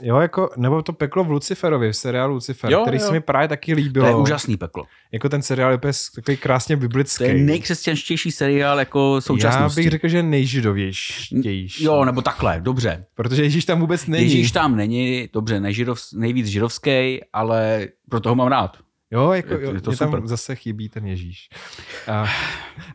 jo, 0.01 0.19
jako, 0.19 0.49
nebo 0.57 0.81
to 0.81 0.93
peklo 0.93 1.23
v 1.23 1.31
Luciferovi, 1.31 1.91
v 1.91 1.97
seriálu 1.97 2.33
Lucifer, 2.33 2.71
Jo, 2.71 2.81
který 2.81 2.97
jo. 2.97 3.05
se 3.05 3.11
mi 3.11 3.21
právě 3.21 3.47
taky 3.47 3.73
líbilo. 3.73 4.05
To 4.05 4.09
je 4.09 4.15
úžasný 4.15 4.57
peklo. 4.57 4.83
Jako 5.11 5.29
ten 5.29 5.41
seriál 5.41 5.71
je 5.71 5.79
takový 6.15 6.37
krásně 6.37 6.75
biblický. 6.75 7.17
To 7.17 7.23
je 7.23 7.33
nejkřesťanštější 7.33 8.31
seriál 8.31 8.79
jako 8.79 9.21
současnosti. 9.21 9.81
Já 9.81 9.83
bych 9.83 9.91
řekl, 9.91 10.07
že 10.07 10.23
nejžidovější. 10.23 11.39
Jo, 11.79 12.05
nebo 12.05 12.21
takhle, 12.21 12.61
dobře. 12.61 13.05
Protože 13.15 13.43
Ježíš 13.43 13.65
tam 13.65 13.79
vůbec 13.79 14.07
není. 14.07 14.23
Ježíš 14.23 14.51
tam 14.51 14.75
není, 14.75 15.29
dobře, 15.33 15.59
nežidov, 15.59 15.99
nejvíc 16.13 16.47
židovský, 16.47 17.19
ale 17.33 17.87
pro 18.09 18.19
toho 18.19 18.35
mám 18.35 18.47
rád. 18.47 18.77
Jo, 19.11 19.31
jako, 19.31 19.53
Je 19.53 19.59
je 19.59 19.81
to 19.81 19.91
mě 19.91 19.97
tam 19.97 20.09
super. 20.11 20.27
zase 20.27 20.55
chybí 20.55 20.89
ten 20.89 21.07
Ježíš. 21.07 21.49
A, 22.07 22.29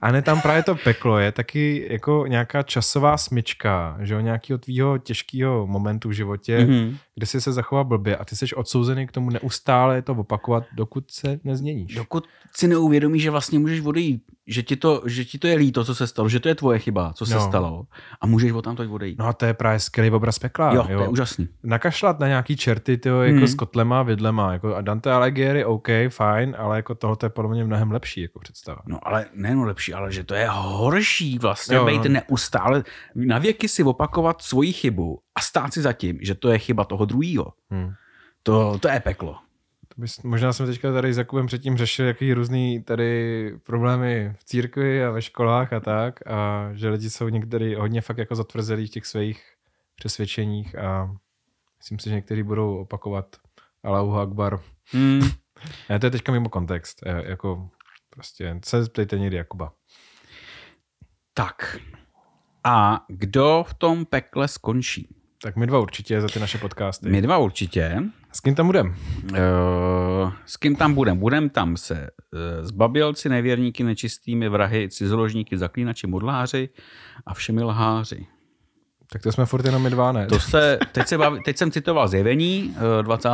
a 0.00 0.12
ne 0.12 0.22
tam 0.22 0.40
právě 0.40 0.62
to 0.62 0.74
peklo 0.74 1.18
je 1.18 1.32
taky 1.32 1.86
jako 1.90 2.24
nějaká 2.26 2.62
časová 2.62 3.16
smyčka, 3.16 3.96
že 4.00 4.14
jo, 4.14 4.20
nějakého 4.20 4.58
tvýho 4.58 4.98
těžkého 4.98 5.66
momentu 5.66 6.08
v 6.08 6.12
životě, 6.12 6.58
mm-hmm. 6.58 6.96
Kde 7.18 7.26
jsi 7.26 7.40
se 7.40 7.52
zachoval 7.52 7.84
blbě 7.84 8.16
a 8.16 8.24
ty 8.24 8.36
jsi 8.36 8.46
odsouzený 8.54 9.06
k 9.06 9.12
tomu 9.12 9.30
neustále 9.30 10.02
to 10.02 10.12
opakovat, 10.12 10.64
dokud 10.74 11.10
se 11.10 11.40
nezměníš. 11.44 11.94
Dokud 11.94 12.26
si 12.56 12.68
neuvědomíš, 12.68 13.22
že 13.22 13.30
vlastně 13.30 13.58
můžeš 13.58 13.80
odejít, 13.80 14.22
že 14.46 14.62
ti 14.62 14.76
to, 14.76 15.02
že 15.06 15.24
ti 15.24 15.38
to 15.38 15.46
je 15.46 15.56
líto, 15.56 15.84
co 15.84 15.94
se 15.94 16.06
stalo, 16.06 16.28
že 16.28 16.40
to 16.40 16.48
je 16.48 16.54
tvoje 16.54 16.78
chyba, 16.78 17.12
co 17.12 17.26
se 17.26 17.34
No. 17.34 17.40
stalo 17.40 17.86
a 18.20 18.26
můžeš 18.26 18.52
od 18.52 18.62
tam 18.62 18.76
odejít. 18.90 19.18
No 19.18 19.26
a 19.26 19.32
to 19.32 19.46
je 19.46 19.54
právě 19.54 19.80
skvělý 19.80 20.10
obraz 20.10 20.38
pekla. 20.38 20.74
jo, 20.74 20.82
to 20.96 21.02
je 21.02 21.08
úžasný. 21.08 21.48
Nakašlat 21.64 22.20
na 22.20 22.26
nějaký 22.28 22.56
čerty, 22.56 22.96
tyjo, 22.98 23.20
jako 23.20 23.36
Mhm. 23.36 23.46
s 23.46 23.54
kotlema, 23.54 24.02
vidlema, 24.02 24.52
jako 24.52 24.74
a 24.74 24.80
Dante 24.80 25.12
Alighieri, 25.12 25.64
OK, 25.64 25.88
fajn, 26.08 26.56
ale 26.58 26.76
jako 26.76 26.94
tohle 26.94 27.16
je 27.22 27.28
podle 27.28 27.50
mě 27.50 27.64
mnohem 27.64 27.90
lepší 27.92 28.20
jako 28.20 28.38
představa. 28.38 28.82
No 28.86 28.98
ale 29.02 29.26
nejen 29.34 29.60
lepší, 29.60 29.94
ale 29.94 30.12
že 30.12 30.24
to 30.24 30.34
je 30.34 30.48
horší 30.50 31.38
vlastně 31.38 31.76
Jo, 31.76 31.86
být 31.86 32.04
no. 32.04 32.10
neustále, 32.10 32.84
na 33.14 33.38
věky 33.38 33.68
si 33.68 33.82
opakovat 33.82 34.42
svoji 34.42 34.72
chybu 34.72 35.18
a 35.36 35.40
stát 35.40 35.72
si 35.72 35.82
za 35.82 35.92
tím, 35.92 36.18
že 36.22 36.34
to 36.34 36.48
je 36.48 36.58
chyba 36.58 36.84
toho 36.84 37.04
druhého. 37.04 37.52
Hmm. 37.70 37.92
To, 38.42 38.78
to 38.78 38.88
je 38.88 39.00
peklo. 39.00 39.38
To 39.88 40.00
bys, 40.00 40.22
možná 40.22 40.52
jsme 40.52 40.66
teďka 40.66 40.92
tady 40.92 41.14
s 41.14 41.18
Jakubem 41.18 41.46
předtím 41.46 41.76
řešili, 41.76 42.08
jaký 42.08 42.34
různý 42.34 42.82
tady 42.82 43.52
problémy 43.62 44.34
v 44.38 44.44
církvi 44.44 45.04
a 45.04 45.10
ve 45.10 45.22
školách 45.22 45.72
a 45.72 45.80
tak 45.80 46.26
a 46.26 46.68
že 46.72 46.88
lidi 46.88 47.10
jsou 47.10 47.28
někdy 47.28 47.74
hodně 47.74 48.00
fakt 48.00 48.18
jako 48.18 48.34
zatvrzelí 48.34 48.86
v 48.86 48.90
těch 48.90 49.06
svých 49.06 49.42
přesvědčeních 49.96 50.78
a 50.78 51.16
myslím 51.78 51.98
si, 51.98 52.08
že 52.08 52.14
někteří 52.14 52.42
budou 52.42 52.76
opakovat 52.76 53.36
Allahu 53.82 54.18
Akbar. 54.18 54.60
Hmm. 54.92 55.20
Ne, 55.88 55.98
to 55.98 56.06
je 56.06 56.10
teďka 56.10 56.32
mimo 56.32 56.48
kontext. 56.48 56.98
Je, 57.06 57.24
jako 57.26 57.70
prostě 58.10 58.60
se 58.64 58.82
zeptejte 58.82 59.18
někdy 59.18 59.36
Jakuba. 59.36 59.72
Tak. 61.34 61.76
A 62.64 63.04
kdo 63.08 63.64
v 63.68 63.74
tom 63.74 64.04
pekle 64.04 64.48
skončí? 64.48 65.16
Tak 65.46 65.56
my 65.56 65.66
dva 65.66 65.78
určitě 65.78 66.20
za 66.20 66.28
ty 66.28 66.40
naše 66.40 66.58
podcasty. 66.58 67.08
My 67.08 67.22
dva 67.22 67.38
určitě. 67.38 68.02
S 68.32 68.40
kým 68.40 68.54
tam 68.54 68.66
budem? 68.66 68.96
Uh, 69.30 70.32
s 70.46 70.56
kým 70.56 70.76
tam 70.76 70.94
budem? 70.94 71.18
Budem 71.18 71.48
tam 71.48 71.76
se 71.76 71.94
uh, 71.94 72.66
s 72.66 72.70
babělci, 72.70 73.28
nevěrníky, 73.28 73.84
nečistými 73.84 74.48
vrahy, 74.48 74.88
cizoložníky, 74.88 75.58
zaklínači, 75.58 76.06
modláři 76.06 76.68
a 77.26 77.34
všemi 77.34 77.62
lháři. 77.62 78.26
Tak 79.12 79.22
to 79.22 79.32
jsme 79.32 79.46
furt 79.46 79.66
jenom 79.66 79.82
my 79.82 79.90
dva, 79.90 80.12
ne? 80.12 80.26
To 80.26 80.40
se, 80.40 80.78
teď, 80.92 81.06
se 81.06 81.18
baví, 81.18 81.40
teď 81.44 81.56
jsem 81.56 81.70
citoval 81.70 82.08
zjevení, 82.08 82.76
20, 83.02 83.28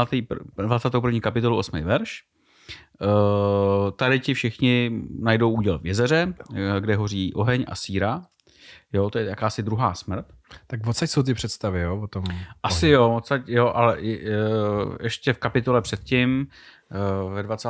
21. 0.56 1.20
kapitolu 1.20 1.56
8. 1.56 1.82
verš. 1.82 2.22
Uh, 3.00 3.90
tady 3.90 4.20
ti 4.20 4.34
všichni 4.34 5.02
najdou 5.20 5.50
úděl 5.50 5.78
v 5.78 5.86
jezeře, 5.86 6.34
kde 6.80 6.96
hoří 6.96 7.34
oheň 7.34 7.64
a 7.68 7.74
síra. 7.74 8.22
Jo, 8.92 9.10
to 9.10 9.18
je 9.18 9.24
jakási 9.24 9.62
druhá 9.62 9.94
smrt. 9.94 10.26
Tak 10.66 10.86
odsaď 10.86 11.10
jsou 11.10 11.22
ty 11.22 11.34
představy, 11.34 11.80
jo? 11.80 12.00
O 12.00 12.06
tom 12.06 12.24
Asi 12.62 12.88
jo, 12.88 13.14
odsaď, 13.14 13.42
jo, 13.46 13.72
ale 13.74 13.98
uh, 13.98 14.02
ještě 15.00 15.32
v 15.32 15.38
kapitole 15.38 15.82
předtím, 15.82 16.46
uh, 17.24 17.34
ve 17.34 17.42
20. 17.42 17.68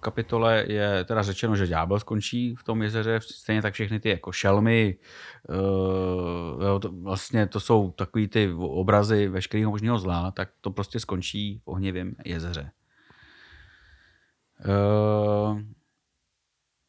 kapitole 0.00 0.64
je 0.68 1.04
teda 1.04 1.22
řečeno, 1.22 1.56
že 1.56 1.66
ďábel 1.66 2.00
skončí 2.00 2.54
v 2.54 2.64
tom 2.64 2.82
jezeře, 2.82 3.20
stejně 3.22 3.62
tak 3.62 3.74
všechny 3.74 4.00
ty 4.00 4.08
jako 4.08 4.32
šelmy, 4.32 4.96
jo, 6.66 6.78
to, 6.78 6.92
vlastně 6.92 7.46
to 7.46 7.60
jsou 7.60 7.90
takový 7.90 8.28
ty 8.28 8.52
obrazy 8.58 9.28
veškerého 9.28 9.70
možného 9.70 9.98
zla, 9.98 10.30
tak 10.30 10.48
to 10.60 10.70
prostě 10.70 11.00
skončí 11.00 11.60
v 11.64 11.68
ohnivém 11.68 12.14
jezeře. 12.24 12.70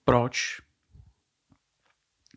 Proč? 0.05 0.61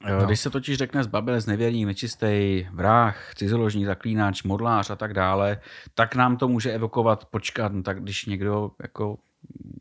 No. 0.09 0.27
Když 0.27 0.41
se 0.41 0.51
totiž 0.51 0.79
řekne 0.79 1.05
zbabelec, 1.05 1.47
nevěrník, 1.47 1.87
nečistý, 1.87 2.67
vrah, 2.73 3.35
cizoložní, 3.35 3.85
zaklínač, 3.85 4.43
modlář 4.43 4.91
a 4.91 4.97
tak 4.97 5.15
dále, 5.15 5.61
tak 5.95 6.15
nám 6.15 6.37
to 6.37 6.49
může 6.49 6.73
evokovat, 6.73 7.25
počkat, 7.25 7.73
no 7.73 7.83
tak 7.83 8.03
když 8.03 8.27
někdo 8.27 8.71
jako 8.83 9.17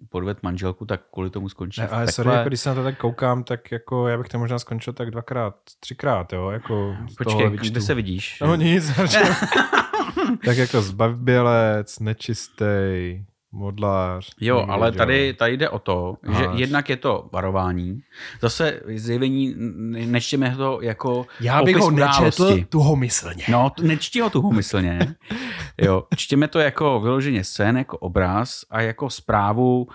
podved 0.09 0.43
manželku, 0.43 0.86
tak 0.86 1.01
kvůli 1.13 1.30
tomu 1.30 1.49
skončí 1.49 1.82
ne, 1.82 1.88
ale 1.88 2.11
sorry, 2.11 2.32
jako 2.32 2.47
když 2.47 2.59
se 2.59 2.69
na 2.69 2.76
to 2.76 2.84
tak 2.84 2.97
koukám, 2.97 3.43
tak 3.43 3.71
jako 3.71 4.07
já 4.07 4.17
bych 4.17 4.28
to 4.28 4.39
možná 4.39 4.59
skončil 4.59 4.93
tak 4.93 5.11
dvakrát, 5.11 5.55
třikrát, 5.80 6.34
jo, 6.34 6.49
jako 6.49 6.97
Počkej, 7.17 7.49
kde 7.49 7.82
se 7.82 7.93
vidíš? 7.93 8.39
No 8.41 8.55
nic, 8.55 8.91
tak 10.45 10.57
jako 10.57 10.82
zbabělec, 10.82 11.99
nečistý, 11.99 12.65
modlář. 13.54 14.32
Jo, 14.41 14.66
ale 14.70 14.91
tady, 14.91 15.34
tady 15.34 15.58
jde 15.58 15.70
o 15.70 15.80
to, 15.80 16.18
Hář. 16.24 16.38
že 16.38 16.47
jednak 16.62 16.89
je 16.89 16.97
to 16.97 17.30
varování, 17.32 18.01
zase 18.41 18.82
zjevení, 18.95 19.56
nečtěme 20.06 20.56
to 20.58 20.82
jako 20.82 21.26
Já 21.39 21.64
bych 21.64 21.78
ho 21.78 21.91
nečetl 21.91 22.64
tuhomyslně. 22.70 23.45
No, 23.49 23.72
nečti 23.82 24.20
ho 24.20 24.30
tuhomyslně. 24.30 25.16
jo, 25.82 26.04
čtěme 26.16 26.47
to 26.47 26.60
jako 26.60 26.99
vyloženě 26.99 27.43
scén, 27.43 27.78
jako 27.78 27.97
obraz 27.97 28.66
a 28.70 28.82
jako 28.82 29.10
zprávu 29.10 29.82
uh, 29.82 29.88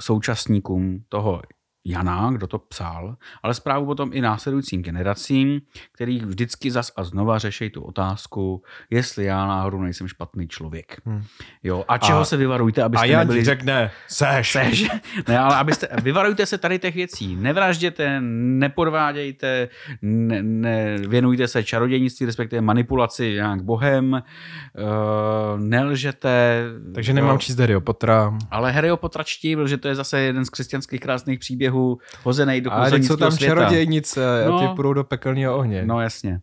současníkům 0.00 1.02
toho 1.08 1.42
Jana, 1.84 2.30
kdo 2.30 2.46
to 2.46 2.58
psal, 2.58 3.16
ale 3.42 3.54
zprávu 3.54 3.86
potom 3.86 4.10
i 4.12 4.20
následujícím 4.20 4.82
generacím, 4.82 5.60
který 5.92 6.18
vždycky 6.18 6.70
zas 6.70 6.92
a 6.96 7.04
znova 7.04 7.38
řeší 7.38 7.70
tu 7.70 7.82
otázku, 7.82 8.62
jestli 8.90 9.24
já 9.24 9.46
náhodou 9.46 9.80
nejsem 9.80 10.08
špatný 10.08 10.48
člověk. 10.48 11.00
Hmm. 11.04 11.24
Jo, 11.62 11.84
a 11.88 11.98
čeho 11.98 12.20
a, 12.20 12.24
se 12.24 12.36
vyvarujte, 12.36 12.82
abyste 12.82 13.02
a 13.02 13.10
Jan 13.10 13.20
nebyli... 13.20 13.44
řekne, 13.44 13.90
seš. 14.08 14.52
seš. 14.52 14.88
ne, 15.28 15.38
ale 15.38 15.56
abyste, 15.56 15.88
vyvarujte 16.02 16.46
se 16.46 16.58
tady 16.58 16.78
těch 16.78 16.94
věcí. 16.94 17.36
Nevražděte, 17.36 18.20
nepodvádějte, 18.20 19.68
ne, 20.02 20.42
ne, 20.42 20.96
věnujte 20.98 21.48
se 21.48 21.64
čarodějnictví, 21.64 22.26
respektive 22.26 22.62
manipulaci 22.62 23.32
nějak 23.32 23.62
bohem, 23.62 24.12
uh, 24.12 25.60
nelžete. 25.60 26.64
Takže 26.94 27.12
nemám 27.12 27.32
jo. 27.32 27.38
číst 27.38 27.58
Harryho 27.58 27.80
Pottera. 27.80 28.38
Ale 28.50 28.72
Harryho 28.72 28.96
Pottera 28.96 29.24
čtím, 29.24 29.68
že 29.68 29.76
to 29.76 29.88
je 29.88 29.94
zase 29.94 30.20
jeden 30.20 30.44
z 30.44 30.50
křesťanských 30.50 31.00
krásných 31.00 31.38
příběhů, 31.38 31.69
příběhu 31.70 31.98
hozený 32.22 32.60
do 32.60 32.72
Ale 32.72 33.02
jsou 33.02 33.16
tam 33.16 33.32
světa. 33.32 33.54
čarodějnice 33.54 34.44
no, 34.46 34.56
a 34.56 34.60
ty 34.60 34.74
půjdou 34.74 34.92
do 34.92 35.04
pekelného 35.04 35.56
ohně. 35.56 35.84
No 35.84 36.00
jasně. 36.00 36.40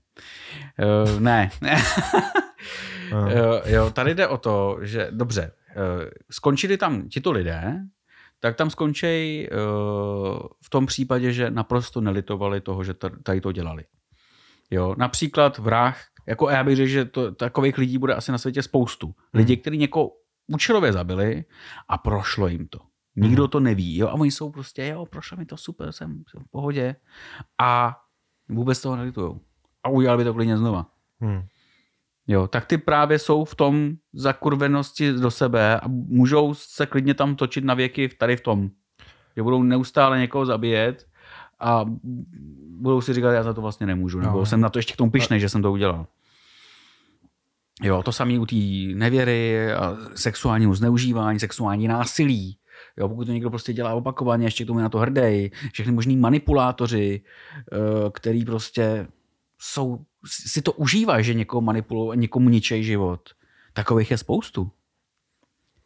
Uh, 1.05 1.19
ne. 1.19 1.49
uh, 3.11 3.29
jo, 3.65 3.89
tady 3.89 4.15
jde 4.15 4.27
o 4.27 4.37
to, 4.37 4.77
že 4.81 5.07
dobře, 5.11 5.51
uh, 5.75 6.03
skončili 6.31 6.77
tam 6.77 7.09
tito 7.09 7.31
lidé, 7.31 7.81
tak 8.39 8.55
tam 8.55 8.69
skončí 8.69 9.47
uh, 9.51 9.57
v 10.63 10.69
tom 10.69 10.85
případě, 10.85 11.33
že 11.33 11.51
naprosto 11.51 12.01
nelitovali 12.01 12.61
toho, 12.61 12.83
že 12.83 12.93
tady 13.23 13.41
to 13.41 13.51
dělali. 13.51 13.83
Jo, 14.71 14.95
například 14.97 15.57
vrah, 15.57 15.97
jako 16.27 16.49
já 16.49 16.63
bych 16.63 16.75
řekl, 16.75 16.89
že 16.89 17.05
to, 17.05 17.31
takových 17.31 17.77
lidí 17.77 17.97
bude 17.97 18.15
asi 18.15 18.31
na 18.31 18.37
světě 18.37 18.61
spoustu. 18.63 19.15
Lidi, 19.33 19.53
hmm. 19.53 19.61
kteří 19.61 19.77
někoho 19.77 20.11
účelově 20.47 20.93
zabili 20.93 21.45
a 21.87 21.97
prošlo 21.97 22.47
jim 22.47 22.67
to. 22.67 22.79
Nikdo 23.17 23.43
mhm. 23.43 23.49
to 23.49 23.59
neví. 23.59 23.97
Jo? 23.97 24.07
A 24.07 24.13
oni 24.13 24.31
jsou 24.31 24.51
prostě, 24.51 24.87
jo, 24.87 25.05
prošlo 25.05 25.37
mi 25.37 25.45
to 25.45 25.57
super, 25.57 25.91
jsem, 25.91 26.23
jsem 26.29 26.43
v 26.43 26.51
pohodě. 26.51 26.95
A 27.57 27.97
vůbec 28.49 28.81
toho 28.81 28.95
nelitujou. 28.95 29.39
A 29.83 29.89
udělali 29.89 30.17
by 30.17 30.23
to 30.23 30.33
klidně 30.33 30.57
znova. 30.57 30.85
Hmm. 31.19 31.41
Jo, 32.27 32.47
tak 32.47 32.65
ty 32.65 32.77
právě 32.77 33.19
jsou 33.19 33.45
v 33.45 33.55
tom 33.55 33.91
zakurvenosti 34.13 35.13
do 35.13 35.31
sebe 35.31 35.79
a 35.79 35.87
můžou 35.87 36.53
se 36.53 36.85
klidně 36.85 37.13
tam 37.13 37.35
točit 37.35 37.63
na 37.63 37.73
věky 37.73 38.09
tady 38.09 38.37
v 38.37 38.41
tom. 38.41 38.69
Že 39.35 39.43
budou 39.43 39.63
neustále 39.63 40.19
někoho 40.19 40.45
zabíjet 40.45 41.07
a 41.59 41.85
budou 42.69 43.01
si 43.01 43.13
říkat, 43.13 43.31
já 43.31 43.43
za 43.43 43.53
to 43.53 43.61
vlastně 43.61 43.87
nemůžu. 43.87 44.19
Nebo 44.19 44.39
no. 44.39 44.45
jsem 44.45 44.61
na 44.61 44.69
to 44.69 44.79
ještě 44.79 44.93
k 44.93 44.97
tomu 44.97 45.11
pišnej, 45.11 45.39
že 45.39 45.49
jsem 45.49 45.61
to 45.61 45.71
udělal. 45.71 46.07
Jo, 47.81 48.03
to 48.03 48.11
samé 48.11 48.39
u 48.39 48.45
té 48.45 48.55
nevěry, 48.93 49.73
a 49.73 49.97
sexuálního 50.15 50.75
zneužívání, 50.75 51.39
sexuální 51.39 51.87
násilí. 51.87 52.57
Jo, 52.97 53.09
pokud 53.09 53.25
to 53.25 53.31
někdo 53.31 53.49
prostě 53.49 53.73
dělá 53.73 53.93
opakovaně, 53.93 54.45
ještě 54.45 54.63
k 54.63 54.67
tomu 54.67 54.79
na 54.79 54.89
to 54.89 54.97
hrdej, 54.97 55.51
všechny 55.73 55.91
možní 55.91 56.17
manipulátoři, 56.17 57.21
eh, 57.71 57.77
který 58.11 58.45
prostě 58.45 59.07
jsou, 59.59 60.05
si 60.25 60.61
to 60.61 60.71
užívají, 60.71 61.23
že 61.23 61.33
někoho 61.33 61.61
manipulují, 61.61 62.19
někomu 62.19 62.49
ničej 62.49 62.83
život. 62.83 63.29
Takových 63.73 64.11
je 64.11 64.17
spoustu. 64.17 64.71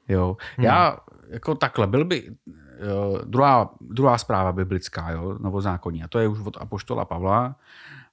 Jo. 0.10 0.38
Hmm. 0.58 0.66
Já 0.66 0.98
jako 1.30 1.56
takhle, 1.56 1.88
byl 1.88 2.06
by, 2.06 2.36
jo, 2.88 3.22
druhá, 3.26 3.76
druhá 3.82 4.18
zpráva 4.18 4.52
biblická, 4.52 5.12
jo, 5.12 5.38
novozákonní, 5.40 6.04
a 6.04 6.08
to 6.08 6.20
je 6.20 6.28
už 6.28 6.40
od 6.40 6.58
Apoštola 6.60 7.06
Pavla, 7.06 7.56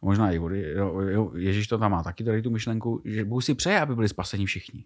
možná 0.02 0.30
i 0.30 0.38
od, 0.38 0.52
jo, 0.52 1.32
Ježíš 1.34 1.68
to 1.68 1.78
tam 1.78 1.90
má 1.90 2.02
taky 2.02 2.24
tady 2.24 2.42
tu 2.42 2.50
myšlenku, 2.50 3.02
že 3.04 3.24
Bůh 3.24 3.44
si 3.44 3.54
přeje, 3.54 3.80
aby 3.80 3.94
byli 3.94 4.08
spaseni 4.08 4.46
všichni. 4.46 4.84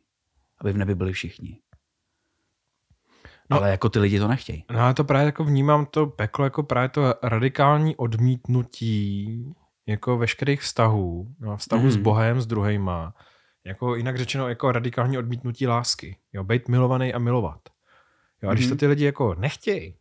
Aby 0.58 0.72
v 0.72 0.76
nebi 0.76 0.94
byli 0.94 1.12
všichni. 1.12 1.58
No, 3.52 3.58
ale 3.58 3.70
jako 3.70 3.88
ty 3.88 3.98
lidi 3.98 4.18
to 4.18 4.28
nechtějí. 4.28 4.64
No 4.70 4.78
já 4.78 4.92
to 4.92 5.04
právě 5.04 5.26
jako 5.26 5.44
vnímám 5.44 5.86
to 5.86 6.06
peklo 6.06 6.44
jako 6.44 6.62
právě 6.62 6.88
to 6.88 7.14
radikální 7.22 7.96
odmítnutí 7.96 9.54
jako 9.86 10.18
veškerých 10.18 10.60
vztahů, 10.60 11.34
no, 11.40 11.56
vztahu 11.56 11.82
mm. 11.82 11.90
s 11.90 11.96
mhm. 11.96 12.02
Bohem, 12.02 12.40
s 12.40 12.46
druhejma. 12.46 13.14
Jako 13.64 13.94
jinak 13.94 14.18
řečeno 14.18 14.48
jako 14.48 14.72
radikální 14.72 15.18
odmítnutí 15.18 15.66
lásky. 15.66 16.16
Jo, 16.32 16.44
být 16.44 16.68
milovaný 16.68 17.14
a 17.14 17.18
milovat. 17.18 17.60
Jo, 18.42 18.50
a 18.50 18.54
když 18.54 18.66
mm. 18.66 18.70
to 18.70 18.76
ty 18.76 18.86
lidi 18.86 19.04
jako 19.04 19.34
nechtějí, 19.34 19.94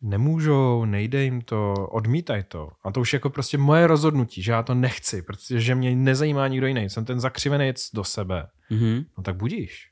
nemůžou, 0.00 0.84
nejde 0.84 1.24
jim 1.24 1.40
to, 1.40 1.74
odmítaj 1.74 2.42
to. 2.42 2.70
A 2.84 2.92
to 2.92 3.00
už 3.00 3.12
jako 3.12 3.30
prostě 3.30 3.58
moje 3.58 3.86
rozhodnutí, 3.86 4.42
že 4.42 4.52
já 4.52 4.62
to 4.62 4.74
nechci, 4.74 5.22
protože 5.22 5.74
mě 5.74 5.96
nezajímá 5.96 6.48
nikdo 6.48 6.66
jiný. 6.66 6.90
Jsem 6.90 7.04
ten 7.04 7.20
zakřivený 7.20 7.72
do 7.94 8.04
sebe. 8.04 8.48
Mm-hmm. 8.70 9.06
No 9.18 9.22
tak 9.22 9.36
budíš. 9.36 9.90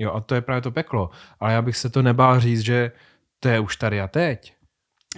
Jo, 0.00 0.12
a 0.12 0.20
to 0.20 0.34
je 0.34 0.40
právě 0.40 0.62
to 0.62 0.70
peklo. 0.70 1.10
Ale 1.40 1.52
já 1.52 1.62
bych 1.62 1.76
se 1.76 1.90
to 1.90 2.02
nebál 2.02 2.40
říct, 2.40 2.60
že 2.60 2.92
to 3.40 3.48
je 3.48 3.60
už 3.60 3.76
tady 3.76 4.00
a 4.00 4.08
teď. 4.08 4.54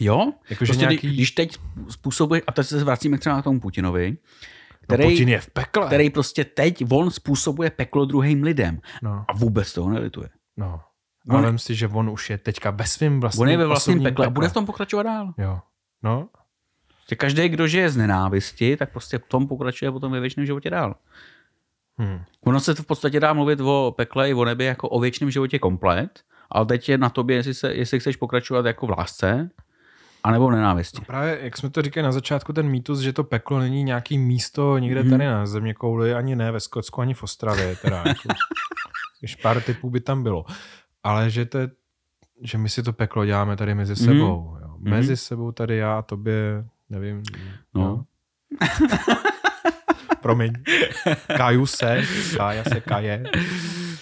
Jo, 0.01 0.33
jako, 0.51 0.65
prostě 0.65 0.87
nějaký... 0.87 1.15
když 1.15 1.31
teď 1.31 1.59
způsobuje, 1.89 2.43
a 2.47 2.53
teď 2.53 2.67
se 2.67 2.85
vracíme 2.85 3.19
třeba 3.19 3.37
na 3.37 3.43
tomu 3.43 3.61
Putinovi, 3.61 4.11
no, 4.11 4.17
který, 4.83 5.05
no, 5.05 5.11
Putin 5.11 5.29
je 5.29 5.41
v 5.41 5.51
pekle. 5.51 5.87
který 5.87 6.11
prostě 6.11 6.45
teď 6.45 6.85
on 6.91 7.11
způsobuje 7.11 7.71
peklo 7.71 8.05
druhým 8.05 8.43
lidem 8.43 8.81
no. 9.03 9.25
a 9.29 9.33
vůbec 9.33 9.73
toho 9.73 9.91
nelituje. 9.91 10.29
No. 10.57 10.81
On, 11.29 11.37
ale 11.37 11.59
si, 11.59 11.75
že 11.75 11.89
on 11.89 12.11
už 12.11 12.31
je 12.31 12.39
teďka 12.39 12.71
ve 12.71 12.87
svým 12.87 13.21
vlastním 13.21 13.43
On 13.43 13.49
je 13.49 13.57
ve 13.57 13.67
vlastním 13.67 13.99
pekle, 13.99 14.11
pekle 14.11 14.27
a 14.27 14.31
bude 14.31 14.49
v 14.49 14.53
tom 14.53 14.67
pokračovat 14.67 15.03
dál. 15.03 15.35
Jo. 15.39 15.61
No. 16.03 16.29
Že 17.09 17.17
každý, 17.17 17.49
kdo 17.49 17.67
žije 17.67 17.91
z 17.91 17.97
nenávisti, 17.97 18.77
tak 18.77 18.91
prostě 18.91 19.19
v 19.19 19.27
tom 19.27 19.49
pokračuje 19.49 19.93
potom 19.93 20.13
ve 20.13 20.21
věčném 20.21 20.47
životě 20.47 20.71
dál. 20.71 20.95
Hmm. 22.03 22.21
Ono 22.45 22.61
se 22.61 22.75
to 22.75 22.83
v 22.83 22.87
podstatě 22.87 23.21
dá 23.21 23.33
mluvit 23.33 23.61
o 23.61 23.95
pekle 23.97 24.31
i 24.31 24.35
o 24.35 24.45
nebi 24.45 24.65
jako 24.65 24.89
o 24.89 25.01
věčném 25.01 25.31
životě 25.31 25.59
komplet, 25.59 26.21
ale 26.51 26.67
teď 26.67 26.89
je 26.89 26.99
na 26.99 27.11
tobě, 27.11 27.37
jestli, 27.37 27.55
se, 27.55 27.75
jestli 27.75 28.01
chceš 28.01 28.17
pokračovat 28.17 28.67
jako 28.67 28.87
v 28.87 28.91
lásce, 28.91 29.51
anebo 30.23 30.49
v 30.49 30.51
nenávisti. 30.51 30.99
No 31.01 31.05
právě, 31.05 31.39
jak 31.43 31.57
jsme 31.57 31.71
to 31.71 31.83
říkali 31.83 32.05
na 32.05 32.13
začátku, 32.13 32.53
ten 32.53 32.69
mýtus, 32.69 33.01
že 33.01 33.13
to 33.13 33.25
peklo 33.25 33.59
není 33.59 33.83
nějaký 33.83 34.19
místo 34.19 34.79
někde 34.79 35.01
hmm. 35.01 35.11
tady 35.11 35.27
na 35.27 35.47
země 35.47 35.75
kouli, 35.75 36.15
ani 36.15 36.37
ne 36.37 36.53
ve 36.53 36.61
Skotsku, 36.61 37.01
ani 37.01 37.15
v 37.15 37.23
Ostravě. 37.23 37.77
Teda, 37.77 37.97
jako, 38.07 38.29
když 39.21 39.37
pár 39.37 39.63
typů 39.63 39.91
by 39.91 40.01
tam 40.01 40.23
bylo. 40.23 40.45
Ale 41.03 41.31
že, 41.31 41.45
to 41.45 41.59
je, 41.59 41.71
že 42.43 42.59
my 42.59 42.69
si 42.69 42.83
to 42.83 42.93
peklo 42.93 43.25
děláme 43.27 43.57
tady 43.57 43.75
mezi 43.75 43.93
mhm. 43.93 44.05
sebou. 44.05 44.57
Jo. 44.63 44.77
Mezi 44.79 45.09
hmm. 45.09 45.17
sebou 45.17 45.53
tady 45.53 45.77
já, 45.77 46.03
tobě, 46.03 46.65
nevím. 46.91 47.23
No. 47.75 47.83
no. 47.83 48.05
promiň. 50.23 50.53
Kaju 51.37 51.67
se, 51.67 52.03
kája 52.37 52.65
se 52.65 52.81
kaje. 52.81 53.25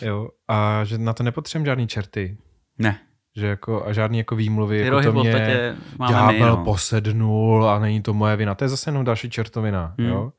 Jo, 0.03 0.29
a 0.49 0.85
že 0.85 0.99
na 0.99 1.13
to 1.13 1.23
nepotřebujeme 1.23 1.67
žádný 1.67 1.87
čerty. 1.89 2.37
Ne. 2.79 3.01
Že 3.37 3.47
jako, 3.47 3.87
a 3.87 3.93
žádný 3.93 4.19
jako 4.19 4.37
výmluvy, 4.37 4.79
Ty 4.81 4.85
jako 4.87 5.03
to 5.03 5.13
mě 5.13 5.77
ďábel 6.09 6.57
no. 6.57 6.65
posednul 6.65 7.69
a 7.71 7.79
není 7.79 8.03
to 8.03 8.15
moje 8.15 8.37
vina. 8.37 8.55
To 8.55 8.65
je 8.65 8.69
zase 8.69 8.91
jenom 8.91 9.05
další 9.05 9.31
čertovina. 9.31 9.95
Hmm. 9.99 10.09
Jo? 10.09 10.33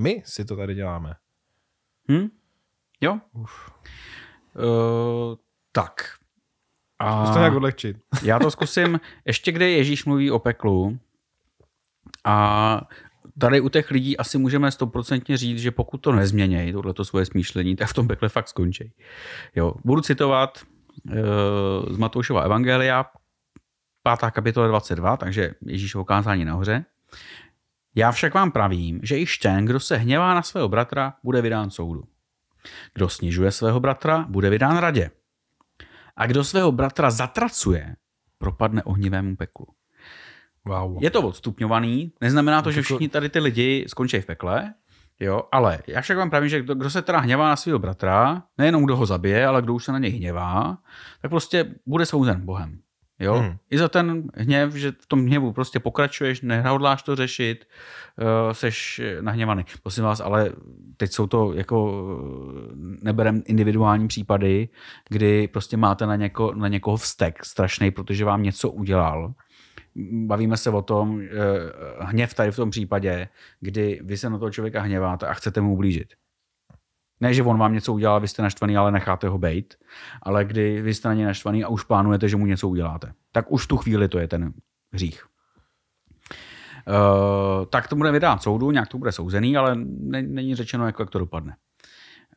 My 0.00 0.22
si 0.24 0.44
to 0.44 0.56
tady 0.56 0.74
děláme. 0.74 1.14
Hm? 2.10 2.28
Jo? 3.00 3.18
Uf. 3.32 3.70
Uh, 4.54 5.34
tak. 5.72 5.92
A 6.98 7.24
Zkus 7.24 7.34
to 7.34 7.38
nějak 7.38 7.54
odlehčit. 7.54 7.96
já 8.22 8.38
to 8.38 8.50
zkusím. 8.56 9.00
Ještě 9.24 9.52
kde 9.52 9.70
Ježíš 9.70 10.04
mluví 10.04 10.30
o 10.30 10.38
peklu 10.38 10.98
a 12.24 12.80
tady 13.38 13.60
u 13.60 13.68
těch 13.68 13.90
lidí 13.90 14.16
asi 14.16 14.38
můžeme 14.38 14.70
stoprocentně 14.70 15.36
říct, 15.36 15.60
že 15.60 15.70
pokud 15.70 15.98
to 15.98 16.12
nezměnějí, 16.12 16.72
tohleto 16.72 17.04
svoje 17.04 17.26
smýšlení, 17.26 17.76
tak 17.76 17.88
v 17.88 17.94
tom 17.94 18.08
pekle 18.08 18.28
fakt 18.28 18.48
skončí. 18.48 18.92
Jo, 19.56 19.74
budu 19.84 20.02
citovat 20.02 20.60
uh, 21.04 21.92
z 21.94 21.96
Matoušova 21.96 22.42
Evangelia, 22.42 23.04
5. 24.18 24.30
kapitola 24.30 24.68
22, 24.68 25.16
takže 25.16 25.54
Ježíšovo 25.66 26.04
kázání 26.04 26.44
nahoře. 26.44 26.84
Já 27.94 28.12
však 28.12 28.34
vám 28.34 28.52
pravím, 28.52 29.00
že 29.02 29.16
již 29.16 29.38
ten, 29.38 29.64
kdo 29.64 29.80
se 29.80 29.96
hněvá 29.96 30.34
na 30.34 30.42
svého 30.42 30.68
bratra, 30.68 31.14
bude 31.24 31.42
vydán 31.42 31.70
soudu. 31.70 32.04
Kdo 32.94 33.08
snižuje 33.08 33.52
svého 33.52 33.80
bratra, 33.80 34.26
bude 34.28 34.50
vydán 34.50 34.76
radě. 34.76 35.10
A 36.16 36.26
kdo 36.26 36.44
svého 36.44 36.72
bratra 36.72 37.10
zatracuje, 37.10 37.96
propadne 38.38 38.82
ohnivému 38.82 39.36
peklu. 39.36 39.66
Wow. 40.66 41.02
Je 41.02 41.10
to 41.10 41.22
odstupňovaný, 41.22 42.12
neznamená 42.20 42.62
to, 42.62 42.70
že 42.70 42.78
Jako- 42.78 42.84
všichni 42.84 43.08
tady 43.08 43.28
ty 43.28 43.38
lidi 43.38 43.84
skončí 43.88 44.20
v 44.20 44.26
pekle, 44.26 44.74
jo, 45.20 45.42
ale 45.52 45.78
já 45.86 46.00
však 46.00 46.16
vám 46.18 46.30
pravím, 46.30 46.48
že 46.48 46.60
kdo, 46.62 46.74
kdo 46.74 46.90
se 46.90 47.02
teda 47.02 47.18
hněvá 47.18 47.48
na 47.48 47.56
svého 47.56 47.78
bratra, 47.78 48.42
nejenom 48.58 48.84
kdo 48.84 48.96
ho 48.96 49.06
zabije, 49.06 49.46
ale 49.46 49.62
kdo 49.62 49.74
už 49.74 49.84
se 49.84 49.92
na 49.92 49.98
něj 49.98 50.10
hněvá, 50.10 50.78
tak 51.22 51.30
prostě 51.30 51.74
bude 51.86 52.06
souzen 52.06 52.46
Bohem. 52.46 52.78
Jo? 53.18 53.34
Hmm. 53.34 53.56
I 53.70 53.78
za 53.78 53.88
ten 53.88 54.22
hněv, 54.34 54.74
že 54.74 54.92
v 54.92 55.06
tom 55.06 55.26
hněvu 55.26 55.52
prostě 55.52 55.80
pokračuješ, 55.80 56.40
nehodláš 56.40 57.02
to 57.02 57.16
řešit, 57.16 57.64
uh, 58.18 58.52
seš 58.52 59.00
nahněvaný. 59.20 59.64
Prosím 59.82 60.04
vás, 60.04 60.20
ale 60.20 60.52
teď 60.96 61.12
jsou 61.12 61.26
to 61.26 61.52
jako 61.52 61.92
eh, 61.92 62.72
neberem 63.02 63.42
individuální 63.46 64.08
případy, 64.08 64.68
kdy 65.08 65.48
prostě 65.48 65.76
máte 65.76 66.06
na, 66.06 66.16
něko, 66.16 66.54
na 66.54 66.68
někoho 66.68 66.96
vztek 66.96 67.44
strašný, 67.44 67.90
protože 67.90 68.24
vám 68.24 68.42
něco 68.42 68.70
udělal. 68.70 69.34
Bavíme 70.12 70.56
se 70.56 70.70
o 70.70 70.82
tom, 70.82 71.20
eh, 71.20 71.28
hněv 72.00 72.34
tady 72.34 72.50
v 72.50 72.56
tom 72.56 72.70
případě, 72.70 73.28
kdy 73.60 74.00
vy 74.04 74.16
se 74.16 74.30
na 74.30 74.38
toho 74.38 74.50
člověka 74.50 74.80
hněváte 74.80 75.26
a 75.26 75.34
chcete 75.34 75.60
mu 75.60 75.72
ublížit. 75.72 76.14
Ne, 77.20 77.34
že 77.34 77.42
on 77.42 77.58
vám 77.58 77.72
něco 77.72 77.92
udělal, 77.92 78.20
vy 78.20 78.28
jste 78.28 78.42
naštvaný, 78.42 78.76
ale 78.76 78.92
necháte 78.92 79.28
ho 79.28 79.38
bejt, 79.38 79.74
ale 80.22 80.44
kdy 80.44 80.82
vy 80.82 80.94
jste 80.94 81.08
na 81.08 81.14
něj 81.14 81.24
naštvaný 81.24 81.64
a 81.64 81.68
už 81.68 81.84
plánujete, 81.84 82.28
že 82.28 82.36
mu 82.36 82.46
něco 82.46 82.68
uděláte. 82.68 83.12
Tak 83.32 83.52
už 83.52 83.66
tu 83.66 83.76
chvíli 83.76 84.08
to 84.08 84.18
je 84.18 84.28
ten 84.28 84.52
hřích. 84.92 85.26
Uh, 86.88 87.64
tak 87.66 87.88
to 87.88 87.96
bude 87.96 88.12
vydán 88.12 88.38
soudu, 88.38 88.70
nějak 88.70 88.88
to 88.88 88.98
bude 88.98 89.12
souzený, 89.12 89.56
ale 89.56 89.74
ne, 89.84 90.22
není 90.22 90.54
řečeno, 90.54 90.86
jak 90.86 91.10
to 91.10 91.18
dopadne. 91.18 91.56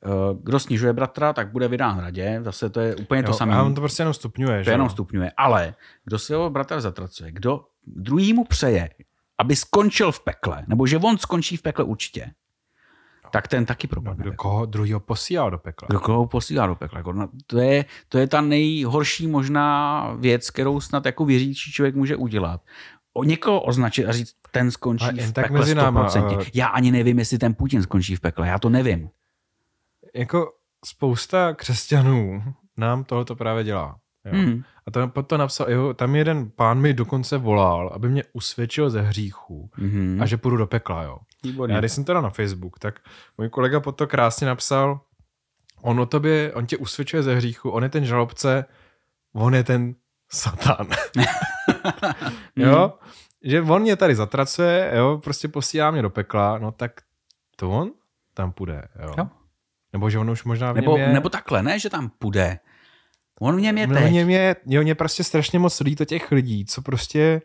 Uh, 0.05 0.11
kdo 0.43 0.59
snižuje 0.59 0.93
bratra, 0.93 1.33
tak 1.33 1.51
bude 1.51 1.67
vydán 1.67 1.99
radě, 1.99 2.39
zase 2.43 2.69
to 2.69 2.79
je 2.79 2.95
úplně 2.95 3.23
to 3.23 3.29
Jo, 3.29 3.33
samé. 3.33 3.53
A 3.55 3.63
on 3.63 3.75
to 3.75 3.81
prostě 3.81 4.01
jenom 4.01 4.13
stupňuje. 4.13 4.57
To 4.59 4.63
že 4.63 4.71
jenom 4.71 4.89
stupňuje. 4.89 5.31
Ale 5.37 5.73
kdo 6.05 6.19
svého 6.19 6.49
bratra 6.49 6.81
zatracuje, 6.81 7.31
kdo 7.31 7.61
druhýmu 7.87 8.43
přeje, 8.45 8.89
aby 9.37 9.55
skončil 9.55 10.11
v 10.11 10.19
pekle, 10.23 10.63
nebo 10.67 10.87
že 10.87 10.97
on 10.97 11.17
skončí 11.17 11.57
v 11.57 11.61
pekle 11.61 11.83
určitě, 11.85 12.31
tak 13.31 13.47
ten 13.47 13.65
taky 13.65 13.87
No, 13.87 13.89
propadne. 13.89 14.21
kdo 14.23 14.33
koho 14.33 14.65
druhýho 14.65 14.99
posílal 14.99 15.51
do 15.51 15.57
pekla. 15.57 15.85
Kdo 15.87 15.99
koho 15.99 16.27
posílá 16.27 16.67
do 16.67 16.75
pekla. 16.75 16.97
Jako, 16.99 17.13
no, 17.13 17.29
to, 17.47 17.59
je, 17.59 17.85
to 18.09 18.17
je 18.17 18.27
ta 18.27 18.41
nejhorší 18.41 19.27
možná 19.27 20.03
věc, 20.19 20.49
kterou 20.49 20.79
snad 20.81 21.05
jako 21.05 21.25
věřící 21.25 21.71
člověk 21.71 21.95
může 21.95 22.15
udělat. 22.15 22.61
O 23.13 23.23
někoho 23.23 23.61
označit 23.61 24.05
a 24.05 24.11
říct, 24.11 24.33
ten 24.51 24.71
skončí 24.71 25.05
Ale 25.05 25.13
v 25.13 25.31
tak 25.31 25.45
pekle 25.45 25.59
mezi 25.59 25.75
náma, 25.75 26.07
100%. 26.07 26.23
ale- 26.35 26.45
Já 26.53 26.67
ani 26.67 26.91
nevím, 26.91 27.19
jestli 27.19 27.37
ten 27.37 27.53
Putin 27.53 27.81
skončí 27.83 28.15
v 28.15 28.19
pekle. 28.19 28.47
Já 28.47 28.59
to 28.59 28.69
nevím. 28.69 29.09
Jako 30.15 30.51
spousta 30.85 31.53
křesťanů 31.53 32.43
nám 32.77 33.03
tohoto 33.03 33.35
právě 33.35 33.63
dělá. 33.63 33.99
Jo. 34.25 34.31
Hmm. 34.33 34.63
A 34.87 34.91
to, 34.91 35.07
pod 35.07 35.27
to 35.27 35.37
napsal, 35.37 35.71
jo, 35.71 35.93
tam 35.93 36.15
jeden 36.15 36.51
pán 36.51 36.79
mi 36.79 36.93
dokonce 36.93 37.37
volal, 37.37 37.91
aby 37.93 38.09
mě 38.09 38.23
usvědčil 38.33 38.89
ze 38.89 39.01
hříchů 39.01 39.69
Mm-hmm. 39.77 40.21
a 40.21 40.25
že 40.25 40.37
půjdu 40.37 40.57
do 40.57 40.67
pekla, 40.67 41.03
jo. 41.03 41.17
Výborně. 41.43 41.75
Já 41.75 41.79
když 41.79 41.91
jsem 41.91 42.03
teda 42.03 42.21
na 42.21 42.29
Facebook, 42.29 42.79
tak 42.79 42.99
můj 43.37 43.49
kolega 43.49 43.79
pod 43.79 43.91
to 43.91 44.07
krásně 44.07 44.47
napsal, 44.47 45.01
on 45.81 45.99
o 45.99 46.05
tobě, 46.05 46.53
on 46.53 46.65
tě 46.65 46.77
usvědčuje 46.77 47.23
ze 47.23 47.35
hříchu, 47.35 47.69
on 47.69 47.83
je 47.83 47.89
ten 47.89 48.05
žalobce, 48.05 48.65
on 49.33 49.55
je 49.55 49.63
ten 49.63 49.95
satan. 50.31 50.87
jo? 52.55 52.93
Že 53.43 53.61
on 53.61 53.81
mě 53.81 53.95
tady 53.95 54.15
zatracuje, 54.15 54.91
jo, 54.95 55.21
prostě 55.23 55.47
posílá 55.47 55.91
mě 55.91 56.01
do 56.01 56.09
pekla, 56.09 56.57
no 56.57 56.71
tak 56.71 56.91
to 57.55 57.69
on 57.71 57.91
tam 58.33 58.51
půjde, 58.51 58.87
jo. 59.03 59.13
Jo. 59.17 59.27
Nebo 59.93 60.09
že 60.09 60.19
on 60.19 60.29
už 60.29 60.43
možná 60.43 60.71
v 60.71 60.75
Nebo, 60.75 60.97
něm 60.97 61.07
je... 61.07 61.13
nebo 61.13 61.29
takhle, 61.29 61.63
ne, 61.63 61.79
že 61.79 61.89
tam 61.89 62.09
půjde. 62.19 62.59
On 63.39 63.55
v 63.57 63.61
něm 63.61 63.77
je 63.77 63.87
No, 63.87 63.93
teď. 63.95 64.09
mě, 64.11 64.25
mě, 64.25 64.55
jo, 64.65 64.81
mě 64.81 64.95
prostě 64.95 65.23
strašně 65.23 65.59
moc 65.59 65.79
líto 65.79 66.05
těch 66.05 66.31
lidí, 66.31 66.65
co 66.65 66.81
prostě 66.81 67.41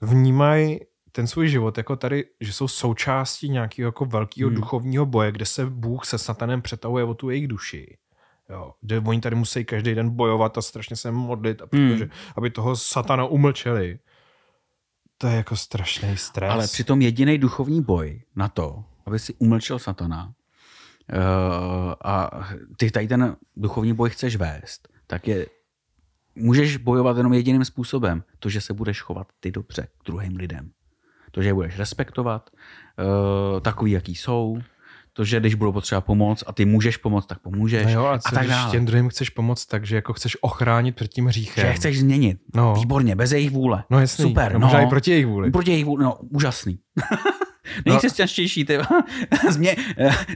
vnímají 0.00 0.80
ten 1.12 1.26
svůj 1.26 1.48
život 1.48 1.78
jako 1.78 1.96
tady, 1.96 2.24
že 2.40 2.52
jsou 2.52 2.68
součástí 2.68 3.48
nějakého 3.48 3.88
jako 3.88 4.04
velkého 4.04 4.48
Hmm. 4.48 4.54
hmm. 4.54 4.62
duchovního 4.62 5.06
boje, 5.06 5.32
kde 5.32 5.46
se 5.46 5.66
Bůh 5.66 6.04
se 6.06 6.18
satanem 6.18 6.62
přetahuje 6.62 7.04
o 7.04 7.14
tu 7.14 7.30
jejich 7.30 7.48
duši. 7.48 7.96
Jo, 8.50 8.72
kde 8.80 8.98
oni 9.00 9.20
tady 9.20 9.36
musí 9.36 9.64
každý 9.64 9.94
den 9.94 10.10
bojovat 10.10 10.58
a 10.58 10.62
strašně 10.62 10.96
se 10.96 11.10
modlit, 11.10 11.62
a 11.62 11.66
Hmm. 11.72 11.88
protože, 11.90 12.08
aby 12.36 12.50
toho 12.50 12.76
satana 12.76 13.24
umlčeli. 13.24 13.98
To 15.18 15.26
je 15.26 15.36
jako 15.36 15.56
strašný 15.56 16.16
stres. 16.16 16.50
Ale 16.50 16.66
přitom 16.66 17.02
jediný 17.02 17.38
duchovní 17.38 17.82
boj 17.82 18.22
na 18.36 18.48
to, 18.48 18.84
aby 19.06 19.18
si 19.18 19.34
umlčel 19.38 19.78
satana 19.78 20.32
a 22.04 22.30
ty 22.76 22.90
tady 22.90 23.08
ten 23.08 23.36
duchovní 23.56 23.92
boj 23.92 24.10
chceš 24.10 24.36
vést, 24.36 24.88
tak 25.06 25.28
je 25.28 25.46
můžeš 26.36 26.76
bojovat 26.76 27.16
jenom 27.16 27.32
jediným 27.32 27.64
způsobem. 27.64 28.22
To, 28.38 28.48
že 28.48 28.60
se 28.60 28.72
budeš 28.74 29.00
chovat 29.00 29.26
ty 29.40 29.50
dobře 29.52 29.82
k 29.82 30.06
druhým 30.06 30.36
lidem. 30.36 30.70
To, 31.30 31.42
že 31.42 31.48
je 31.48 31.54
budeš 31.54 31.78
respektovat, 31.78 32.50
uh, 33.54 33.60
takový, 33.60 33.90
jaký 33.90 34.14
jsou. 34.14 34.58
To, 35.12 35.24
že 35.24 35.40
když 35.40 35.54
budou 35.54 35.72
potřeba 35.72 36.00
pomoc 36.00 36.44
a 36.46 36.52
ty 36.52 36.64
můžeš 36.64 36.96
pomoct, 36.96 37.26
tak 37.26 37.38
pomůžeš. 37.38 37.84
no 37.84 37.90
jo, 37.90 38.04
a, 38.04 38.14
a 38.14 38.18
co, 38.18 38.34
tak 38.34 38.44
když 38.44 38.56
dále. 38.56 38.70
těm 38.70 38.86
druhým 38.86 39.08
chceš 39.08 39.30
pomoct 39.30 39.66
tak, 39.66 39.86
že 39.86 39.96
jako 39.96 40.12
chceš 40.12 40.36
ochránit 40.40 40.96
před 40.96 41.08
tím 41.08 41.24
Že 41.24 41.28
hříchem. 41.28 41.66
je 41.66 41.72
chceš 41.72 42.00
změnit. 42.00 42.38
No. 42.54 42.74
Výborně, 42.74 43.16
bez 43.16 43.32
jejich 43.32 43.50
vůle. 43.50 43.84
No 43.90 44.00
jasný, 44.00 44.22
Super, 44.22 44.52
no, 44.52 44.58
no. 44.58 44.66
možná 44.66 44.80
i 44.80 44.86
proti 44.86 45.10
jejich 45.10 45.26
vůli. 45.26 45.50
Proti 45.50 45.70
jejich 45.70 45.84
vůli, 45.84 46.04
no, 46.04 46.18
úžasný. 46.30 46.78
Nejkřesťanštější, 47.86 48.64
ty. 48.64 48.78
Změ, 49.50 49.76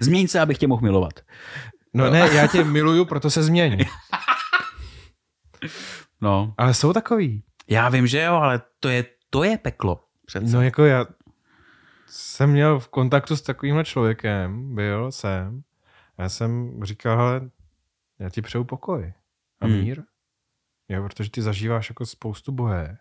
změň 0.01 0.29
se, 0.29 0.41
abych 0.41 0.59
tě 0.59 0.67
mohl 0.67 0.83
milovat. 0.83 1.13
No 1.95 2.11
ne, 2.11 2.29
já 2.33 2.47
tě 2.47 2.65
miluju, 2.65 3.05
proto 3.05 3.31
se 3.31 3.43
změň. 3.43 3.85
No. 6.21 6.55
Ale 6.59 6.75
jsou 6.75 6.93
takový. 6.93 7.43
Já 7.69 7.89
vím, 7.89 8.07
že 8.07 8.23
jo, 8.23 8.35
ale 8.35 8.61
to 8.81 8.89
je, 8.89 9.05
to 9.31 9.45
je 9.45 9.59
peklo. 9.59 10.05
Přece. 10.27 10.47
No 10.57 10.63
jako 10.63 10.85
já 10.85 11.07
jsem 12.07 12.51
měl 12.51 12.79
v 12.81 12.89
kontaktu 12.89 13.37
s 13.37 13.43
takovýmhle 13.43 13.85
člověkem, 13.85 14.75
byl 14.75 15.13
jsem, 15.13 15.63
já 16.19 16.29
jsem 16.29 16.81
říkal, 16.85 17.17
hele, 17.17 17.51
já 18.19 18.31
ti 18.31 18.43
přeju 18.43 18.65
pokoj 18.65 19.13
a 19.61 19.67
Hmm. 19.67 19.77
mír, 19.81 20.03
jo, 20.89 21.03
protože 21.03 21.31
ty 21.31 21.43
zažíváš 21.43 21.89
jako 21.89 22.07
spoustu 22.07 22.53
boje, 22.53 22.97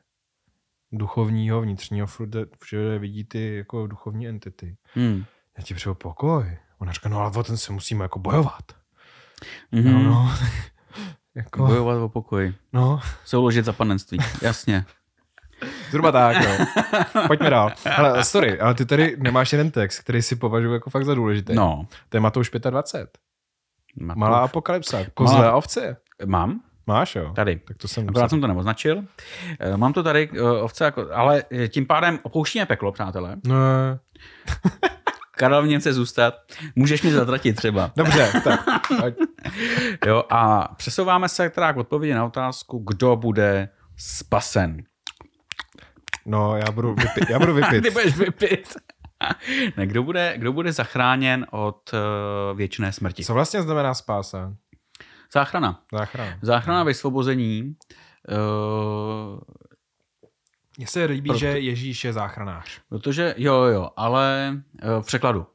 duchovního, 0.91 1.61
vnitřního, 1.61 2.07
všude, 2.07 2.45
všude 2.59 2.99
vidí 2.99 3.23
ty 3.23 3.55
jako 3.57 3.87
duchovní 3.87 4.27
entity. 4.27 4.77
Hmm. 4.93 5.25
Já 5.57 5.63
ti 5.63 5.73
přeju 5.73 5.95
pokoj. 5.95 6.57
Ona 6.79 6.91
říká, 6.91 7.09
no 7.09 7.19
ale 7.19 7.31
o 7.35 7.43
ten 7.43 7.57
se 7.57 7.73
musíme 7.73 8.05
jako 8.05 8.19
bojovat. 8.19 8.63
Mm-hmm. 9.73 9.93
No, 9.93 10.03
no. 10.03 10.31
jako, 11.35 11.67
Bojovat 11.67 11.97
o 11.97 12.09
pokoj. 12.09 12.53
no, 12.73 12.99
Souložit 13.25 13.65
za 13.65 13.73
panenství. 13.73 14.17
Jasně. 14.41 14.85
zhruba 15.89 16.11
tak, 16.11 16.37
no. 16.45 16.65
Pojďme 17.27 17.49
dál. 17.49 17.71
Ale 17.97 18.23
sorry, 18.23 18.59
ale 18.59 18.73
ty 18.75 18.85
tady 18.85 19.17
nemáš 19.19 19.51
jeden 19.51 19.71
text, 19.71 19.99
který 19.99 20.21
si 20.21 20.35
považuji 20.35 20.73
jako 20.73 20.89
fakt 20.89 21.05
za 21.05 21.13
důležitý. 21.15 21.53
No. 21.55 21.87
To 22.09 22.17
je 22.17 22.21
Matouš 22.21 22.51
25. 22.69 23.17
Má- 23.99 24.13
Malá 24.15 24.39
apokalypsa. 24.39 24.97
Kozle 25.13 25.37
Malá- 25.37 25.49
a 25.49 25.55
ovce. 25.55 25.97
Mám? 26.25 26.61
Máš, 26.89 27.15
jo? 27.15 27.31
Tady. 27.35 27.59
Tak 27.67 27.77
to 27.77 27.87
jsem... 27.87 28.09
Akorát 28.09 28.29
jsem 28.29 28.41
to 28.41 28.47
neoznačil. 28.47 29.03
Eh, 29.59 29.77
Mám 29.77 29.93
to 29.93 30.03
tady 30.03 30.29
eh, 30.33 30.41
ovce, 30.41 30.83
jako, 30.83 31.07
ale 31.13 31.43
eh, 31.51 31.67
tím 31.67 31.85
pádem 31.85 32.19
opouštíme 32.23 32.65
peklo, 32.65 32.91
přátelé. 32.91 33.35
No, 33.45 33.55
Karel 35.37 35.63
v 35.63 35.67
něm 35.67 35.79
chce 35.79 35.93
zůstat. 35.93 36.33
Můžeš 36.75 37.01
mi 37.01 37.11
zatratit 37.11 37.55
třeba. 37.55 37.91
dobře, 37.97 38.31
tak. 38.43 38.59
Jo, 40.05 40.23
a 40.29 40.67
přesouváme 40.75 41.29
se 41.29 41.49
teda 41.49 41.73
k 41.73 41.77
odpovědi 41.77 42.13
na 42.13 42.25
otázku, 42.25 42.83
kdo 42.87 43.15
bude 43.15 43.69
spasen. 43.97 44.83
No, 46.25 46.57
já 46.57 46.71
budu 46.71 46.93
vypit. 46.95 47.29
Já 47.29 47.39
budu 47.39 47.53
vypit. 47.53 47.83
Ty 47.83 47.89
budeš 47.89 48.17
vypit. 48.17 48.75
ne, 49.77 49.87
kdo, 49.87 50.03
bude, 50.03 50.33
kdo 50.37 50.53
bude 50.53 50.71
zachráněn 50.71 51.45
od 51.51 51.93
uh, 51.93 52.57
věčné 52.57 52.91
smrti? 52.91 53.23
Co 53.23 53.33
vlastně 53.33 53.61
znamená 53.61 53.93
spása? 53.93 54.53
Záchrana. 55.33 55.83
Záchrana. 55.91 56.39
Záchrana 56.41 56.83
vysvobození. 56.83 57.75
Uh, 58.31 59.39
Mně 60.77 60.87
se 60.87 61.05
líbí, 61.05 61.29
Proto... 61.29 61.39
že 61.39 61.47
Ježíš 61.47 62.03
je 62.03 62.13
záchranář. 62.13 62.81
Protože, 62.89 63.35
jo, 63.37 63.61
jo, 63.61 63.89
ale 63.97 64.53
uh, 64.83 65.01
v 65.01 65.05
překladu. 65.05 65.47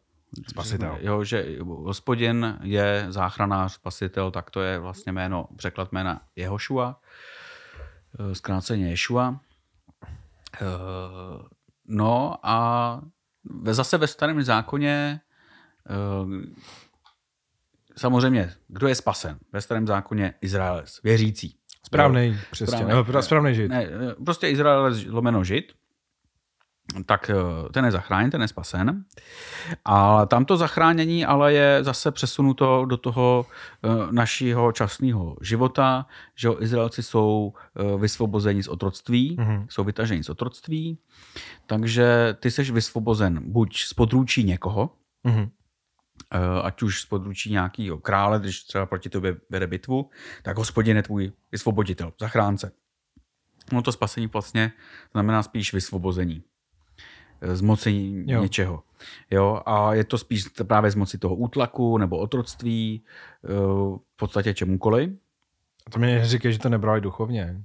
Spasitel. 0.48 0.98
Jo, 1.00 1.24
že 1.24 1.56
hospodin 1.62 2.58
je 2.62 3.06
záchranář, 3.08 3.72
spasitel, 3.72 4.30
tak 4.30 4.50
to 4.50 4.62
je 4.62 4.78
vlastně 4.78 5.12
jméno, 5.12 5.48
překlad 5.56 5.92
jména 5.92 6.20
Jehošua, 6.36 7.00
zkráceně 8.32 8.90
Ješua. 8.90 9.40
No 11.88 12.36
a 12.42 13.00
zase 13.64 13.98
ve 13.98 14.06
starém 14.06 14.42
zákoně 14.42 15.20
samozřejmě, 17.96 18.52
kdo 18.68 18.88
je 18.88 18.94
spasen? 18.94 19.38
Ve 19.52 19.60
starém 19.60 19.86
zákoně 19.86 20.34
Izraelec, 20.40 21.00
věřící. 21.04 21.56
Správný 21.86 22.38
křesťan, 22.50 22.80
správný, 22.80 23.22
správný 23.22 23.54
žid. 23.54 23.68
Ne, 23.68 23.88
prostě 24.24 24.48
Izraelec 24.48 25.04
lomeno 25.04 25.44
žid, 25.44 25.72
tak 27.06 27.30
eh, 27.30 27.34
ten 27.72 27.84
je 27.84 27.90
zachráněn, 27.90 28.30
ten 28.30 28.42
je 28.42 28.48
spasen. 28.48 29.04
A 29.84 30.26
tamto 30.26 30.56
zachránění 30.56 31.26
ale 31.26 31.52
je 31.52 31.84
zase 31.84 32.10
přesunuto 32.10 32.84
do 32.84 32.96
toho 32.96 33.46
eh, 33.46 33.88
našího 34.10 34.72
časného 34.72 35.36
života, 35.40 36.06
že 36.34 36.48
Izraelci 36.60 37.02
jsou 37.02 37.52
eh, 37.56 37.98
vysvobozeni 37.98 38.62
z 38.62 38.68
otroctví, 38.68 39.36
mm-hmm. 39.36 39.66
jsou 39.68 39.84
vytaženi 39.84 40.24
z 40.24 40.28
otroctví, 40.28 40.98
takže 41.66 42.36
ty 42.40 42.50
jsi 42.50 42.72
vysvobozen 42.72 43.40
buď 43.52 43.78
z 43.78 43.94
područí 43.94 44.44
někoho, 44.44 44.90
mm-hmm 45.24 45.48
ať 46.62 46.82
už 46.82 47.00
z 47.00 47.06
područí 47.06 47.50
nějakého 47.50 47.98
krále, 47.98 48.40
když 48.40 48.64
třeba 48.64 48.86
proti 48.86 49.08
tobě 49.08 49.36
vede 49.50 49.66
bitvu, 49.66 50.10
tak 50.42 50.56
hospodin 50.58 50.96
je 50.96 51.02
tvůj 51.02 51.32
vysvoboditel, 51.52 52.12
zachránce. 52.20 52.72
No 53.72 53.82
to 53.82 53.92
spasení 53.92 54.26
vlastně 54.26 54.72
znamená 55.12 55.42
spíš 55.42 55.72
vysvobození 55.72 56.42
z 57.52 57.60
moci 57.60 58.12
jo. 58.26 58.42
něčeho. 58.42 58.82
Jo, 59.30 59.62
a 59.66 59.94
je 59.94 60.04
to 60.04 60.18
spíš 60.18 60.44
právě 60.66 60.90
z 60.90 60.94
moci 60.94 61.18
toho 61.18 61.36
útlaku 61.36 61.98
nebo 61.98 62.18
otroctví, 62.18 63.04
eh, 63.44 63.48
v 63.48 64.16
podstatě 64.16 64.54
čemukoliv. 64.54 65.10
A 65.86 65.90
to 65.90 65.98
mi 65.98 66.24
říká, 66.24 66.50
že 66.50 66.58
to 66.58 66.68
nebrali 66.68 67.00
duchovně. 67.00 67.64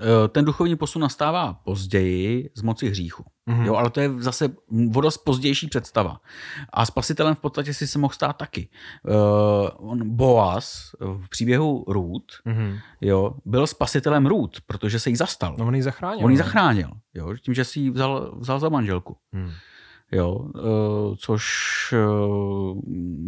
Eh, 0.00 0.28
ten 0.28 0.44
duchovní 0.44 0.76
posun 0.76 1.02
nastává 1.02 1.54
později 1.54 2.50
z 2.54 2.62
moci 2.62 2.88
hříchu. 2.88 3.24
Mm-hmm. 3.48 3.64
Jo, 3.64 3.74
ale 3.74 3.90
to 3.90 4.00
je 4.00 4.10
zase 4.18 4.48
vodost 4.90 5.18
pozdější 5.18 5.66
představa. 5.66 6.20
A 6.72 6.86
spasitelem 6.86 7.34
v 7.34 7.38
podstatě 7.38 7.74
si 7.74 7.86
se 7.86 7.98
mohl 7.98 8.14
stát 8.14 8.32
taky. 8.32 8.68
Uh, 9.08 9.90
on 9.90 10.16
Boaz 10.16 10.90
v 11.00 11.28
příběhu 11.28 11.84
Růd 11.88 12.32
mm-hmm. 12.46 12.80
jo, 13.00 13.34
byl 13.44 13.66
spasitelem 13.66 14.26
Růd, 14.26 14.60
protože 14.66 15.00
se 15.00 15.10
jí 15.10 15.16
zastal. 15.16 15.54
No 15.58 15.66
on 15.66 15.74
ji 15.74 15.82
zachránil. 15.82 16.24
On 16.24 16.30
ji 16.30 16.36
zachránil, 16.36 16.90
jo, 17.14 17.36
tím, 17.36 17.54
že 17.54 17.64
si 17.64 17.80
ji 17.80 17.90
vzal, 17.90 18.34
vzal 18.38 18.60
za 18.60 18.68
manželku. 18.68 19.16
Mm. 19.32 19.50
Jo, 20.12 20.32
uh, 20.34 21.14
což 21.18 21.44
uh, 21.92 22.80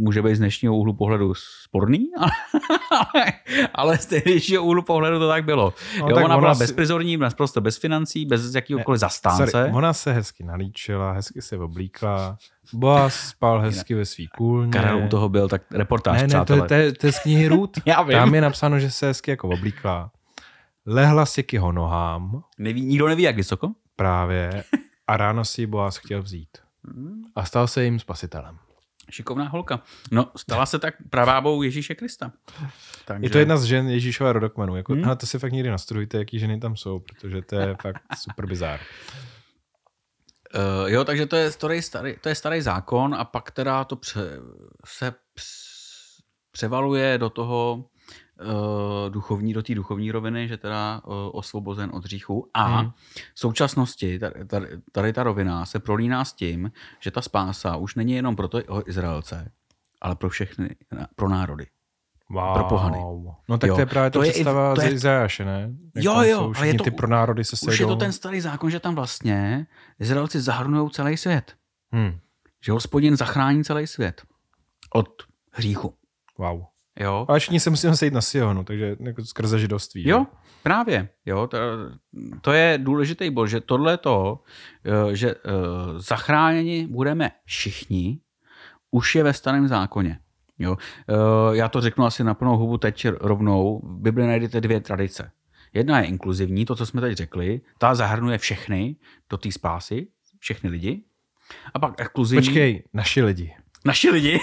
může 0.04 0.22
být 0.22 0.34
z 0.34 0.38
dnešního 0.38 0.76
úhlu 0.76 0.92
pohledu 0.92 1.34
sporný, 1.34 2.10
ale, 2.90 3.32
ale 3.74 3.98
z 3.98 4.06
tehdejšího 4.06 4.64
úhlu 4.64 4.82
pohledu 4.82 5.18
to 5.18 5.28
tak 5.28 5.44
bylo. 5.44 5.74
No, 6.00 6.08
jo, 6.08 6.14
tak 6.14 6.24
ona, 6.24 6.34
ona 6.34 6.40
byla 6.40 6.54
si... 6.54 6.58
bezprizorní, 6.58 7.18
prostě 7.36 7.60
bez 7.60 7.78
financí, 7.78 8.26
bez 8.26 8.54
jakýkoliv 8.54 9.00
zastánce. 9.00 9.46
Sorry, 9.46 9.72
ona 9.72 9.92
se 9.92 10.12
hezky 10.12 10.44
nalíčila, 10.44 11.12
hezky 11.12 11.42
se 11.42 11.58
oblíkla, 11.58 12.36
Boaz 12.72 13.14
spal 13.14 13.60
hezky 13.60 13.94
ve 13.94 14.04
svý 14.04 14.26
kůlně. 14.26 14.72
Karel 14.72 15.04
u 15.04 15.08
toho 15.08 15.28
byl, 15.28 15.48
tak 15.48 15.62
reportáž, 15.72 16.20
ne, 16.20 16.26
ne, 16.26 16.44
to, 16.44 16.66
to, 16.66 16.74
je, 16.74 16.92
to 16.92 17.06
je 17.06 17.12
z 17.12 17.18
knihy 17.18 17.48
Ruth. 17.48 17.78
Já 17.86 18.02
vím. 18.02 18.12
Tam 18.12 18.34
je 18.34 18.40
napsáno, 18.40 18.78
že 18.78 18.90
se 18.90 19.06
hezky 19.06 19.30
jako 19.30 19.48
oblíkla. 19.48 20.10
Lehla 20.86 21.26
si 21.26 21.42
k 21.42 21.52
jeho 21.52 21.72
nohám. 21.72 22.42
Neví, 22.58 22.82
nikdo 22.82 23.08
neví, 23.08 23.22
jak 23.22 23.36
vysoko? 23.36 23.70
Právě. 23.96 24.64
A 25.06 25.16
ráno 25.16 25.44
si 25.44 25.66
Boaz 25.66 25.96
chtěl 25.96 26.22
vzít. 26.22 26.48
Hmm. 26.84 27.24
A 27.36 27.44
stal 27.44 27.66
se 27.66 27.84
jim 27.84 27.98
spasitelem. 27.98 28.58
Šikovná 29.10 29.48
holka. 29.48 29.82
No, 30.10 30.30
stala 30.36 30.66
se 30.66 30.78
tak 30.78 30.94
pravábou 31.10 31.62
Ježíše 31.62 31.94
Krista. 31.94 32.32
Takže... 33.04 33.26
Je 33.26 33.30
to 33.30 33.38
jedna 33.38 33.56
z 33.56 33.64
žen 33.64 33.88
Ježíšova 33.88 34.32
rodokmenu. 34.32 34.76
Jako, 34.76 34.92
hmm. 34.92 35.04
Ale 35.04 35.16
to 35.16 35.26
si 35.26 35.38
fakt 35.38 35.52
někdy 35.52 35.70
nastudujte, 35.70 36.18
jaký 36.18 36.38
ženy 36.38 36.60
tam 36.60 36.76
jsou, 36.76 36.98
protože 36.98 37.42
to 37.42 37.56
je 37.56 37.76
fakt 37.82 38.02
super 38.18 38.46
bizár. 38.46 38.80
Uh, 40.54 40.90
jo, 40.90 41.04
takže 41.04 41.26
to 41.26 41.36
je, 41.36 41.52
starý, 41.52 41.82
starý, 41.82 42.16
to 42.20 42.28
je 42.28 42.34
starý 42.34 42.60
zákon 42.60 43.14
a 43.14 43.24
pak 43.24 43.50
teda 43.50 43.84
to 43.84 43.96
pře, 43.96 44.20
se 44.86 45.14
převaluje 46.52 47.18
do 47.18 47.30
toho 47.30 47.84
uh, 48.40 49.10
duchovní, 49.10 49.52
do 49.52 49.62
té 49.62 49.74
duchovní 49.74 50.12
roviny, 50.12 50.48
že 50.48 50.56
teda 50.56 51.00
uh, 51.06 51.14
osvobozen 51.32 51.90
od 51.92 52.04
hříchu. 52.04 52.50
A 52.54 52.64
hmm. 52.64 52.90
v 53.34 53.40
současnosti 53.40 54.18
tady, 54.18 54.44
tady, 54.44 54.66
tady 54.92 55.12
ta 55.12 55.22
rovina 55.22 55.66
se 55.66 55.78
prolíná 55.78 56.24
s 56.24 56.32
tím, 56.32 56.72
že 57.00 57.10
ta 57.10 57.22
spása 57.22 57.76
už 57.76 57.94
není 57.94 58.12
jenom 58.12 58.36
pro 58.36 58.48
to 58.48 58.88
Izraelce, 58.88 59.52
ale 60.00 60.16
pro 60.16 60.28
všechny, 60.28 60.76
pro 61.16 61.28
národy. 61.28 61.66
Wow. 62.30 62.54
Pro 62.54 62.64
pohany. 62.64 62.98
No 63.48 63.58
tak 63.58 63.68
jo. 63.68 63.74
to 63.74 63.80
je 63.80 63.86
právě 63.86 64.10
to, 64.10 64.20
představa 64.20 64.68
je, 64.68 64.74
to 64.74 64.82
je, 64.82 64.90
z 64.90 64.92
Izajáše, 64.92 65.44
ne? 65.44 65.70
Jak 65.94 66.04
jo, 66.04 66.22
jo. 66.22 66.52
ale 66.56 66.66
je 66.66 66.74
to, 66.74 66.84
ty 66.84 66.90
pronárody 66.90 67.44
se 67.44 67.56
sejdou. 67.56 67.72
Už 67.72 67.80
je 67.80 67.86
to 67.86 67.96
ten 67.96 68.12
starý 68.12 68.40
zákon, 68.40 68.70
že 68.70 68.80
tam 68.80 68.94
vlastně 68.94 69.66
Izraelci 69.98 70.40
zahrnují 70.40 70.90
celý 70.90 71.16
svět. 71.16 71.54
Hmm. 71.92 72.18
Že 72.64 72.72
hospodin 72.72 73.16
zachrání 73.16 73.64
celý 73.64 73.86
svět 73.86 74.22
od 74.94 75.08
hříchu. 75.52 75.94
Wow. 76.38 76.64
Jo. 77.00 77.26
Ale 77.28 77.38
všichni 77.38 77.60
se 77.60 77.70
musíme 77.70 77.96
sejít 77.96 78.14
na 78.14 78.20
Sionu, 78.20 78.64
takže 78.64 78.96
jako 79.00 79.24
skrze 79.24 79.58
židovství. 79.58 80.08
Jo, 80.08 80.26
že? 80.30 80.36
právě. 80.62 81.08
Jo, 81.26 81.46
to, 81.46 81.58
to 82.40 82.52
je 82.52 82.78
důležitý 82.82 83.30
bod, 83.30 83.46
že 83.46 83.60
tohle 83.60 83.96
to, 83.96 84.42
eh, 84.84 85.16
že 85.16 85.34
uh, 85.34 85.40
zachráněni 85.96 86.86
budeme 86.86 87.30
všichni, 87.44 88.20
už 88.90 89.14
je 89.14 89.22
ve 89.22 89.32
starém 89.32 89.68
zákoně. 89.68 90.18
Jo. 90.58 90.70
Uh, 90.72 91.56
já 91.56 91.68
to 91.68 91.80
řeknu 91.80 92.04
asi 92.04 92.24
na 92.24 92.34
plnou 92.34 92.56
hubu 92.56 92.78
teď 92.78 93.06
rovnou. 93.20 93.80
V 93.84 94.02
Bibli 94.02 94.26
najdete 94.26 94.60
dvě 94.60 94.80
tradice. 94.80 95.30
Jedna 95.72 96.00
je 96.00 96.06
inkluzivní, 96.06 96.64
to, 96.64 96.76
co 96.76 96.86
jsme 96.86 97.00
teď 97.00 97.16
řekli, 97.16 97.60
ta 97.78 97.94
zahrnuje 97.94 98.38
všechny 98.38 98.96
do 99.30 99.36
té 99.36 99.52
spásy, 99.52 100.06
všechny 100.38 100.70
lidi. 100.70 101.02
A 101.74 101.78
pak 101.78 102.00
exkluzivní... 102.00 102.46
Počkej, 102.46 102.82
naši 102.92 103.22
lidi. 103.22 103.54
Naši 103.84 104.10
lidi? 104.10 104.40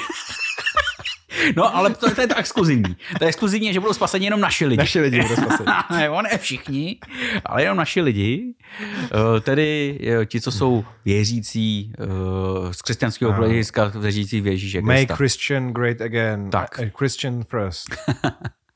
No, 1.55 1.75
ale 1.75 1.89
to, 1.89 2.15
to 2.15 2.21
je 2.21 2.27
to 2.27 2.35
exkluzivní. 2.35 2.95
To 3.17 3.23
je 3.23 3.27
exkluzivní, 3.27 3.73
že 3.73 3.79
budou 3.79 3.93
spaseni 3.93 4.25
jenom 4.25 4.39
naši 4.39 4.65
lidi. 4.65 4.77
Naši 4.77 4.99
lidi 4.99 5.21
budou 5.21 5.35
spaseni. 5.35 5.67
ne, 5.91 6.09
ne 6.31 6.37
všichni, 6.37 6.99
ale 7.45 7.63
jenom 7.63 7.77
naši 7.77 8.01
lidi. 8.01 8.53
Uh, 9.01 9.39
tedy 9.39 9.99
uh, 10.17 10.25
ti, 10.25 10.41
co 10.41 10.51
jsou 10.51 10.85
věřící 11.05 11.93
uh, 11.99 12.71
z 12.71 12.81
křesťanského 12.81 13.33
hlediska, 13.33 13.91
věřící 13.95 14.41
v 14.41 14.47
Ježíše 14.47 14.81
Krista. 14.81 15.13
Make 15.13 15.15
Christian 15.17 15.73
great 15.73 16.01
again. 16.01 16.49
Tak. 16.49 16.79
Christian 16.97 17.43
first. 17.43 17.85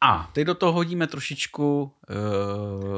A 0.00 0.30
teď 0.32 0.46
do 0.46 0.54
toho 0.54 0.72
hodíme 0.72 1.06
trošičku 1.06 1.92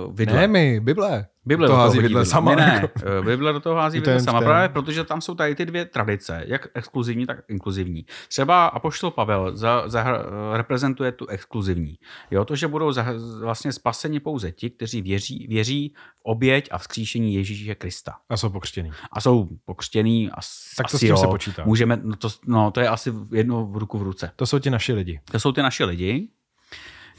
uh, 0.07 0.16
vidle. 0.16 0.36
Ne 0.36 0.48
my, 0.48 0.80
Bible. 0.80 1.26
Bible 1.46 1.66
to 1.66 1.72
do 1.72 1.76
toho 1.76 1.86
hází 1.86 1.98
vidle 1.98 2.26
sama. 2.26 2.55
Ne, 2.55 2.66
ne, 2.66 2.88
eh, 2.96 3.22
Bible 3.24 3.53
do 3.53 3.61
toho 3.61 3.76
hází 3.76 3.98
vidle 3.98 4.20
sama, 4.20 4.40
právě 4.40 4.68
protože 4.68 5.05
tam 5.05 5.20
jsou 5.20 5.34
tady 5.34 5.55
ty 5.55 5.66
dvě 5.66 5.84
tradice, 5.84 6.42
jak 6.46 6.68
exkluzivní, 6.74 7.26
tak 7.26 7.38
inkluzivní. 7.48 8.07
Třeba 8.28 8.66
Apoštol 8.66 9.11
Pavel 9.11 9.57
za, 9.57 9.88
za, 9.88 10.05
reprezentuje 10.53 11.12
tu 11.12 11.26
exkluzivní. 11.26 11.94
Jo, 12.30 12.44
to, 12.44 12.57
že 12.57 12.68
budou 12.68 12.92
za, 12.92 13.07
vlastně 13.40 13.72
spaseni 13.72 14.20
pouze 14.20 14.53
ti, 14.53 14.70
kteří 14.70 15.03
věří, 15.03 15.46
věří 15.51 15.94
v 16.18 16.20
oběť 16.22 16.68
a 16.70 16.78
vzkříšení 16.78 17.34
Ježíše 17.34 17.74
Krista. 17.74 18.12
A 18.28 18.36
jsou 18.36 18.51
pokřtění. 18.51 18.90
A 19.12 19.20
jsou 19.20 19.48
pokřtění. 19.64 20.30
A 20.30 20.36
tak 20.76 20.90
to 20.90 20.98
s 20.98 21.01
tím 21.01 21.09
jo, 21.09 21.16
se 21.16 21.26
počítá. 21.26 21.64
Můžeme, 21.64 22.01
no 22.03 22.16
to, 22.16 22.28
no, 22.46 22.70
to 22.70 22.80
je 22.80 22.88
asi 22.88 23.12
jedno 23.32 23.66
v 23.66 23.76
ruku 23.76 23.98
v 23.98 24.03
ruce. 24.03 24.32
To 24.36 24.46
jsou 24.46 24.59
ti 24.59 24.70
naši 24.70 24.92
lidi. 24.92 25.20
To 25.32 25.40
jsou 25.40 25.53
ty 25.53 25.62
naši 25.62 25.84
lidi. 25.84 26.28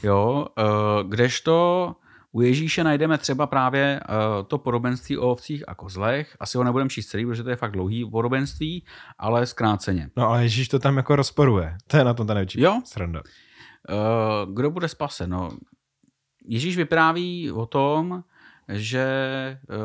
Jo, 0.02 0.46
uh, 0.58 1.08
kdežto 1.08 1.96
u 2.32 2.40
Ježíše 2.40 2.84
najdeme 2.84 3.18
třeba 3.18 3.46
právě 3.46 4.00
uh, 4.08 4.46
to 4.46 4.58
podobenství 4.58 5.18
o 5.18 5.30
ovcích 5.30 5.68
a 5.68 5.74
kozlech. 5.74 6.36
Asi 6.40 6.58
ho 6.58 6.64
nebudeme 6.64 6.90
číst 6.90 7.06
celý, 7.06 7.26
protože 7.26 7.42
to 7.42 7.50
je 7.50 7.56
fakt 7.56 7.72
dlouhý 7.72 8.10
podobenství, 8.10 8.84
ale 9.18 9.46
zkráceně. 9.46 10.10
No 10.16 10.28
ale 10.28 10.42
Ježíš 10.42 10.68
to 10.68 10.78
tam 10.78 10.96
jako 10.96 11.16
rozporuje. 11.16 11.76
To 11.86 11.96
je 11.96 12.04
na 12.04 12.14
tom 12.14 12.26
ta 12.26 12.34
největší 12.34 12.60
jo? 12.60 12.80
sranda. 12.84 13.22
Uh, 13.90 14.54
kdo 14.54 14.70
bude 14.70 14.88
spasen? 14.88 15.30
No, 15.30 15.50
Ježíš 16.44 16.76
vypráví 16.76 17.52
o 17.52 17.66
tom, 17.66 18.24
že 18.68 19.06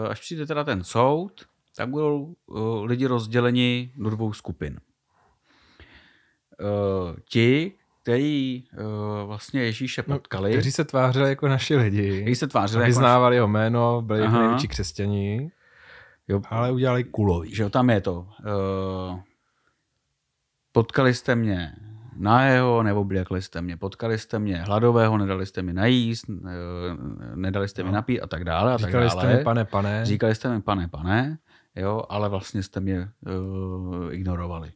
až 0.10 0.20
přijde 0.20 0.46
teda 0.46 0.64
ten 0.64 0.84
soud, 0.84 1.32
tak 1.76 1.90
budou 1.90 2.36
lidi 2.84 3.06
rozděleni 3.06 3.92
do 3.96 4.10
dvou 4.10 4.34
skupin. 4.34 4.80
Ti, 7.30 7.74
který 8.08 8.64
uh, 8.80 9.28
vlastně 9.28 9.64
Ježíše 9.64 10.04
no, 10.08 10.16
potkali. 10.16 10.50
No, 10.50 10.56
kteří 10.56 10.72
se 10.72 10.86
tvářili 10.86 11.30
jako 11.30 11.48
naši 11.48 11.76
lidi. 11.76 12.22
Kteří 12.22 12.36
se 12.36 12.48
tvařili 12.48 12.82
jako 12.84 12.88
vyznávali 12.88 13.36
jeho 13.36 13.48
jméno, 13.48 14.02
byli 14.02 14.22
Aha. 14.22 14.40
největší 14.40 14.68
křesťaní. 14.68 15.52
Jo, 16.28 16.42
Ale 16.50 16.72
udělali 16.72 17.04
kulový. 17.04 17.56
že 17.56 17.64
jo, 17.64 17.70
tam 17.70 17.90
je 17.90 18.02
to. 18.02 18.14
Uh, 18.20 19.20
potkali 20.72 21.14
jste 21.14 21.36
mě 21.36 21.74
na 22.18 22.46
jeho, 22.46 22.84
nebo 22.84 23.02
obliekli 23.02 23.42
jste 23.42 23.62
mě, 23.62 23.78
potkali 23.78 24.18
jste 24.18 24.40
mě 24.40 24.58
hladového, 24.58 25.18
nedali 25.18 25.46
jste 25.46 25.62
mi 25.62 25.74
najíst, 25.74 26.30
uh, 26.30 26.38
nedali 27.36 27.68
jste 27.68 27.84
mi 27.84 27.90
No. 27.90 27.96
napít 27.96 28.22
a 28.22 28.28
tak 28.28 28.44
dále. 28.44 28.74
A 28.74 28.78
tak 28.78 28.88
Říkali 28.90 29.08
dále. 29.08 29.22
jste 29.22 29.38
mi, 29.38 29.44
pane, 29.44 29.66
pane. 29.66 30.06
Říkali 30.06 30.36
jste 30.36 30.50
mi, 30.50 30.62
pane, 30.62 30.88
pane, 30.88 31.38
jo, 31.76 32.04
ale 32.10 32.30
vlastně 32.30 32.64
jste 32.64 32.80
mě 32.80 33.10
uh, 33.28 34.14
ignorovali. 34.14 34.72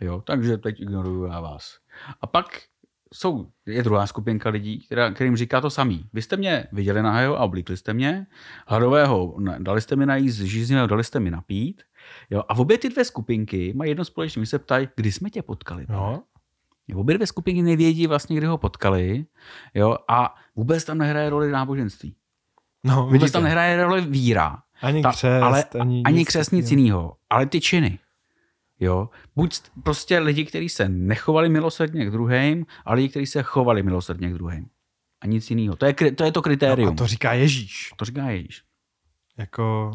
Jo, 0.00 0.22
takže 0.26 0.58
teď 0.58 0.80
ignoruju 0.80 1.24
já 1.24 1.40
vás. 1.40 1.78
A 2.20 2.26
pak 2.26 2.60
jsou, 3.14 3.46
je 3.66 3.82
druhá 3.82 4.06
skupinka 4.06 4.48
lidí, 4.48 4.80
která, 4.86 5.10
kterým 5.10 5.36
říká 5.36 5.60
to 5.60 5.70
samý. 5.70 6.04
Vy 6.12 6.22
jste 6.22 6.36
mě 6.36 6.66
viděli 6.72 7.02
na 7.02 7.18
a 7.18 7.44
oblíkli 7.44 7.76
jste 7.76 7.94
mě, 7.94 8.26
hladového 8.66 9.36
dali 9.58 9.80
jste 9.80 9.96
mi 9.96 10.06
najíst, 10.06 10.38
žíznivého 10.40 10.86
dali 10.86 11.04
jste 11.04 11.20
mi 11.20 11.30
napít. 11.30 11.82
Jo, 12.30 12.42
a 12.48 12.56
obě 12.56 12.78
ty 12.78 12.88
dvě 12.88 13.04
skupinky 13.04 13.72
mají 13.76 13.90
jedno 13.90 14.04
společné. 14.04 14.40
My 14.40 14.46
se 14.46 14.58
ptají, 14.58 14.88
kdy 14.96 15.12
jsme 15.12 15.30
tě 15.30 15.42
potkali. 15.42 15.86
No, 15.88 16.22
Obě 16.94 17.14
dvě 17.14 17.26
skupinky 17.26 17.62
nevědí 17.62 18.06
vlastně, 18.06 18.36
kdy 18.36 18.46
ho 18.46 18.58
potkali. 18.58 19.26
Jo, 19.74 19.96
a 20.08 20.34
vůbec 20.56 20.84
tam 20.84 20.98
nehraje 20.98 21.30
roli 21.30 21.50
náboženství. 21.50 22.14
no 22.84 22.96
Vůbec 22.96 23.12
vidíte. 23.12 23.32
tam 23.32 23.42
nehraje 23.42 23.84
roli 23.84 24.00
víra. 24.00 24.58
Ani 24.82 25.02
Ta, 25.02 25.10
křest, 25.10 25.42
ale, 25.42 25.64
ani, 25.80 26.02
ani 26.04 26.18
nic 26.18 26.28
křest, 26.28 26.52
nic 26.52 26.70
jiného. 26.70 27.16
Ale 27.30 27.46
ty 27.46 27.60
činy. 27.60 27.98
Jo? 28.80 29.08
Buď 29.36 29.60
prostě 29.82 30.18
lidi, 30.18 30.44
kteří 30.44 30.68
se 30.68 30.88
nechovali 30.88 31.48
milosrdně 31.48 32.06
k 32.06 32.10
druhým, 32.10 32.66
ale 32.84 32.96
lidi, 32.96 33.08
kteří 33.08 33.26
se 33.26 33.42
chovali 33.42 33.82
milosrdně 33.82 34.30
k 34.30 34.34
druhým. 34.34 34.66
A 35.20 35.26
nic 35.26 35.50
jiného. 35.50 35.76
To 35.76 35.86
je, 35.86 35.94
to 35.94 36.24
je 36.24 36.32
to 36.32 36.42
kritérium. 36.42 36.86
No, 36.86 36.92
a 36.92 36.96
to 36.96 37.06
říká 37.06 37.32
Ježíš. 37.32 37.90
to 37.96 38.04
říká 38.04 38.30
Ježíš. 38.30 38.62
Jako, 39.36 39.92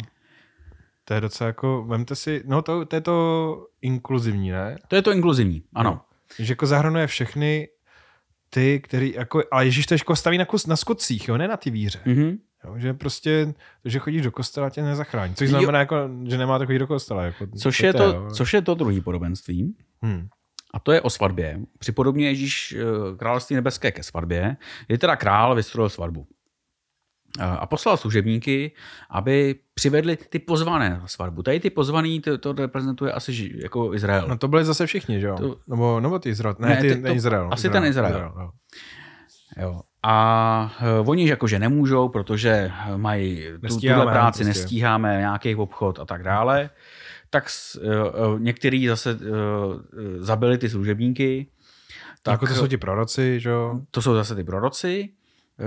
to 1.05 1.13
je 1.13 1.21
docela 1.21 1.47
jako, 1.47 1.83
vemte 1.87 2.15
si, 2.15 2.43
no 2.45 2.61
to, 2.61 2.85
to 2.85 2.95
je 2.95 3.01
to 3.01 3.67
inkluzivní, 3.81 4.51
ne? 4.51 4.77
To 4.87 4.95
je 4.95 5.01
to 5.01 5.11
inkluzivní, 5.11 5.63
ano. 5.73 5.89
No. 5.89 6.01
Že 6.39 6.51
jako 6.51 6.65
zahrnuje 6.65 7.07
všechny 7.07 7.67
ty, 8.49 8.79
který 8.79 9.13
jako, 9.13 9.43
ale 9.51 9.65
Ježíš 9.65 9.85
to 9.85 9.93
jako 9.93 10.15
staví 10.15 10.37
na, 10.37 10.45
kus, 10.45 10.67
na 10.67 10.75
skutcích, 10.75 11.27
jo, 11.27 11.37
ne 11.37 11.47
na 11.47 11.57
ty 11.57 11.69
víře. 11.69 11.99
Mhm. 12.05 12.37
Jo, 12.67 12.73
že 12.77 12.93
prostě, 12.93 13.53
to, 13.83 13.89
že 13.89 13.99
chodíš 13.99 14.21
do 14.21 14.31
kostela 14.31 14.69
tě 14.69 14.81
nezachrání. 14.81 15.35
Což 15.35 15.49
Jo. 15.49 15.59
znamená, 15.59 15.79
jako, 15.79 15.95
že 16.27 16.37
nemáte 16.37 16.65
chodit 16.65 16.79
do 16.79 16.87
kostela. 16.87 17.23
Jako, 17.23 17.47
Což, 17.57 17.79
je 17.79 17.93
to, 17.93 18.03
jo. 18.03 18.27
což 18.33 18.53
je 18.53 18.61
to 18.61 18.75
druhý 18.75 19.01
podobenství. 19.01 19.75
Hm. 20.05 20.27
A 20.73 20.79
to 20.79 20.91
je 20.91 21.01
o 21.01 21.09
svatbě. 21.09 21.59
Připodobně 21.79 22.27
Ježíš 22.27 22.75
eh, 22.77 23.17
království 23.17 23.55
nebeské 23.55 23.91
ke 23.91 24.03
svatbě, 24.03 24.57
kdy 24.87 24.97
teda 24.97 25.15
král 25.15 25.55
vystrojil 25.55 25.89
svatbu. 25.89 26.27
Eh, 27.39 27.43
A 27.43 27.65
poslal 27.65 27.97
služebníky, 27.97 28.71
aby 29.09 29.55
přivedli 29.73 30.15
ty 30.17 30.39
pozvané 30.39 30.89
na 30.89 31.07
svatbu. 31.07 31.43
Tady 31.43 31.59
ty 31.59 31.69
pozvaný, 31.69 32.21
to, 32.21 32.37
to 32.37 32.53
reprezentuje 32.53 33.11
asi 33.11 33.51
jako 33.63 33.93
Izrael. 33.93 34.27
No 34.27 34.37
to 34.37 34.47
byli 34.47 34.65
zase 34.65 34.85
všichni, 34.85 35.19
že 35.19 35.27
jo? 35.27 35.35
To- 35.37 35.57
Nebo, 35.67 35.99
nebo 35.99 36.19
ty 36.19 36.29
Izrael. 36.29 36.55
Ne, 36.59 36.67
Ne, 36.69 36.75
ty, 36.75 36.81
ty- 36.81 36.93
ten 36.93 37.03
to- 37.03 37.13
Izrael. 37.15 37.49
asi 37.51 37.69
ten 37.69 37.85
Izrael. 37.85 38.33
jo. 38.39 38.51
Jo. 39.57 39.81
A 40.03 40.75
uh, 41.01 41.09
oni 41.09 41.29
jakože 41.29 41.59
nemůžou, 41.59 42.09
protože 42.09 42.71
mají 42.97 43.43
tu, 43.67 43.79
tuhle 43.79 44.05
práci, 44.05 44.43
prostě. 44.43 44.59
nestíháme, 44.59 45.17
nějaký 45.17 45.55
obchod 45.55 45.99
a 45.99 46.05
tak 46.05 46.23
dále. 46.23 46.69
Tak 47.29 47.47
uh, 47.81 48.39
některý 48.39 48.87
zase 48.87 49.13
uh, 49.13 49.19
zabili 50.17 50.57
ty 50.57 50.69
služebníky. 50.69 51.47
Tak, 52.23 52.31
jako 52.31 52.47
to 52.47 52.53
jsou 52.53 52.67
ti 52.67 52.77
proroci, 52.77 53.39
že 53.39 53.49
jo? 53.49 53.81
To 53.91 54.01
jsou 54.01 54.15
zase 54.15 54.35
ty 54.35 54.43
proroci, 54.43 55.09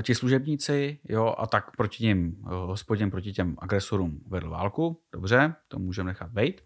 ti 0.02 0.14
služebníci, 0.14 0.98
jo, 1.08 1.34
a 1.38 1.46
tak 1.46 1.76
proti 1.76 2.04
ním, 2.04 2.36
hospodin 2.42 3.10
proti 3.10 3.32
těm 3.32 3.56
agresorům 3.58 4.20
vedl 4.26 4.50
válku, 4.50 5.00
dobře, 5.12 5.54
to 5.68 5.78
můžeme 5.78 6.06
nechat 6.06 6.30
být. 6.30 6.60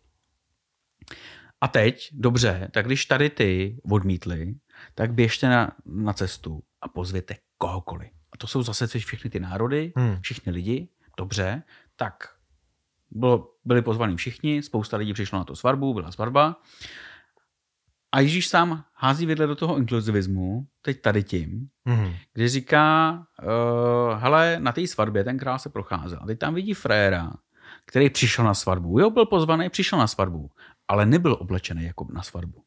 A 1.61 1.69
teď, 1.69 2.09
dobře, 2.13 2.69
tak 2.73 2.87
když 2.87 3.07
tady 3.07 3.31
ty 3.31 3.81
odmítli, 3.91 4.55
tak 4.95 5.13
běžte 5.13 5.49
na, 5.49 5.73
na 5.87 6.13
cestu 6.13 6.63
a 6.83 6.89
pozvěte 6.89 7.37
kohokoliv. 7.59 8.11
A 8.33 8.37
to 8.37 8.47
jsou 8.47 8.63
zase 8.63 8.87
všechny 8.87 9.31
ty 9.31 9.41
národy, 9.41 9.93
Hmm. 9.97 10.17
všichni 10.21 10.53
lidi, 10.53 10.89
dobře, 11.19 11.63
tak 11.97 12.15
bylo, 13.11 13.51
byli 13.65 13.83
pozvaní 13.83 14.17
všichni, 14.17 14.63
spousta 14.63 14.97
lidí 14.97 15.13
přišlo 15.13 15.39
na 15.39 15.45
to 15.45 15.57
svatbu, 15.57 15.95
byla 15.95 16.13
svatba. 16.13 16.57
A 18.13 18.21
Ježíš 18.21 18.49
sám 18.49 18.85
hází 18.95 19.27
vidle 19.27 19.47
do 19.47 19.57
toho 19.57 19.79
inkluzivismu, 19.79 20.67
teď 20.83 21.01
tady 21.01 21.23
tím, 21.23 21.69
Mhm. 21.85 22.13
kdy 22.33 22.49
říká, 22.49 23.13
uh, 23.43 24.19
hele, 24.21 24.57
na 24.61 24.73
té 24.73 24.87
svatbě 24.87 25.25
ten 25.25 25.39
král 25.39 25.59
se 25.59 25.69
procházel. 25.69 26.19
A 26.23 26.27
teď 26.27 26.39
tam 26.39 26.55
vidí 26.55 26.75
fréra, 26.75 27.33
který 27.87 28.11
přišel 28.11 28.45
na 28.45 28.55
svatbu. 28.55 28.99
Jo, 29.01 29.11
byl 29.11 29.27
pozvaný, 29.27 29.69
přišel 29.71 29.99
na 29.99 30.07
svatbu, 30.07 30.51
ale 30.89 31.07
nebyl 31.07 31.37
oblečený 31.41 31.85
jako 31.85 32.07
na 32.13 32.23
svatbu. 32.23 32.65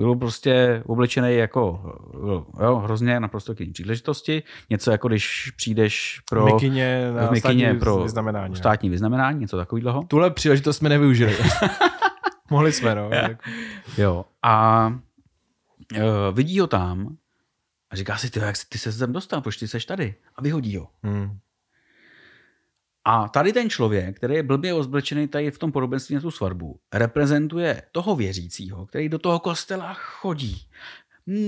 Byl 0.00 0.14
prostě 0.16 0.82
oblečený 0.86 1.34
jako 1.34 1.80
byl, 2.20 2.46
jo, 2.62 2.76
hrozně 2.76 3.20
naprosto 3.20 3.54
k 3.54 3.58
příležitosti. 3.72 4.42
Něco 4.70 4.90
jako 4.90 5.08
když 5.08 5.52
přijdeš 5.56 6.20
pro 6.30 6.44
mikině 6.44 7.10
na 7.12 7.26
v 7.26 7.30
mikině 7.30 7.64
státní 7.66 7.78
pro 7.80 8.02
vyznamenání. 8.02 8.52
ne? 8.52 8.58
státní 8.58 8.90
vyznamenání, 8.90 9.40
něco 9.40 9.56
takového. 9.56 10.04
Tuhle 10.08 10.30
příležitost 10.30 10.76
jsme 10.76 10.88
nevyužili. 10.88 11.36
Mohli 12.50 12.72
jsme, 12.72 12.94
no. 12.94 13.10
Jo. 13.98 14.24
A 14.42 14.86
uh, 15.96 16.02
vidí 16.34 16.60
ho 16.60 16.66
tam 16.66 17.16
a 17.90 17.96
říká 17.96 18.16
si, 18.16 18.30
ty, 18.30 18.40
jak 18.40 18.56
jsi- 18.56 18.66
ty 18.68 18.78
se 18.78 18.92
sem 18.92 19.12
dostal, 19.12 19.40
proč 19.40 19.56
ty 19.56 19.68
seš 19.68 19.84
tady? 19.84 20.14
A 20.36 20.42
vyhodí 20.42 20.76
ho. 20.76 20.88
Hmm. 21.02 21.38
A 23.04 23.28
tady 23.28 23.52
ten 23.52 23.70
člověk, 23.70 24.16
který 24.16 24.34
je 24.34 24.42
blbě 24.42 24.74
ozblečený 24.74 25.28
tady 25.28 25.50
v 25.50 25.58
tom 25.58 25.72
podobenství 25.72 26.14
na 26.14 26.20
tu 26.20 26.30
svatbu, 26.30 26.80
reprezentuje 26.92 27.82
toho 27.92 28.16
věřícího, 28.16 28.86
který 28.86 29.08
do 29.08 29.18
toho 29.18 29.38
kostela 29.38 29.94
chodí, 29.94 30.56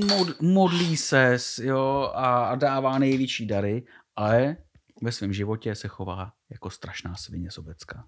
mod, 0.08 0.40
modlí 0.40 0.96
se 0.96 1.38
jo, 1.62 2.12
a, 2.14 2.44
a 2.44 2.54
dává 2.54 2.98
největší 2.98 3.46
dary, 3.46 3.82
ale 4.16 4.56
ve 5.02 5.12
svém 5.12 5.32
životě 5.32 5.74
se 5.74 5.88
chová 5.88 6.32
jako 6.50 6.70
strašná 6.70 7.14
svině 7.16 7.50
sobecká. 7.50 8.04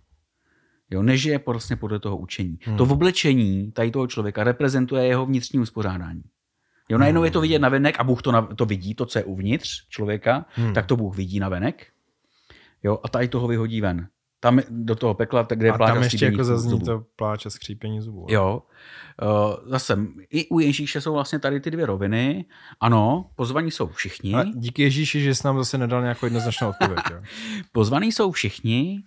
Jo, 0.90 1.02
nežije 1.02 1.38
prostě 1.38 1.76
podle 1.76 1.98
toho 1.98 2.16
učení. 2.16 2.58
Hmm. 2.62 2.76
To 2.76 2.86
v 2.86 2.92
oblečení 2.92 3.72
tady 3.72 3.90
toho 3.90 4.06
člověka 4.06 4.44
reprezentuje 4.44 5.06
jeho 5.06 5.26
vnitřní 5.26 5.60
uspořádání. 5.60 6.22
Jo, 6.88 6.98
najednou 6.98 7.24
je 7.24 7.30
to 7.30 7.40
vidět 7.40 7.58
na 7.58 7.68
venek 7.68 8.00
a 8.00 8.04
Bůh 8.04 8.22
to, 8.22 8.32
na, 8.32 8.42
to 8.42 8.66
vidí, 8.66 8.94
to, 8.94 9.06
co 9.06 9.18
je 9.18 9.24
uvnitř 9.24 9.88
člověka, 9.88 10.46
Hmm. 10.54 10.66
hmm. 10.66 10.74
tak 10.74 10.86
to 10.86 10.96
Bůh 10.96 11.16
vidí 11.16 11.40
na 11.40 11.48
venek. 11.48 11.86
Jo, 12.84 12.98
a 13.02 13.08
tady 13.08 13.28
toho 13.28 13.48
vyhodí 13.48 13.80
ven. 13.80 14.08
Tam 14.40 14.60
do 14.70 14.94
toho 14.94 15.14
pekla, 15.14 15.46
kde 15.54 15.66
je 15.66 15.72
A 15.72 15.76
pláč 15.76 15.92
tam 15.94 16.02
ještě 16.02 16.24
jako 16.24 16.44
zazní 16.44 16.70
zubů. 16.70 16.84
to 16.84 17.04
pláče 17.16 17.50
skřípění 17.50 18.00
zubů. 18.00 18.26
Jo. 18.28 18.62
Uh, 19.22 19.70
zase 19.70 19.98
i 20.30 20.48
u 20.48 20.58
Ježíše 20.58 21.00
jsou 21.00 21.12
vlastně 21.12 21.38
tady 21.38 21.60
ty 21.60 21.70
dvě 21.70 21.86
roviny. 21.86 22.44
Ano, 22.80 23.30
pozvaní 23.36 23.70
jsou 23.70 23.86
všichni. 23.86 24.34
Ale 24.34 24.46
díky 24.54 24.82
Ježíši, 24.82 25.20
že 25.20 25.34
jsi 25.34 25.46
nám 25.46 25.58
zase 25.58 25.78
nedal 25.78 26.02
nějakou 26.02 26.26
jednoznačnou 26.26 26.68
odpověď. 26.68 26.98
Jo. 27.10 27.22
Pozvaní 27.72 28.12
jsou 28.12 28.32
všichni. 28.32 29.04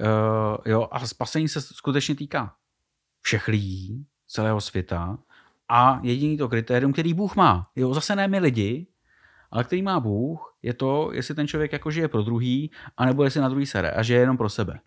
Uh, 0.00 0.56
jo, 0.66 0.88
a 0.90 1.06
spasení 1.06 1.48
se 1.48 1.60
skutečně 1.60 2.14
týká 2.14 2.54
všech 3.20 3.48
lidí, 3.48 4.06
celého 4.26 4.60
světa. 4.60 5.18
A 5.68 6.00
jediný 6.02 6.36
to 6.36 6.48
kritérium, 6.48 6.92
který 6.92 7.14
Bůh 7.14 7.36
má. 7.36 7.70
Jo, 7.76 7.94
zase 7.94 8.16
ne 8.16 8.28
my 8.28 8.38
lidi, 8.38 8.86
ale 9.50 9.64
který 9.64 9.82
má 9.82 10.00
Bůh, 10.00 10.51
je 10.62 10.74
to, 10.74 11.10
jestli 11.12 11.34
ten 11.34 11.48
člověk 11.48 11.72
jako 11.72 11.90
žije 11.90 12.08
pro 12.08 12.22
druhý, 12.22 12.70
anebo 12.96 13.24
jestli 13.24 13.40
na 13.40 13.48
druhý 13.48 13.66
sere 13.66 13.90
a 13.90 14.02
žije 14.02 14.20
jenom 14.20 14.36
pro 14.36 14.48
sebe. 14.48 14.80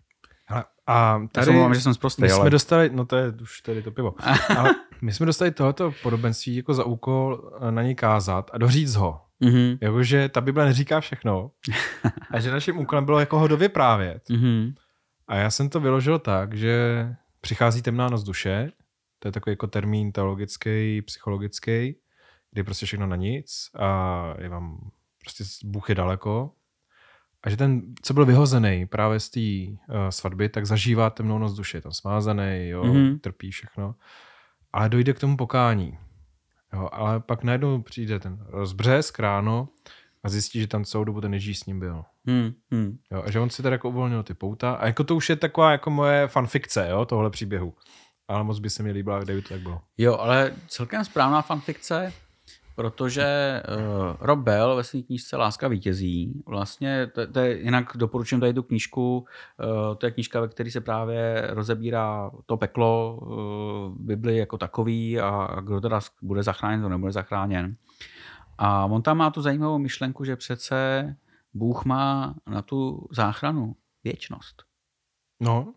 Hele, 0.46 0.64
a 0.86 1.18
Já 1.22 1.28
tady 1.32 1.44
se 1.44 1.50
omlouvám, 1.50 1.74
že 1.74 1.80
jsem 1.80 1.94
zprostý, 1.94 2.22
my 2.22 2.28
jsme 2.28 2.40
ale... 2.40 2.50
dostali, 2.50 2.90
no 2.92 3.04
to 3.06 3.16
je 3.16 3.32
už 3.42 3.60
tady 3.60 3.82
to 3.82 3.90
pivo, 3.90 4.14
ale 4.56 4.74
my 5.02 5.12
jsme 5.12 5.26
dostali 5.26 5.50
tohoto 5.50 5.92
podobenství 6.02 6.56
jako 6.56 6.74
za 6.74 6.84
úkol 6.84 7.52
eh, 7.60 7.72
na 7.72 7.82
něj 7.82 7.94
kázat 7.94 8.50
a 8.54 8.58
doříct 8.58 8.94
ho. 8.94 9.20
Mhm, 9.40 9.78
Jakože 9.80 10.28
ta 10.28 10.40
Bible 10.40 10.64
neříká 10.64 11.00
všechno 11.00 11.50
a 12.30 12.40
že 12.40 12.50
naším 12.50 12.78
úkolem 12.78 13.04
bylo 13.04 13.20
jako 13.20 13.38
ho 13.38 13.48
dovyprávět. 13.48 14.30
mhm, 14.30 14.74
A 15.28 15.36
já 15.36 15.50
jsem 15.50 15.68
to 15.68 15.80
vyložil 15.80 16.18
tak, 16.18 16.54
že 16.54 17.06
přichází 17.40 17.82
temná 17.82 18.08
noc 18.08 18.22
duše, 18.22 18.70
to 19.18 19.28
je 19.28 19.32
takový 19.32 19.52
jako 19.52 19.66
termín 19.66 20.12
teologický, 20.12 21.02
psychologický, 21.02 21.96
kdy 22.50 22.60
je 22.60 22.64
prostě 22.64 22.86
všechno 22.86 23.06
na 23.06 23.16
nic 23.16 23.70
a 23.78 24.34
je 24.38 24.48
vám 24.48 24.90
prostě 25.26 25.44
Bůh 25.64 25.88
je 25.88 25.94
daleko. 25.94 26.50
A 27.42 27.50
že 27.50 27.56
ten, 27.56 27.82
co 28.02 28.14
byl 28.14 28.26
vyhozený 28.26 28.86
právě 28.86 29.20
z 29.20 29.28
té 29.30 29.40
uh, 29.40 30.08
svatby, 30.10 30.48
tak 30.48 30.66
zažívá 30.66 31.10
temnou 31.10 31.38
noc 31.38 31.54
duše. 31.54 31.76
Je 31.76 31.82
tam 31.82 31.92
smázaný, 31.92 32.68
jo, 32.68 32.84
Mhm. 32.84 32.94
mm-hmm. 32.96 33.20
trpí 33.20 33.50
všechno. 33.50 33.94
Ale 34.72 34.88
dojde 34.88 35.12
k 35.12 35.18
tomu 35.18 35.36
pokání. 35.36 35.98
Jo, 36.72 36.88
ale 36.92 37.20
pak 37.20 37.44
najednou 37.44 37.82
přijde 37.82 38.18
ten 38.20 38.38
rozbřesk 38.48 39.18
ráno 39.18 39.68
a 40.24 40.28
zjistí, 40.28 40.60
že 40.60 40.66
tam 40.66 40.84
celou 40.84 41.04
dobu 41.04 41.20
ten 41.20 41.34
Ježíš 41.34 41.58
s 41.58 41.66
ním 41.66 41.80
byl. 41.80 42.04
mhm, 42.24 42.52
mhm. 42.70 42.98
Jo, 43.12 43.22
a 43.26 43.30
že 43.30 43.40
on 43.40 43.50
si 43.50 43.62
teda 43.62 43.74
jako 43.74 43.88
uvolnil 43.88 44.22
ty 44.22 44.34
pouta. 44.34 44.72
A 44.72 44.86
jako 44.86 45.04
to 45.04 45.16
už 45.16 45.28
je 45.28 45.36
taková 45.36 45.72
jako 45.72 45.90
moje 45.90 46.28
fanfikce, 46.28 46.88
jo, 46.90 47.04
tohle 47.04 47.30
příběhu. 47.30 47.74
Ale 48.28 48.44
moc 48.44 48.58
by 48.58 48.70
se 48.70 48.82
mi 48.82 48.90
líbila, 48.92 49.20
kdyby 49.20 49.42
to 49.42 49.48
tak 49.48 49.60
bylo. 49.60 49.80
Jo, 49.98 50.16
ale 50.16 50.52
celkem 50.68 51.04
správná 51.04 51.42
fanfikce. 51.42 52.12
Protože 52.76 53.62
uh, 53.68 54.16
Rob 54.20 54.38
Bell 54.38 54.76
ve 54.76 54.84
své 54.84 55.02
knížce 55.02 55.36
Láska 55.36 55.68
vítězí, 55.68 56.42
vlastně, 56.46 57.06
to, 57.06 57.26
to 57.26 57.38
je, 57.38 57.58
jinak 57.58 57.92
doporučím 57.96 58.40
tady 58.40 58.54
tu 58.54 58.62
knížku, 58.62 59.18
uh, 59.18 59.94
to 59.94 60.06
je 60.06 60.12
knížka, 60.12 60.40
ve 60.40 60.48
které 60.48 60.70
se 60.70 60.80
právě 60.80 61.46
rozebírá 61.50 62.30
to 62.46 62.56
peklo 62.56 63.18
uh, 63.22 64.06
Bibli 64.06 64.36
jako 64.36 64.58
takový 64.58 65.20
a, 65.20 65.28
a 65.28 65.60
kdo 65.60 65.80
teda 65.80 66.00
bude 66.22 66.42
zachráněn, 66.42 66.82
to 66.82 66.88
nebude 66.88 67.12
zachráněn. 67.12 67.76
A 68.58 68.84
on 68.84 69.02
tam 69.02 69.16
má 69.16 69.30
tu 69.30 69.42
zajímavou 69.42 69.78
myšlenku, 69.78 70.24
že 70.24 70.36
přece 70.36 71.16
Bůh 71.54 71.84
má 71.84 72.34
na 72.46 72.62
tu 72.62 73.08
záchranu 73.10 73.76
věčnost. 74.04 74.62
No, 75.40 75.74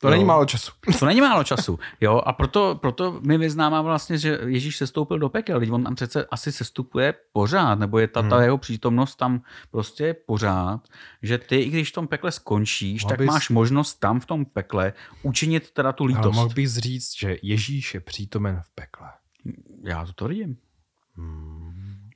to 0.00 0.06
jo. 0.06 0.10
není 0.10 0.24
málo 0.24 0.44
času. 0.44 0.72
To 0.98 1.06
není 1.06 1.20
málo 1.20 1.44
času. 1.44 1.78
Jo, 2.00 2.22
a 2.26 2.32
proto, 2.32 2.78
proto 2.82 3.20
my 3.22 3.38
vyznáváme 3.38 3.88
vlastně, 3.88 4.18
že 4.18 4.38
Ježíš 4.46 4.76
se 4.76 4.86
stoupil 4.86 5.18
do 5.18 5.28
pekel. 5.28 5.60
Teď 5.60 5.70
on 5.70 5.84
tam 5.84 5.94
přece 5.94 6.26
asi 6.30 6.52
sestupuje 6.52 7.14
pořád, 7.32 7.78
nebo 7.78 7.98
je 7.98 8.08
ta, 8.08 8.22
ta 8.22 8.36
hmm. 8.36 8.44
jeho 8.44 8.58
přítomnost 8.58 9.16
tam 9.16 9.42
prostě 9.70 10.14
pořád, 10.26 10.80
že 11.22 11.38
ty, 11.38 11.56
i 11.60 11.70
když 11.70 11.90
v 11.90 11.94
tom 11.94 12.08
pekle 12.08 12.32
skončíš, 12.32 13.02
mohl 13.02 13.10
tak 13.10 13.18
bys... 13.18 13.26
máš 13.26 13.50
možnost 13.50 13.94
tam 13.94 14.20
v 14.20 14.26
tom 14.26 14.44
pekle 14.44 14.92
učinit 15.22 15.70
teda 15.70 15.92
tu 15.92 16.04
lítost. 16.04 16.24
Ale 16.24 16.34
mohl 16.34 16.54
bys 16.54 16.76
říct, 16.76 17.18
že 17.18 17.36
Ježíš 17.42 17.94
je 17.94 18.00
přítomen 18.00 18.60
v 18.64 18.70
pekle. 18.74 19.08
Já 19.84 20.06
to 20.06 20.12
tvrdím. 20.12 20.56
Hmm. 21.16 21.58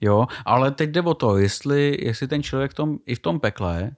Jo, 0.00 0.26
ale 0.44 0.70
teď 0.70 0.90
jde 0.90 1.02
o 1.02 1.14
to, 1.14 1.38
jestli, 1.38 1.96
jestli 2.00 2.28
ten 2.28 2.42
člověk 2.42 2.70
v 2.70 2.74
tom, 2.74 2.98
i 3.06 3.14
v 3.14 3.18
tom 3.18 3.40
pekle, 3.40 3.90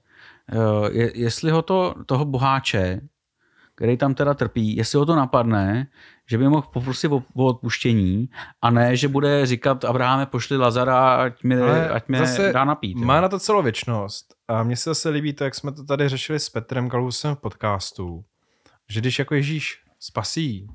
eh, 0.51 0.91
je, 0.91 1.11
jestli 1.19 1.51
ho 1.51 1.61
to, 1.61 1.95
toho 2.05 2.25
boháče 2.25 3.01
který 3.75 3.97
tam 3.97 4.13
teda 4.13 4.33
trpí, 4.33 4.75
jestli 4.75 4.99
ho 4.99 5.05
to 5.05 5.15
napadne, 5.15 5.87
že 6.25 6.37
by 6.37 6.49
mohl 6.49 6.67
poprosit 6.73 7.11
o, 7.11 7.23
o 7.33 7.45
odpuštění 7.45 8.29
a 8.61 8.69
ne, 8.69 8.95
že 8.95 9.07
bude 9.07 9.45
říkat 9.45 9.85
Abraháme 9.85 10.25
pošli 10.25 10.57
Lazara, 10.57 11.15
ať 11.15 11.43
mi, 11.43 11.61
ať 11.61 12.07
mě 12.07 12.19
zase 12.19 12.53
dá 12.53 12.65
napít. 12.65 12.97
Má 12.97 13.15
jo. 13.15 13.21
na 13.21 13.29
to 13.29 13.39
celou 13.39 13.61
věčnost 13.61 14.35
a 14.47 14.63
mně 14.63 14.75
se 14.75 14.89
zase 14.89 15.09
líbí 15.09 15.33
to, 15.33 15.43
jak 15.43 15.55
jsme 15.55 15.71
to 15.71 15.83
tady 15.83 16.09
řešili 16.09 16.39
s 16.39 16.49
Petrem 16.49 16.89
Galusem 16.89 17.35
v 17.35 17.39
podcastu, 17.39 18.23
že 18.89 19.01
když 19.01 19.19
jako 19.19 19.35
Ježíš 19.35 19.83
spasí 19.99 20.67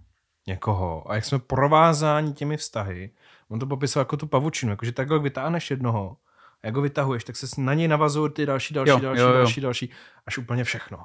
někoho 0.46 1.10
a 1.10 1.14
jak 1.14 1.24
jsme 1.24 1.38
provázáni 1.38 2.32
těmi 2.32 2.56
vztahy, 2.56 3.10
on 3.48 3.58
to 3.58 3.66
popisoval 3.66 4.00
jako 4.00 4.16
tu 4.16 4.26
pavučinu, 4.26 4.72
jako 4.72 4.86
že 4.86 4.92
takhle 4.92 5.18
vytáhneš 5.18 5.70
jednoho 5.70 6.16
a 6.62 6.66
jak 6.66 6.76
ho 6.76 6.82
vytahuješ, 6.82 7.24
tak 7.24 7.36
se 7.36 7.46
na 7.58 7.74
něj 7.74 7.88
navazují 7.88 8.30
ty 8.32 8.46
další, 8.46 8.74
další, 8.74 8.90
jo, 8.90 8.98
další, 9.00 9.20
jo, 9.20 9.28
jo. 9.28 9.34
další, 9.34 9.60
další, 9.60 9.90
až 10.26 10.38
úplně 10.38 10.64
všechno. 10.64 10.98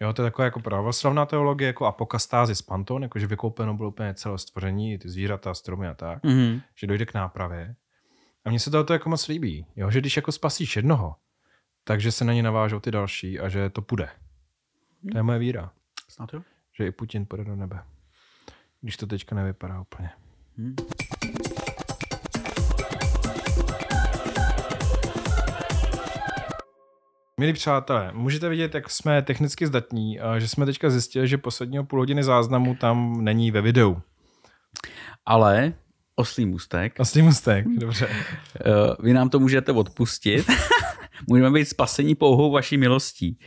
Jo, 0.00 0.12
to 0.12 0.22
je 0.22 0.26
takové 0.26 0.44
jako 0.44 0.60
pravoslavná 0.60 1.26
teologie, 1.26 1.66
jako 1.66 1.86
apokastázy 1.86 2.54
z 2.54 2.62
Panton, 2.62 3.02
jakože 3.02 3.26
vykoupeno 3.26 3.74
bylo 3.74 3.88
úplně 3.88 4.14
celé 4.14 4.38
stvoření, 4.38 4.98
ty 4.98 5.08
zvířata, 5.08 5.54
stromy 5.54 5.88
a 5.88 5.94
tak, 5.94 6.24
mm-hmm. 6.24 6.62
že 6.74 6.86
dojde 6.86 7.06
k 7.06 7.14
nápravě. 7.14 7.74
A 8.44 8.50
mně 8.50 8.60
se 8.60 8.70
to 8.70 8.92
jako 8.92 9.08
moc 9.08 9.28
líbí, 9.28 9.66
jo, 9.76 9.90
že 9.90 10.00
když 10.00 10.16
jako 10.16 10.32
spasíš 10.32 10.76
jednoho, 10.76 11.16
takže 11.84 12.12
se 12.12 12.24
na 12.24 12.32
ně 12.32 12.42
navážou 12.42 12.80
ty 12.80 12.90
další 12.90 13.40
a 13.40 13.48
že 13.48 13.70
to 13.70 13.82
půjde. 13.82 14.08
To 15.12 15.18
je 15.18 15.22
moje 15.22 15.38
víra. 15.38 15.72
Snad 16.08 16.32
jo? 16.32 16.42
Že 16.72 16.86
i 16.86 16.90
Putin 16.90 17.26
půjde 17.26 17.44
do 17.44 17.56
nebe. 17.56 17.82
Když 18.80 18.96
to 18.96 19.06
teďka 19.06 19.34
nevypadá 19.34 19.80
úplně. 19.80 20.10
Mm. 20.56 20.76
Milí 27.38 27.52
přátelé, 27.52 28.10
můžete 28.14 28.48
vidět, 28.48 28.74
jak 28.74 28.90
jsme 28.90 29.22
technicky 29.22 29.66
zdatní 29.66 30.20
a 30.20 30.38
že 30.38 30.48
jsme 30.48 30.66
teďka 30.66 30.90
zjistili, 30.90 31.28
že 31.28 31.38
posledního 31.38 31.84
půl 31.84 31.98
hodiny 31.98 32.24
záznamu 32.24 32.74
tam 32.74 33.24
není 33.24 33.50
ve 33.50 33.60
videu. 33.60 34.00
Ale 35.26 35.72
oslý 36.16 36.46
můstek. 36.46 36.94
Oslý 36.98 37.22
můstek, 37.22 37.66
dobře. 37.78 38.08
Eh, 38.66 38.96
vy 39.02 39.12
nám 39.12 39.28
to 39.28 39.38
můžete 39.38 39.72
odpustit. 39.72 40.46
Můžeme 41.26 41.50
být 41.50 41.64
spasení 41.64 42.14
pouhou 42.14 42.50
vaší 42.50 42.76
milostí. 42.76 43.38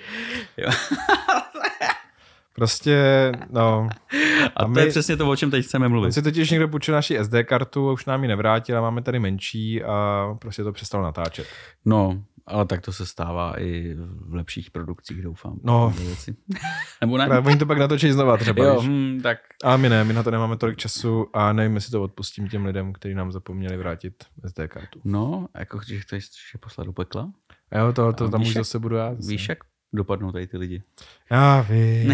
Prostě, 2.56 3.32
no. 3.50 3.90
A, 4.56 4.64
a 4.64 4.64
to 4.64 4.68
my, 4.68 4.82
je 4.82 4.88
přesně 4.88 5.18
to, 5.18 5.30
o 5.30 5.36
čem 5.36 5.52
teď 5.52 5.66
chceme 5.66 5.90
mluvit. 5.90 6.12
si 6.12 6.22
totiž 6.22 6.50
někdo 6.50 6.68
půjčil 6.68 6.96
naši 6.96 7.18
SD 7.24 7.34
kartu 7.44 7.90
a 7.90 7.92
už 7.92 8.06
nám 8.06 8.24
ji 8.24 8.28
nevrátil 8.28 8.78
a 8.78 8.82
máme 8.82 9.02
tady 9.02 9.20
menší 9.20 9.84
a 9.84 10.28
prostě 10.40 10.64
to 10.64 10.72
přestalo 10.72 11.04
natáčet. 11.04 11.48
No, 11.86 12.24
ale 12.52 12.66
tak 12.66 12.82
to 12.82 12.94
se 12.94 13.06
stává 13.06 13.60
i 13.60 13.96
v 13.98 14.34
lepších 14.34 14.72
produkcích, 14.72 15.22
doufám. 15.22 15.60
No. 15.64 15.94
Nebo 17.02 17.18
ne? 17.18 17.40
Oni 17.40 17.58
to 17.58 17.66
pak 17.66 17.78
natočí 17.78 18.12
znova 18.12 18.38
třeba. 18.38 18.66
Jo, 18.66 18.82
hm, 18.82 19.20
tak. 19.24 19.40
A 19.64 19.78
my 19.78 19.90
ne, 19.90 20.04
my 20.04 20.14
na 20.14 20.24
to 20.24 20.32
nemáme 20.32 20.58
tolik 20.58 20.78
času 20.78 21.28
a 21.34 21.54
nevím, 21.54 21.76
jestli 21.76 21.92
to 21.92 22.04
odpustím 22.04 22.48
těm 22.48 22.66
lidem, 22.66 22.94
kteří 22.94 23.14
nám 23.14 23.32
zapomněli 23.32 23.78
vrátit 23.78 24.14
SD 24.48 24.60
kartu. 24.68 25.02
No, 25.04 25.48
jako 25.58 25.78
když 25.78 26.02
chceš 26.02 26.26
je 26.54 26.60
poslat 26.60 26.86
do 26.86 26.94
pekla. 26.94 27.32
Jo, 27.76 27.94
to, 27.94 28.14
to 28.14 28.30
tam 28.30 28.42
už 28.42 28.54
zase 28.54 28.80
budu 28.80 28.96
já. 28.96 29.16
Zase. 29.16 29.30
Víš, 29.30 29.50
jak 29.50 29.58
dopadnou 29.94 30.32
tady 30.32 30.48
ty 30.48 30.58
lidi? 30.58 30.84
Já 31.32 31.62
vím. 31.62 32.14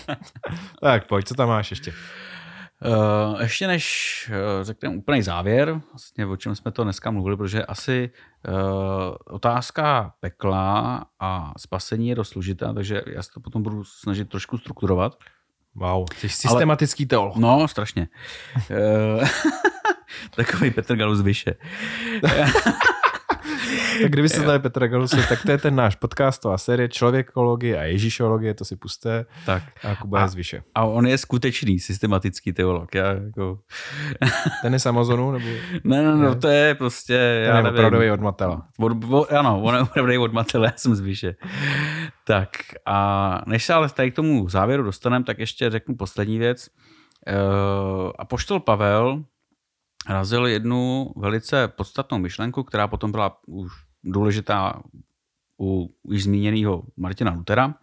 tak 0.80 1.06
pojď, 1.06 1.28
co 1.28 1.34
tam 1.34 1.48
máš 1.48 1.70
ještě? 1.70 1.92
Uh, 2.86 3.40
ještě 3.40 3.66
než 3.66 4.30
uh, 4.30 4.64
řekneme 4.64 4.96
úplný 4.96 5.22
závěr, 5.22 5.80
vlastně 5.92 6.26
o 6.26 6.36
čem 6.36 6.54
jsme 6.54 6.70
to 6.70 6.84
dneska 6.84 7.10
mluvili, 7.10 7.36
protože 7.36 7.64
asi 7.64 8.10
uh, 8.48 8.54
otázka 9.24 10.14
pekla 10.20 11.04
a 11.20 11.52
spasení 11.58 12.08
je 12.08 12.14
dost 12.14 12.28
složitá, 12.28 12.72
takže 12.72 13.02
já 13.06 13.22
se 13.22 13.30
to 13.34 13.40
potom 13.40 13.62
budu 13.62 13.84
snažit 13.84 14.28
trošku 14.28 14.58
strukturovat. 14.58 15.18
Wow, 15.74 16.06
jsi 16.18 16.28
systematický 16.28 17.02
Ale, 17.02 17.08
teolog. 17.08 17.36
No, 17.36 17.68
strašně. 17.68 18.08
Takový 20.36 20.70
Petr 20.70 20.96
Galus 20.96 21.20
vyše. 21.20 21.54
tak 24.02 24.12
kdyby 24.12 24.28
se 24.28 24.40
znali 24.40 24.58
Petra 24.58 24.86
Galuse, 24.86 25.26
tak 25.28 25.42
to 25.42 25.50
je 25.50 25.58
ten 25.58 25.74
náš 25.74 25.94
podcastová 25.94 26.58
série 26.58 26.88
Člověkologie 26.88 27.78
a 27.78 27.82
Ježíšologie, 27.82 28.54
to 28.54 28.64
si 28.64 28.76
puste. 28.76 29.26
Tak. 29.46 29.62
A 29.84 29.96
Kuba 29.96 30.22
je 30.22 30.28
zvyše. 30.28 30.62
A 30.74 30.84
on 30.84 31.06
je 31.06 31.18
skutečný 31.18 31.78
systematický 31.78 32.52
teolog. 32.52 32.94
Já 32.94 33.12
jako... 33.12 33.58
ten 34.62 34.72
je 34.72 34.78
z 34.78 34.86
Amazonu? 34.86 35.32
Nebo... 35.32 35.46
Ne, 35.84 36.02
ne, 36.02 36.16
no, 36.16 36.34
to 36.34 36.48
je 36.48 36.74
prostě... 36.74 37.42
Ten 37.46 37.54
já 37.54 37.60
je 37.60 37.70
opravdový 37.70 38.10
od 38.10 38.20
Matela. 38.20 38.66
Od, 38.78 39.04
od, 39.10 39.32
ano, 39.32 39.62
on 39.62 39.74
je 39.74 39.80
opravdový 39.80 40.18
od 40.18 40.32
Matela, 40.32 40.64
já 40.70 40.72
jsem 40.76 40.94
zvyše. 40.94 41.34
Tak 42.24 42.48
a 42.86 43.40
než 43.46 43.64
se 43.64 43.74
ale 43.74 43.88
tady 43.88 44.10
k 44.10 44.16
tomu 44.16 44.48
závěru 44.48 44.82
dostaneme, 44.82 45.24
tak 45.24 45.38
ještě 45.38 45.70
řeknu 45.70 45.94
poslední 45.96 46.38
věc. 46.38 46.68
Uh, 47.28 48.10
a 48.18 48.24
poštol 48.24 48.60
Pavel 48.60 49.24
razil 50.08 50.46
jednu 50.46 51.12
velice 51.16 51.68
podstatnou 51.68 52.18
myšlenku, 52.18 52.62
která 52.62 52.88
potom 52.88 53.10
byla 53.10 53.38
už 53.46 53.72
důležitá 54.04 54.82
u 55.60 55.94
už 56.02 56.22
zmíněného 56.22 56.84
Martina 56.96 57.32
Lutera. 57.32 57.74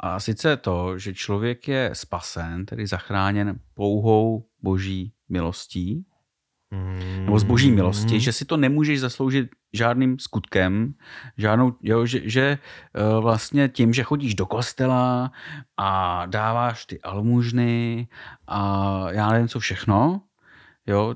A 0.00 0.20
sice 0.20 0.56
to, 0.56 0.98
že 0.98 1.14
člověk 1.14 1.68
je 1.68 1.90
spasen, 1.92 2.66
tedy 2.66 2.86
zachráněn 2.86 3.60
pouhou 3.74 4.46
boží 4.62 5.12
milostí, 5.28 6.06
mm. 6.70 7.24
nebo 7.24 7.38
z 7.38 7.42
boží 7.42 7.70
milosti, 7.70 8.20
že 8.20 8.32
si 8.32 8.44
to 8.44 8.56
nemůžeš 8.56 9.00
zasloužit 9.00 9.48
žádným 9.72 10.18
skutkem, 10.18 10.94
žádnou, 11.36 11.72
jo, 11.82 12.06
že, 12.06 12.20
že 12.24 12.58
eh, 12.94 13.20
vlastně 13.20 13.68
tím, 13.68 13.92
že 13.92 14.02
chodíš 14.02 14.34
do 14.34 14.46
kostela 14.46 15.32
a 15.76 16.26
dáváš 16.26 16.86
ty 16.86 17.00
almužny 17.00 18.08
a 18.46 19.06
já 19.10 19.32
nevím 19.32 19.48
co 19.48 19.58
všechno, 19.58 20.22
Jo, 20.86 21.14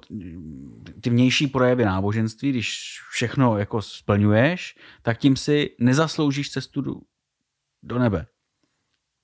ty 1.01 1.11
vnější 1.11 1.47
projevy 1.47 1.85
náboženství, 1.85 2.51
když 2.51 2.99
všechno 3.11 3.59
jako 3.59 3.83
splňuješ, 3.83 4.79
tak 5.03 5.19
tím 5.19 5.37
si 5.37 5.77
nezasloužíš 5.81 6.51
cestu 6.51 6.81
do, 6.81 6.95
do 7.83 7.99
nebe. 7.99 8.27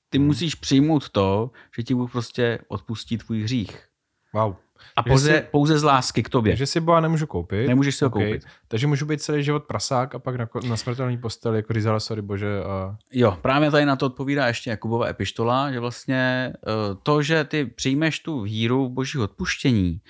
Ty 0.09 0.19
hmm. 0.19 0.27
musíš 0.27 0.55
přijmout 0.55 1.09
to, 1.09 1.51
že 1.77 1.83
ti 1.83 1.95
Bůh 1.95 2.13
prostě 2.13 2.59
odpustí 2.69 3.19
tvůj 3.19 3.43
hřích. 3.43 3.89
Wow. 4.35 4.57
A 4.97 5.03
pouze, 5.03 5.37
si, 5.37 5.43
pouze 5.51 5.79
z 5.79 5.83
lásky 5.83 6.23
k 6.23 6.29
tobě. 6.29 6.53
Takže 6.53 6.67
si 6.67 6.81
Boha 6.81 7.01
nemůžu 7.01 7.27
koupit. 7.27 7.69
Nemůžeš 7.69 7.97
si 7.97 8.05
ho 8.05 8.11
okay. 8.11 8.25
koupit. 8.25 8.45
Takže 8.75 8.87
můžu 8.87 9.07
být 9.07 9.23
celý 9.23 9.45
život 9.45 9.65
prasák 9.65 10.15
a 10.15 10.19
pak 10.19 10.37
na, 10.37 10.49
na 10.69 10.77
smrtelný 10.77 11.19
postel 11.19 11.55
jako 11.55 11.73
řízala, 11.73 12.01
sorry 12.01 12.23
bože. 12.23 12.63
A... 12.65 12.97
Jo, 13.13 13.39
právě 13.43 13.71
tady 13.71 13.87
na 13.87 13.97
to 13.97 14.07
odpovídá 14.07 14.47
ještě 14.47 14.71
Jakubova 14.71 15.09
epištola, 15.09 15.73
že 15.73 15.81
vlastně 15.81 16.53
eh, 16.57 16.71
to, 17.03 17.23
že 17.23 17.45
ty 17.45 17.67
přijmeš 17.67 18.21
tu 18.21 18.41
víru 18.41 18.87
v 18.87 18.91
boží 18.91 19.19
odpuštění, 19.19 20.01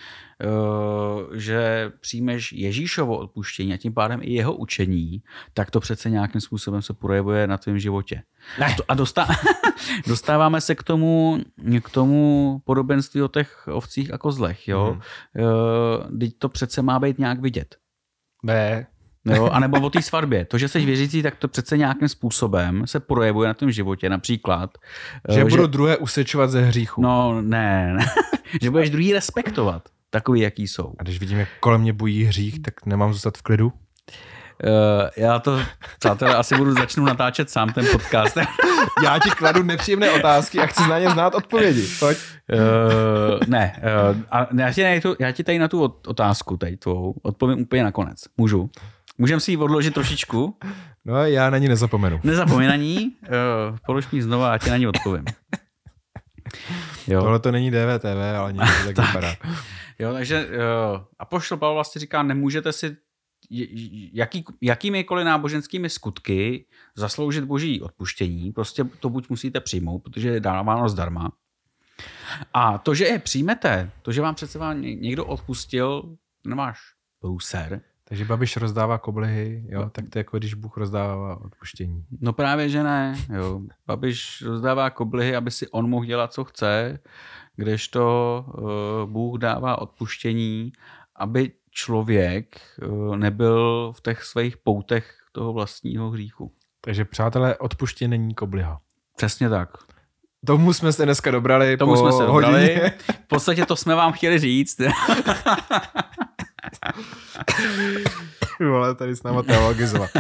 Eh, 0.41 1.39
že 1.39 1.93
přijmeš 2.01 2.53
Ježíšovo 2.53 3.19
odpuštění 3.19 3.75
a 3.75 3.77
tím 3.77 3.95
pádem 3.95 4.21
i 4.23 4.33
jeho 4.33 4.55
učení, 4.55 5.23
tak 5.55 5.71
to 5.71 5.81
přece 5.81 6.11
nějakým 6.11 6.41
způsobem 6.41 6.83
se 6.83 6.95
projevuje 6.95 7.47
na 7.47 7.59
tvém 7.59 7.79
životě. 7.79 8.23
Ne. 8.61 8.77
A 8.89 8.95
dostá, 8.95 9.29
dostáváme 10.07 10.61
se 10.61 10.75
k 10.75 10.83
tomu, 10.83 11.39
k 11.83 11.91
tomu 11.91 12.59
podobenství 12.65 13.23
o 13.23 13.29
těch 13.29 13.69
ovcích 13.73 14.15
a 14.15 14.19
kozlech. 14.19 14.69
Jo? 14.69 14.99
Mm. 15.35 16.19
Teď 16.19 16.39
to 16.39 16.49
přece 16.49 16.83
má 16.83 16.99
být 16.99 17.19
nějak 17.19 17.41
vidět. 17.41 17.77
Ne. 18.45 18.87
Jo, 19.25 19.49
a 19.53 19.61
nebo 19.61 19.81
o 19.81 19.91
té 19.91 20.03
svatbě. 20.03 20.45
To, 20.45 20.59
že 20.59 20.69
jsi 20.69 20.85
věřící, 20.87 21.23
tak 21.23 21.37
to 21.37 21.49
přece 21.49 21.77
nějakým 21.77 22.09
způsobem 22.09 22.87
se 22.87 23.01
projevuje 23.01 23.49
na 23.49 23.55
tom 23.55 23.71
životě. 23.71 24.09
Například. 24.09 24.71
Že, 25.29 25.35
že 25.35 25.45
budu 25.45 25.67
druhé 25.67 25.97
usečovat 25.97 26.51
ze 26.51 26.61
hříchu. 26.63 27.03
No 27.03 27.43
ne, 27.43 27.95
ne. 27.95 28.07
že 28.63 28.71
budeš 28.71 28.91
druhý 28.91 29.13
respektovat. 29.13 29.83
takový, 30.11 30.41
jaký 30.41 30.69
jsou. 30.69 30.93
A 30.99 31.03
když 31.03 31.21
vidím, 31.21 31.39
jak 31.39 31.49
kolem 31.61 31.81
mě 31.81 31.93
bují 31.93 32.25
hřích, 32.25 32.63
tak 32.63 32.87
nemám 32.87 33.13
zůstat 33.13 33.39
v 33.39 33.43
klidu? 33.43 33.73
Uh, 34.63 35.09
já 35.17 35.39
to, 35.39 35.61
přátelé, 35.99 36.35
asi 36.35 36.57
budu 36.57 36.73
začnu 36.73 37.05
natáčet 37.05 37.51
sám 37.51 37.73
ten 37.73 37.87
podcast. 37.93 38.37
já 39.05 39.19
ti 39.19 39.31
kladu 39.31 39.63
nepříjemné 39.63 40.11
otázky 40.11 40.59
a 40.61 40.67
chci 40.67 40.89
na 40.89 40.99
ně 40.99 41.11
znát 41.11 41.35
odpovědi. 41.35 41.89
Pojď. 41.99 42.19
Uh, 42.53 43.49
ne, 43.49 43.77
uh, 44.13 44.17
a 44.31 44.47
já 44.59 44.73
ti, 44.73 45.01
tu, 45.01 45.17
já 45.19 45.33
ti 45.33 45.45
tady 45.45 45.59
na 45.59 45.69
tu 45.69 45.83
otázku 46.07 46.57
tady 46.57 46.77
tvou 46.77 47.15
odpovím 47.23 47.59
úplně 47.59 47.85
nakonec. 47.85 48.19
Můžu? 48.37 48.71
Můžeme 49.19 49.41
si 49.41 49.51
ji 49.51 49.57
odložit 49.57 49.95
trošičku? 49.95 50.59
No 51.05 51.27
já 51.27 51.51
na 51.51 51.59
ní 51.59 51.69
nezapomenu. 51.69 52.21
Nezapomeň 52.25 52.69
na 52.69 52.77
ní, 52.77 53.13
uh, 53.23 53.77
polož 53.87 54.11
mi 54.11 54.23
znova 54.23 54.49
a 54.49 54.53
já 54.53 54.59
ti 54.59 54.71
na 54.71 54.77
ní 54.77 54.87
odpovím. 54.87 55.25
Jo. 57.07 57.21
Tohle 57.21 57.39
to 57.39 57.53
není 57.53 57.71
DVTV, 57.71 58.37
ale 58.39 58.53
někdo 58.53 58.67
tak, 58.87 58.95
tak 58.97 59.07
vypadá. 59.07 59.35
Jo, 59.99 60.13
takže 60.13 60.47
uh, 60.47 60.53
Apoštol 61.19 61.59
Pavel 61.59 61.75
vlastně 61.75 62.01
říká, 62.01 62.23
nemůžete 62.23 62.73
si 62.73 62.97
jaký, 64.13 64.45
jakýmikoliv 64.61 65.27
náboženskými 65.27 65.91
skutky 65.91 66.67
zasloužit 66.97 67.45
boží 67.45 67.83
odpuštění. 67.83 68.53
Prostě 68.53 68.85
to 68.85 69.09
buď 69.09 69.29
musíte 69.29 69.61
přijmout, 69.61 69.99
protože 69.99 70.29
je 70.29 70.41
dáváno 70.41 70.89
zdarma. 70.89 71.33
A 72.55 72.79
to, 72.79 72.95
že 72.95 73.05
je 73.05 73.19
přijmete, 73.19 73.91
to, 74.03 74.13
že 74.13 74.23
vám 74.23 74.35
přece 74.35 74.59
vám 74.59 74.81
někdo 74.81 75.27
odpustil, 75.27 76.17
nemáš 76.47 76.79
průser. 77.21 77.81
Takže 78.09 78.25
Babiš 78.25 78.57
rozdává 78.57 78.99
koblihy, 78.99 79.67
jo, 79.69 79.91
tak 79.91 80.09
to 80.09 80.19
je 80.19 80.21
jako 80.21 80.39
když 80.39 80.55
Bůh 80.55 80.77
rozdává 80.77 81.41
odpuštění. 81.41 82.05
No 82.21 82.33
právě, 82.33 82.69
že 82.69 82.83
ne. 82.83 83.15
Jo. 83.35 83.61
Babiš 83.87 84.43
rozdává 84.43 84.91
koblihy, 84.91 85.37
aby 85.37 85.51
si 85.51 85.69
on 85.69 85.91
mohl 85.91 86.05
dělat, 86.05 86.33
co 86.33 86.45
chce, 86.45 86.99
kdežto 87.57 88.45
uh, 88.49 89.11
Bůh 89.11 89.39
dává 89.39 89.79
odpuštění, 89.79 90.73
aby 91.17 91.53
člověk 91.75 92.61
uh, 92.87 93.17
nebyl 93.17 93.93
v 93.97 94.01
těch 94.01 94.25
svých 94.25 94.57
poutech 94.57 95.17
toho 95.33 95.53
vlastního 95.53 96.11
hříchu. 96.11 96.53
Takže 96.81 97.05
přátelé, 97.05 97.57
odpuštění 97.57 98.09
není 98.11 98.35
kobliha. 98.35 98.81
Přesně 99.17 99.49
tak. 99.49 99.71
Tomu 100.47 100.73
jsme 100.73 100.93
se 100.93 101.05
dneska 101.05 101.31
dobrali 101.31 101.77
Tomu 101.77 101.93
po 101.93 101.99
jsme 101.99 102.13
se 102.13 102.23
dobrali. 102.23 102.45
hodině. 102.47 102.93
V 103.25 103.27
podstatě 103.29 103.67
to 103.67 103.77
jsme 103.77 103.95
vám 103.95 104.13
chtěli 104.13 104.39
říct. 104.39 104.81
Vole, 108.61 108.95
tady 108.95 109.17
s 109.17 109.23
náma 109.23 109.43
teologizovat. 109.43 110.11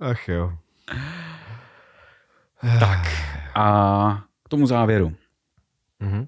Ach 0.00 0.28
jo. 0.28 0.52
tak 2.80 2.98
a 3.54 4.24
k 4.44 4.48
tomu 4.48 4.66
závěru. 4.66 5.14
Mm-hmm. 6.02 6.26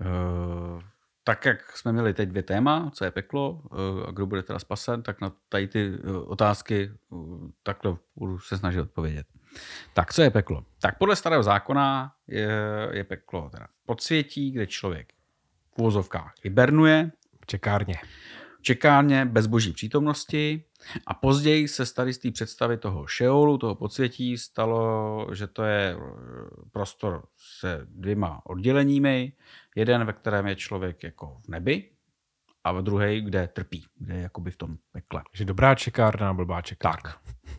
Uh, 0.00 0.80
tak 1.24 1.44
jak 1.44 1.76
jsme 1.76 1.92
měli 1.92 2.14
teď 2.14 2.28
dvě 2.28 2.42
téma, 2.42 2.90
co 2.94 3.04
je 3.04 3.10
peklo 3.10 3.50
uh, 3.52 3.78
a 4.08 4.10
kdo 4.10 4.26
bude 4.26 4.42
teda 4.42 4.58
spasen, 4.58 5.02
tak 5.02 5.20
na 5.20 5.32
tady 5.48 5.68
ty 5.68 5.90
uh, 5.90 6.30
otázky 6.30 6.92
uh, 7.08 7.50
takhle 7.62 7.96
budu 8.16 8.38
se 8.38 8.58
snažit 8.58 8.80
odpovědět. 8.80 9.26
Tak, 9.94 10.12
co 10.12 10.22
je 10.22 10.30
peklo? 10.30 10.64
Tak 10.80 10.98
podle 10.98 11.16
starého 11.16 11.42
zákona 11.42 12.12
je, 12.26 12.50
je 12.90 13.04
peklo 13.04 13.50
teda 13.50 13.66
podsvětí, 13.86 14.50
kde 14.50 14.66
člověk 14.66 15.12
v 15.74 15.78
úvozovkách 15.78 16.34
hibernuje. 16.42 17.10
V 17.42 17.46
čekárně. 17.46 17.94
Čekárně 18.62 19.24
bez 19.24 19.46
boží 19.46 19.72
přítomnosti 19.72 20.64
a 21.06 21.14
později 21.14 21.68
se 21.68 21.94
tady 21.94 22.12
z 22.12 22.18
té 22.18 22.30
představy 22.30 22.76
toho 22.76 23.06
šeolu, 23.06 23.58
toho 23.58 23.74
podsvětí, 23.74 24.38
stalo, 24.38 25.26
že 25.32 25.46
to 25.46 25.62
je 25.62 25.96
prostor 26.72 27.22
se 27.58 27.80
dvěma 27.84 28.40
odděleními. 28.46 29.32
Jeden, 29.76 30.04
ve 30.04 30.12
kterém 30.12 30.46
je 30.46 30.56
člověk 30.56 31.02
jako 31.02 31.38
v 31.44 31.48
nebi, 31.48 31.90
a 32.64 32.72
v 32.72 32.82
druhé, 32.82 33.20
kde 33.20 33.48
trpí, 33.48 33.84
kde 33.98 34.14
je 34.14 34.22
jakoby 34.22 34.50
v 34.50 34.56
tom 34.56 34.76
pekle. 34.92 35.22
Takže 35.32 35.44
dobrá 35.44 35.74
čekárna, 35.74 36.34
blbá 36.34 36.62
čekárna. 36.62 37.00
Tak. 37.02 37.18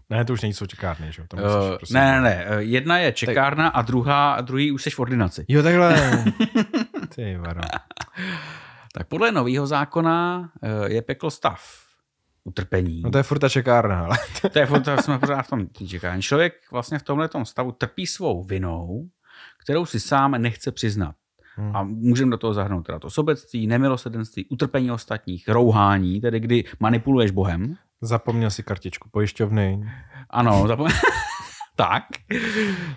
Ne, 0.10 0.26
to 0.26 0.34
už 0.34 0.42
nejsou 0.42 0.66
čekárny, 0.66 1.12
že? 1.12 1.26
Musíš, 1.34 1.56
uh, 1.56 1.78
prostě... 1.78 1.94
Ne, 1.94 2.12
ne, 2.12 2.22
ne. 2.22 2.64
Jedna 2.64 2.98
je 2.98 3.12
čekárna 3.12 3.64
tak... 3.64 3.76
a 3.76 3.82
druhá, 3.82 4.34
a 4.34 4.42
druhý 4.42 4.72
už 4.72 4.84
jsi 4.84 4.90
v 4.90 5.00
ordinaci. 5.00 5.46
Jo, 5.48 5.64
takhle. 5.64 6.24
Ty 7.16 7.38
varo. 7.38 7.62
Tak 8.94 9.08
podle 9.08 9.32
nového 9.32 9.68
zákona 9.68 10.50
je 10.88 11.02
peklo 11.02 11.32
stav 11.32 11.62
utrpení. 12.44 13.02
No 13.02 13.12
to 13.12 13.18
je 13.18 13.24
furt 13.24 13.40
ta 13.40 13.50
čekárna, 13.50 14.06
ale... 14.06 14.18
to 14.54 14.60
je 14.60 14.66
furt, 14.66 14.88
jsme 15.02 15.20
pořád 15.20 15.42
v 15.42 15.50
tom 15.50 15.68
čekání. 15.88 16.22
Člověk 16.22 16.54
vlastně 16.72 17.00
v 17.00 17.04
tomhle 17.04 17.30
stavu 17.44 17.72
trpí 17.72 18.08
svou 18.08 18.44
vinou, 18.44 19.10
kterou 19.64 19.86
si 19.86 20.00
sám 20.00 20.32
nechce 20.32 20.72
přiznat. 20.72 21.16
Hmm. 21.56 21.76
A 21.76 21.84
můžeme 21.84 22.32
do 22.32 22.38
toho 22.38 22.54
zahrnout 22.54 22.86
teda 22.86 23.00
to 23.00 23.10
sobectví, 23.10 23.68
nemilosedenství, 23.68 24.46
utrpení 24.50 24.92
ostatních, 24.92 25.50
rouhání, 25.50 26.22
tedy 26.22 26.40
kdy 26.40 26.64
manipuluješ 26.80 27.32
Bohem. 27.32 27.76
Zapomněl 28.02 28.50
si 28.50 28.64
kartičku 28.64 29.10
pojišťovny. 29.10 29.92
Ano, 30.30 30.68
zapomněl. 30.68 30.98
tak. 31.76 32.04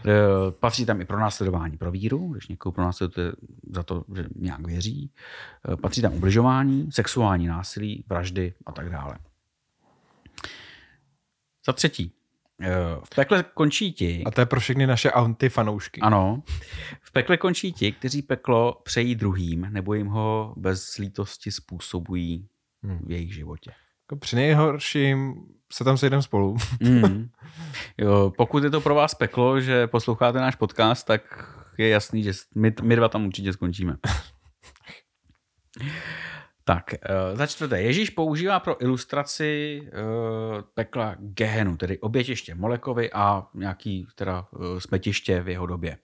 E, 0.06 0.50
patří 0.50 0.86
tam 0.86 1.00
i 1.00 1.04
pro 1.04 1.20
následování 1.20 1.76
pro 1.76 1.90
víru, 1.90 2.28
když 2.28 2.48
někoho 2.48 2.72
pronásledujete 2.72 3.36
za 3.70 3.82
to, 3.82 4.04
že 4.16 4.24
nějak 4.36 4.66
věří. 4.66 5.10
E, 5.72 5.76
patří 5.76 6.02
tam 6.02 6.14
ubližování, 6.14 6.92
sexuální 6.92 7.46
násilí, 7.46 8.04
vraždy 8.08 8.54
a 8.66 8.72
tak 8.72 8.90
dále. 8.90 9.18
Za 11.66 11.72
třetí, 11.72 12.12
v 13.04 13.14
pekle 13.14 13.44
končí 13.54 13.92
ti. 13.92 14.22
A 14.26 14.30
to 14.30 14.40
je 14.40 14.46
pro 14.46 14.60
všechny 14.60 14.86
naše 14.86 15.10
antifanoušky. 15.10 16.00
Ano. 16.00 16.42
V 17.00 17.12
pekle 17.12 17.36
končí 17.36 17.72
ti, 17.72 17.92
kteří 17.92 18.22
peklo 18.22 18.80
přejí 18.84 19.14
druhým, 19.14 19.60
nebo 19.70 19.94
jim 19.94 20.06
ho 20.06 20.54
bez 20.56 20.96
lítosti 20.96 21.50
způsobují 21.50 22.48
hmm. 22.82 22.98
v 23.06 23.10
jejich 23.10 23.34
životě. 23.34 23.72
Jako 24.14 24.20
při 24.20 24.36
nejhorším 24.36 25.34
se 25.72 25.84
tam 25.84 25.98
sejdeme 25.98 26.22
spolu. 26.22 26.56
mm. 26.80 27.28
jo, 27.98 28.32
pokud 28.36 28.64
je 28.64 28.70
to 28.70 28.80
pro 28.80 28.94
vás 28.94 29.14
peklo, 29.14 29.60
že 29.60 29.86
posloucháte 29.86 30.38
náš 30.38 30.54
podcast, 30.56 31.06
tak 31.06 31.22
je 31.78 31.88
jasný, 31.88 32.22
že 32.22 32.32
my, 32.54 32.74
my 32.82 32.96
dva 32.96 33.08
tam 33.08 33.26
určitě 33.26 33.52
skončíme. 33.52 33.96
Tak, 36.66 36.84
uh, 36.94 37.38
za 37.38 37.46
čtvrté, 37.46 37.82
Ježíš 37.82 38.10
používá 38.10 38.60
pro 38.60 38.82
ilustraci 38.82 39.80
uh, 39.82 40.62
pekla 40.74 41.16
Gehenu, 41.18 41.76
tedy 41.76 41.98
obětiště 41.98 42.54
Molekovi 42.54 43.12
a 43.12 43.46
nějaký 43.54 44.06
teda 44.14 44.46
uh, 44.50 44.78
smetiště 44.78 45.42
v 45.42 45.48
jeho 45.48 45.66
době. 45.66 45.98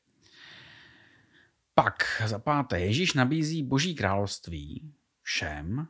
Pak 1.75 2.23
za 2.27 2.39
páté, 2.39 2.81
Ježíš 2.81 3.15
nabízí 3.15 3.63
boží 3.63 3.95
království 3.95 4.93
všem 5.23 5.89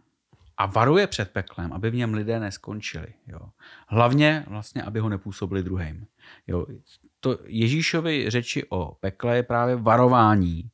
a 0.61 0.67
varuje 0.67 1.07
před 1.07 1.31
peklem, 1.31 1.73
aby 1.73 1.91
v 1.91 1.95
něm 1.95 2.15
lidé 2.15 2.41
neskončili. 2.41 3.07
Jo. 3.27 3.41
Hlavně 3.89 4.45
vlastně, 4.49 4.83
aby 4.83 5.01
ho 5.01 5.09
nepůsobili 5.09 5.63
druhým. 5.63 6.07
Jo. 6.47 6.67
To 7.21 7.39
Ježíšovi 7.45 8.31
řeči 8.31 8.65
o 8.69 8.95
pekle 9.01 9.37
je 9.37 9.43
právě 9.43 9.77
varování 9.77 10.71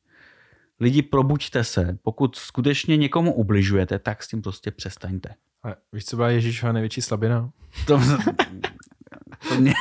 lidi, 0.79 1.01
probuďte 1.01 1.63
se. 1.63 1.97
Pokud 2.03 2.35
skutečně 2.35 2.97
někomu 2.97 3.33
ubližujete, 3.33 3.99
tak 3.99 4.23
s 4.23 4.27
tím 4.27 4.41
prostě 4.41 4.71
přestaňte. 4.71 5.33
A 5.63 5.75
víš, 5.93 6.05
co 6.05 6.15
byla 6.15 6.29
Ježíšova 6.29 6.71
největší 6.71 7.01
slabina? 7.01 7.49
To, 7.87 7.99
to 9.49 9.55
mě... 9.55 9.73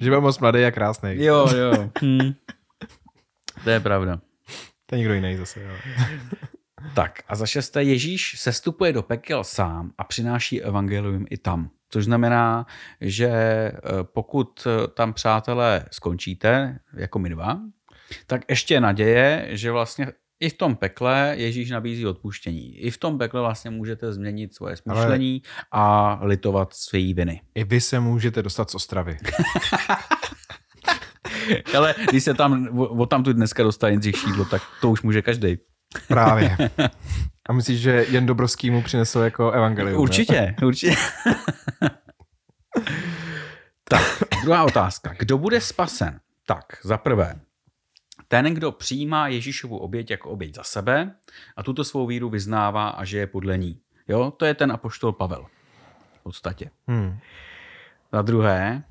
že 0.00 0.10
byl 0.10 0.20
moc 0.20 0.38
mladý 0.38 0.64
a 0.64 0.70
krásný. 0.70 1.24
Jo, 1.24 1.48
jo. 1.56 1.90
Hm. 2.02 2.32
To 3.64 3.70
je 3.70 3.80
pravda. 3.80 4.20
To 4.86 4.94
je 4.94 4.98
někdo 4.98 5.14
jiný 5.14 5.36
zase. 5.36 5.60
Jo. 5.62 5.74
Tak 6.94 7.22
a 7.28 7.36
za 7.36 7.46
šesté 7.46 7.82
Ježíš 7.82 8.34
sestupuje 8.38 8.92
do 8.92 9.02
pekel 9.02 9.44
sám 9.44 9.92
a 9.98 10.04
přináší 10.04 10.62
evangelium 10.62 11.24
i 11.30 11.38
tam. 11.38 11.70
Což 11.88 12.04
znamená, 12.04 12.66
že 13.00 13.26
eh, 13.28 13.72
pokud 14.02 14.66
tam, 14.94 15.12
přátelé, 15.12 15.84
skončíte, 15.90 16.78
jako 16.96 17.18
my 17.18 17.28
dva, 17.28 17.60
tak 18.26 18.40
ještě 18.48 18.80
naděje, 18.80 19.48
že 19.50 19.72
vlastně 19.72 20.12
i 20.40 20.50
v 20.50 20.54
tom 20.54 20.76
pekle 20.76 21.34
Ježíš 21.38 21.70
nabízí 21.70 22.06
odpuštění. 22.06 22.76
I 22.76 22.90
v 22.90 22.98
tom 22.98 23.18
pekle 23.18 23.40
vlastně 23.40 23.70
můžete 23.70 24.12
změnit 24.12 24.54
svoje 24.54 24.76
smýšlení 24.76 25.42
Ale 25.70 25.82
a 25.82 26.18
litovat 26.22 26.74
své 26.74 26.98
viny. 26.98 27.40
I 27.54 27.64
vy 27.64 27.80
se 27.80 28.00
můžete 28.00 28.42
dostat 28.42 28.70
z 28.70 28.74
Ostravy. 28.74 29.16
Ale 31.76 31.94
když 32.10 32.24
se 32.24 32.34
tam 32.34 32.68
o 32.78 33.06
tam 33.06 33.24
tu 33.24 33.32
dneska 33.32 33.62
dostane 33.62 33.92
Jindřich 33.92 34.16
Šídlo, 34.16 34.44
tak 34.44 34.62
to 34.80 34.90
už 34.90 35.02
může 35.02 35.22
každý. 35.22 35.56
Právě. 36.08 36.56
A 37.48 37.52
myslíš, 37.52 37.80
že 37.80 38.06
jen 38.08 38.26
Dobrovský 38.26 38.70
mu 38.70 38.82
přinesl 38.82 39.18
jako 39.18 39.50
evangelium? 39.50 40.00
Určitě, 40.00 40.32
ne? 40.32 40.56
určitě. 40.66 40.96
tak, 43.88 44.02
druhá 44.42 44.64
otázka. 44.64 45.14
Kdo 45.18 45.38
bude 45.38 45.60
spasen? 45.60 46.20
Tak, 46.46 46.64
za 46.82 46.98
prvé, 46.98 47.34
ten, 48.32 48.54
kdo 48.54 48.72
přijímá 48.72 49.28
Ježíšovu 49.28 49.78
oběť 49.78 50.10
jako 50.10 50.30
oběť 50.30 50.54
za 50.54 50.62
sebe 50.62 51.14
a 51.56 51.62
tuto 51.62 51.84
svou 51.84 52.06
víru 52.06 52.30
vyznává 52.30 52.88
a 52.88 53.04
žije 53.04 53.26
podle 53.26 53.58
ní. 53.58 53.80
Jo, 54.08 54.30
to 54.36 54.44
je 54.44 54.54
ten 54.54 54.72
apoštol 54.72 55.12
Pavel. 55.12 55.46
V 56.20 56.22
podstatě. 56.22 56.70
Hmm. 56.86 57.18
Za 58.12 58.22
druhé, 58.22 58.82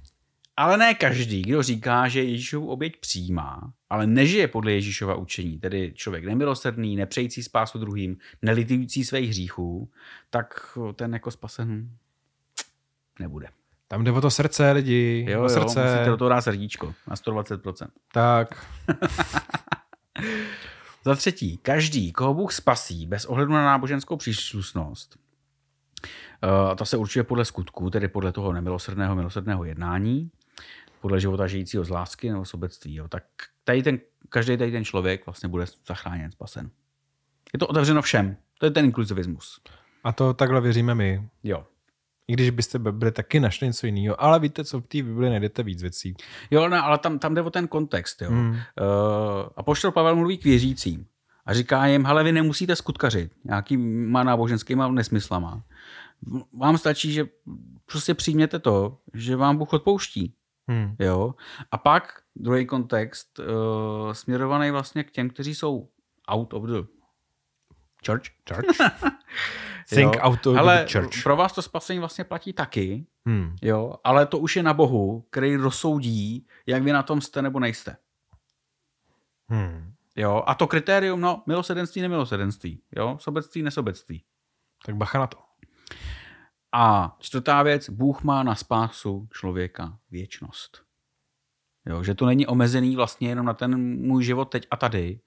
Ale 0.57 0.77
ne 0.77 0.93
každý, 0.93 1.41
kdo 1.41 1.63
říká, 1.63 2.07
že 2.07 2.23
Ježíšovu 2.23 2.69
oběť 2.69 2.99
přijímá, 2.99 3.73
ale 3.89 4.07
nežije 4.07 4.47
podle 4.47 4.71
Ježíšova 4.71 5.15
učení, 5.15 5.59
tedy 5.59 5.93
člověk 5.95 6.25
nemilosrdný, 6.25 6.95
nepřející 6.95 7.43
spásu 7.43 7.79
druhým, 7.79 8.17
nelitující 8.41 9.03
svých 9.05 9.29
hříchů, 9.29 9.89
tak 10.29 10.77
ten 10.95 11.13
jako 11.13 11.31
spasen 11.31 11.89
nebude. 13.19 13.47
Tam 13.87 14.03
jde 14.03 14.11
o 14.11 14.21
to 14.21 14.31
srdce 14.31 14.71
lidi, 14.71 15.25
Jo, 15.29 15.39
o 15.39 15.43
jo, 15.43 15.49
srdce. 15.49 15.83
musíte 15.83 16.05
do 16.05 16.17
toho 16.17 16.29
dát 16.29 16.41
srdíčko 16.41 16.93
na 17.07 17.15
120%. 17.15 17.87
Tak, 18.13 18.65
Za 21.05 21.15
třetí, 21.15 21.57
každý, 21.57 22.11
koho 22.11 22.33
Bůh 22.33 22.53
spasí, 22.53 23.05
bez 23.07 23.25
ohledu 23.25 23.51
na 23.53 23.65
náboženskou 23.65 24.17
příslušnost, 24.17 25.17
eh, 26.43 26.75
to 26.75 26.85
se 26.85 26.97
určuje 26.97 27.23
podle 27.23 27.45
skutků, 27.45 27.89
tedy 27.89 28.07
podle 28.07 28.31
toho 28.31 28.53
nemilosrdného, 28.53 29.15
milosrdného 29.15 29.63
jednání, 29.63 30.31
podle 31.01 31.19
života 31.19 31.47
žijícího 31.47 31.83
z 31.83 31.89
lásky 31.89 32.29
nebo 32.29 32.45
sobectví. 32.45 32.95
Jo. 32.95 33.07
Tak 33.07 33.23
tady 33.63 33.83
ten, 33.83 33.99
každý 34.29 34.57
tady 34.57 34.71
ten 34.71 34.85
člověk 34.85 35.25
vlastně 35.25 35.49
bude 35.49 35.65
zachráněn, 35.87 36.31
spasen. 36.31 36.69
Je 37.53 37.59
to 37.59 37.67
otevřeno 37.67 38.01
všem. 38.01 38.37
To 38.59 38.65
je 38.65 38.71
ten 38.71 38.85
inkluzivismus. 38.85 39.61
a 40.03 40.11
to 40.11 40.33
takhle 40.33 40.61
věříme 40.61 40.95
my. 40.95 41.29
Jo. 41.43 41.65
I 42.27 42.33
když 42.33 42.49
byste 42.49 42.79
byli 42.79 43.11
taky 43.11 43.39
našli 43.39 43.67
něco 43.67 43.85
jiného, 43.85 44.23
ale 44.23 44.39
víte 44.39 44.65
co, 44.65 44.79
v 44.81 44.87
té 44.87 45.03
Bibli 45.03 45.29
najdete 45.29 45.63
víc 45.63 45.81
věcí. 45.81 46.15
Jo, 46.51 46.69
ne, 46.69 46.79
ale 46.79 46.97
tam, 46.97 47.19
tam 47.19 47.35
jde 47.35 47.41
o 47.41 47.49
ten 47.49 47.67
kontext. 47.67 48.21
Jo. 48.21 48.29
Hmm. 48.29 48.49
Uh, 48.49 48.57
a 49.55 49.63
poštol 49.63 49.91
Pavel 49.91 50.15
mluví 50.15 50.37
k 50.37 50.43
věřícím 50.43 51.05
a 51.45 51.53
říká 51.53 51.85
jim, 51.85 52.05
hele, 52.05 52.23
vy 52.23 52.31
nemusíte 52.31 52.75
skutkařit 52.75 53.31
nějakýma 53.43 54.23
náboženskýma 54.23 54.87
nesmyslama. 54.87 55.63
Vám 56.53 56.77
stačí, 56.77 57.13
že 57.13 57.25
prostě 57.85 58.13
přijměte 58.13 58.59
to, 58.59 58.97
že 59.13 59.35
vám 59.35 59.57
Bůh 59.57 59.73
odpouští. 59.73 60.33
Hmm. 60.71 60.95
Jo? 60.99 61.33
A 61.71 61.77
pak 61.77 62.21
druhý 62.35 62.65
kontext, 62.65 63.39
uh, 63.39 63.45
směrovaný 64.13 64.71
vlastně 64.71 65.03
k 65.03 65.11
těm, 65.11 65.29
kteří 65.29 65.55
jsou 65.55 65.89
out 66.31 66.53
of 66.53 66.63
the 66.63 66.81
church. 68.05 68.23
Church? 68.53 68.77
Think 69.89 70.15
jo? 70.15 70.21
out 70.21 70.45
of 70.47 70.57
Ale 70.57 70.85
the 70.85 70.91
church. 70.99 71.23
pro 71.23 71.35
vás 71.35 71.53
to 71.53 71.61
spasení 71.61 71.99
vlastně 71.99 72.23
platí 72.23 72.53
taky, 72.53 73.05
Hmm. 73.25 73.55
jo? 73.61 73.95
ale 74.03 74.25
to 74.25 74.37
už 74.37 74.55
je 74.55 74.63
na 74.63 74.73
Bohu, 74.73 75.25
který 75.29 75.55
rozsoudí, 75.55 76.47
jak 76.65 76.83
vy 76.83 76.91
na 76.91 77.03
tom 77.03 77.21
jste 77.21 77.41
nebo 77.41 77.59
nejste. 77.59 77.97
Hmm. 79.49 79.93
Jo? 80.15 80.43
A 80.47 80.55
to 80.55 80.67
kritérium, 80.67 81.21
no, 81.21 81.43
milosedenství, 81.47 82.01
nemilosedenství. 82.01 82.81
Jo? 82.95 83.17
Sobectví, 83.21 83.61
nesobectví. 83.63 84.23
Tak 84.85 84.95
bacha 84.95 85.19
na 85.19 85.27
to. 85.27 85.37
A 86.73 87.17
čtvrtá 87.19 87.63
věc, 87.63 87.89
Bůh 87.89 88.23
má 88.23 88.43
na 88.43 88.55
spásu 88.55 89.27
člověka 89.31 89.99
věčnost. 90.11 90.83
Jo, 91.85 92.03
že 92.03 92.15
to 92.15 92.25
není 92.25 92.47
omezený 92.47 92.95
vlastně 92.95 93.29
jenom 93.29 93.45
na 93.45 93.53
ten 93.53 93.77
můj 94.01 94.23
život 94.23 94.45
teď 94.45 94.67
a 94.71 94.77
tady. 94.77 95.19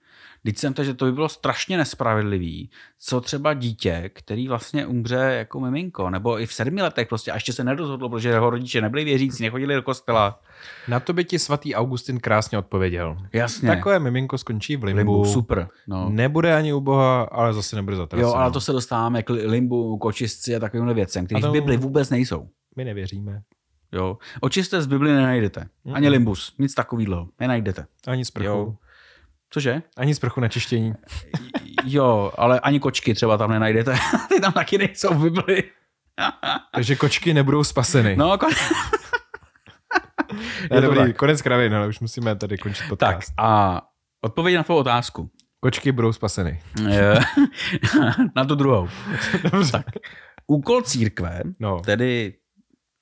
Když 0.42 0.58
jsem 0.58 0.74
to, 0.74 0.84
že 0.84 0.94
to 0.94 1.04
by 1.04 1.12
bylo 1.12 1.28
strašně 1.28 1.76
nespravedlivý, 1.76 2.70
co 2.98 3.20
třeba 3.20 3.54
dítě, 3.54 4.10
který 4.14 4.48
vlastně 4.48 4.86
umře 4.86 5.16
jako 5.16 5.60
miminko, 5.60 6.10
nebo 6.10 6.40
i 6.40 6.46
v 6.46 6.52
sedmi 6.52 6.82
letech 6.82 7.08
prostě 7.08 7.30
a 7.30 7.34
ještě 7.34 7.52
se 7.52 7.64
nerozhodlo, 7.64 8.08
protože 8.08 8.28
jeho 8.28 8.50
rodiče 8.50 8.80
nebyli 8.80 9.04
věřící, 9.04 9.42
nechodili 9.42 9.74
do 9.74 9.82
kostela. 9.82 10.40
Na 10.88 11.00
to 11.00 11.12
by 11.12 11.24
ti 11.24 11.38
svatý 11.38 11.74
Augustin 11.74 12.20
krásně 12.20 12.58
odpověděl. 12.58 13.16
Jasně. 13.32 13.68
Takové 13.68 13.98
miminko 13.98 14.38
skončí 14.38 14.76
v 14.76 14.84
limbu. 14.84 14.98
limbu, 14.98 15.24
super. 15.24 15.68
No. 15.86 16.08
Nebude 16.10 16.54
ani 16.54 16.72
u 16.72 16.80
Boha, 16.80 17.22
ale 17.22 17.52
zase 17.54 17.76
nebude 17.76 17.96
zatraceno. 17.96 18.28
Jo, 18.28 18.34
ale 18.34 18.50
to 18.50 18.60
se 18.60 18.72
dostáváme 18.72 19.22
k 19.22 19.30
li- 19.30 19.46
limbu, 19.46 19.98
k 19.98 20.04
očistci 20.04 20.56
a 20.56 20.60
takovýmhle 20.60 20.94
věcem, 20.94 21.26
které 21.26 21.40
to- 21.40 21.48
v 21.48 21.52
Bibli 21.52 21.76
vůbec 21.76 22.10
nejsou. 22.10 22.48
My 22.76 22.84
nevěříme. 22.84 23.42
Jo. 23.92 24.18
Očisté 24.40 24.82
z 24.82 24.86
Bibli 24.86 25.12
nenajdete. 25.12 25.66
Ani 25.92 26.06
Mm-mm. 26.06 26.10
limbus, 26.10 26.54
nic 26.58 26.74
takového. 26.74 27.28
Nenajdete. 27.40 27.86
Ani 28.06 28.24
sprchu. 28.24 28.46
Jo. 28.48 28.74
Cože? 29.54 29.82
Ani 29.96 30.14
sprchu 30.14 30.40
na 30.40 30.48
čištění. 30.48 30.94
Jo, 31.86 32.32
ale 32.38 32.60
ani 32.60 32.80
kočky 32.80 33.14
třeba 33.14 33.36
tam 33.38 33.50
nenajdete. 33.50 33.94
Ty 34.28 34.40
tam 34.40 34.52
taky 34.52 34.78
nejsou 34.78 35.14
v 35.14 35.22
Bibli. 35.22 35.62
Takže 36.74 36.96
kočky 36.96 37.34
nebudou 37.34 37.64
spaseny. 37.64 38.16
No, 38.16 38.38
kon... 38.38 38.50
je 40.74 40.80
dobrý, 40.80 40.98
tak. 40.98 41.16
konec 41.16 41.42
kravin, 41.42 41.74
ale 41.74 41.86
už 41.88 42.00
musíme 42.00 42.36
tady 42.36 42.58
končit 42.58 42.88
podcast. 42.88 43.34
tak 43.36 43.44
a 43.46 43.82
odpověď 44.24 44.56
na 44.56 44.62
tvou 44.62 44.76
otázku. 44.76 45.30
Kočky 45.60 45.92
budou 45.92 46.12
spaseny. 46.12 46.62
Na 48.36 48.44
tu 48.44 48.54
druhou. 48.54 48.88
Dobře. 49.52 49.72
Tak. 49.72 49.86
Úkol 50.46 50.82
církve, 50.82 51.42
No. 51.60 51.80
tedy 51.80 52.34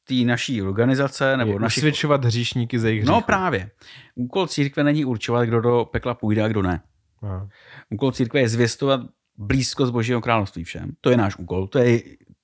té 0.04 0.14
naší 0.14 0.62
organizace 0.62 1.36
nebo 1.36 1.52
Je 1.52 1.58
našich... 1.58 1.80
usvědčovat 1.80 2.24
hříšníky 2.24 2.78
ze 2.78 2.88
jejich 2.90 3.04
No 3.04 3.12
hříchů. 3.12 3.26
právě. 3.26 3.70
Úkol 4.14 4.46
církve 4.46 4.84
není 4.84 5.04
určovat, 5.04 5.44
kdo 5.44 5.60
do 5.60 5.84
pekla 5.92 6.14
půjde 6.14 6.42
a 6.42 6.48
kdo 6.48 6.62
ne. 6.62 6.80
No. 7.22 7.48
Úkol 7.90 8.12
církve 8.12 8.40
je 8.40 8.48
zvěstovat 8.48 9.00
blízkost 9.38 9.92
Božího 9.92 10.20
království 10.20 10.64
všem. 10.64 10.90
To 11.00 11.10
je 11.10 11.16
náš 11.16 11.36
úkol. 11.36 11.66
To 11.66 11.78
je 11.78 12.00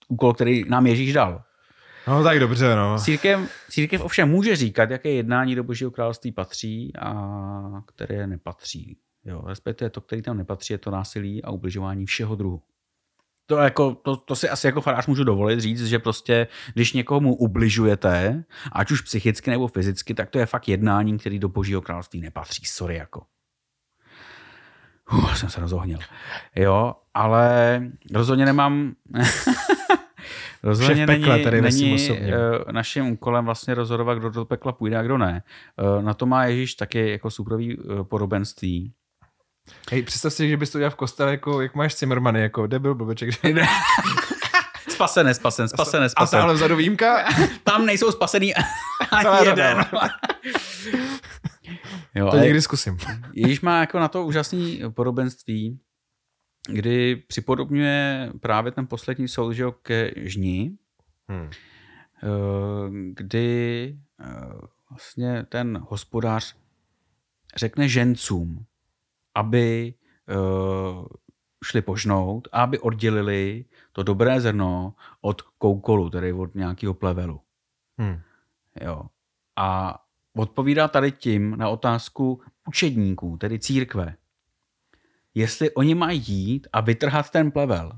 úkol, 0.08 0.34
který 0.34 0.64
nám 0.68 0.86
Ježíš 0.86 1.12
dal. 1.12 1.42
no 2.08 2.22
tak 2.22 2.40
dobře, 2.40 2.76
no. 2.76 2.98
Církev, 2.98 3.40
církev 3.70 4.00
ovšem 4.00 4.28
může 4.28 4.56
říkat, 4.56 4.90
jaké 4.90 5.10
jednání 5.10 5.54
do 5.54 5.64
Božího 5.64 5.90
království 5.90 6.32
patří 6.32 6.92
a 6.96 7.82
které 7.86 8.26
nepatří. 8.26 8.96
Jo, 9.24 9.42
respektive 9.46 9.90
to, 9.90 10.00
který 10.00 10.22
tam 10.22 10.36
nepatří, 10.36 10.72
je 10.74 10.78
to 10.78 10.90
násilí 10.90 11.44
a 11.44 11.50
ubližování 11.50 12.06
všeho 12.06 12.36
druhu. 12.36 12.62
To, 13.48 13.56
jako, 13.56 13.94
to, 13.94 14.16
to 14.16 14.36
si 14.36 14.48
asi 14.48 14.66
jako 14.66 14.80
farář 14.80 15.06
můžu 15.06 15.24
dovolit 15.24 15.60
říct, 15.60 15.86
že 15.86 15.98
prostě, 15.98 16.46
když 16.74 16.92
někomu 16.92 17.34
ubližujete, 17.34 18.44
ať 18.72 18.90
už 18.90 19.00
psychicky 19.00 19.50
nebo 19.50 19.68
fyzicky, 19.68 20.14
tak 20.14 20.30
to 20.30 20.38
je 20.38 20.46
fakt 20.46 20.68
jednání, 20.68 21.18
který 21.18 21.38
do 21.38 21.48
Božího 21.48 21.82
království 21.82 22.20
nepatří. 22.20 22.64
Sorry 22.64 22.96
jako. 22.96 23.22
Uf, 25.12 25.38
jsem 25.38 25.50
se 25.50 25.60
rozohnil. 25.60 25.98
Jo, 26.56 26.94
ale 27.14 27.82
rozhodně 28.12 28.46
nemám... 28.46 28.92
rozhodně 30.62 31.06
pekle 31.06 31.28
není, 31.28 31.44
tady 31.44 31.62
není 31.62 32.10
uh, 32.10 32.18
naším 32.72 33.06
úkolem 33.06 33.44
vlastně 33.44 33.74
rozhodovat, 33.74 34.18
kdo 34.18 34.30
do 34.30 34.44
pekla 34.44 34.72
půjde 34.72 34.98
a 34.98 35.02
kdo 35.02 35.18
ne. 35.18 35.42
Uh, 35.96 36.04
na 36.04 36.14
to 36.14 36.26
má 36.26 36.44
Ježíš 36.44 36.74
taky 36.74 37.10
jako 37.10 37.30
suprový 37.30 37.78
uh, 37.78 38.02
podobenství. 38.02 38.92
Hej, 39.90 40.02
představ 40.02 40.32
si, 40.32 40.48
že 40.48 40.56
bys 40.56 40.70
to 40.70 40.78
dělal 40.78 40.90
v 40.90 40.94
kostele, 40.94 41.30
jako, 41.30 41.60
jak 41.60 41.74
máš 41.74 41.94
Cimrmany, 41.94 42.40
jako 42.40 42.66
debil 42.66 42.94
blbeček. 42.94 43.32
že- 43.32 43.38
spasené, 44.88 45.34
spasen, 45.34 45.68
spasené, 45.68 46.06
A 46.06 46.08
spasen. 46.08 46.40
stále 46.40 46.54
vzadu 46.54 46.76
výjimka? 46.76 47.24
Tam 47.64 47.86
nejsou 47.86 48.12
spasený 48.12 48.54
ani 49.10 49.46
jeden. 49.48 49.84
jo, 52.14 52.30
To 52.30 52.36
někdy 52.36 52.62
zkusím. 52.62 52.96
Ježíš 53.32 53.60
má 53.60 53.80
jako 53.80 53.98
na 53.98 54.08
to 54.08 54.24
úžasný 54.24 54.82
podobenství, 54.94 55.78
kdy 56.68 57.16
připodobňuje 57.16 58.32
právě 58.40 58.72
ten 58.72 58.86
poslední 58.86 59.28
soud 59.28 59.54
ke 59.82 60.10
žni, 60.16 60.70
Hmm. 61.30 61.50
eh, 62.22 62.88
kdy 63.12 63.94
eh, 64.20 64.26
vlastně 64.90 65.46
ten 65.48 65.78
hospodář 65.88 66.54
řekne 67.56 67.88
žencům, 67.88 68.64
aby 69.38 69.94
eh, 70.28 70.34
šli 71.64 71.82
požnout 71.82 72.48
a 72.52 72.62
aby 72.62 72.78
oddělili 72.78 73.64
to 73.92 74.02
dobré 74.02 74.40
zrno 74.40 74.94
od 75.20 75.42
koukolu, 75.42 76.10
tedy 76.10 76.32
od 76.32 76.54
nějakého 76.54 76.94
plevelu. 76.94 77.40
Hmm. 77.98 78.20
Jo. 78.80 79.02
A 79.56 79.98
odpovídá 80.36 80.88
tady 80.88 81.12
tím 81.12 81.56
na 81.58 81.68
otázku 81.68 82.42
učedníků, 82.68 83.36
tedy 83.36 83.58
církve. 83.58 84.16
Jestli 85.34 85.70
oni 85.70 85.94
mají 85.94 86.22
jít 86.26 86.66
a 86.72 86.80
vytrhat 86.80 87.30
ten 87.30 87.50
plevel. 87.50 87.92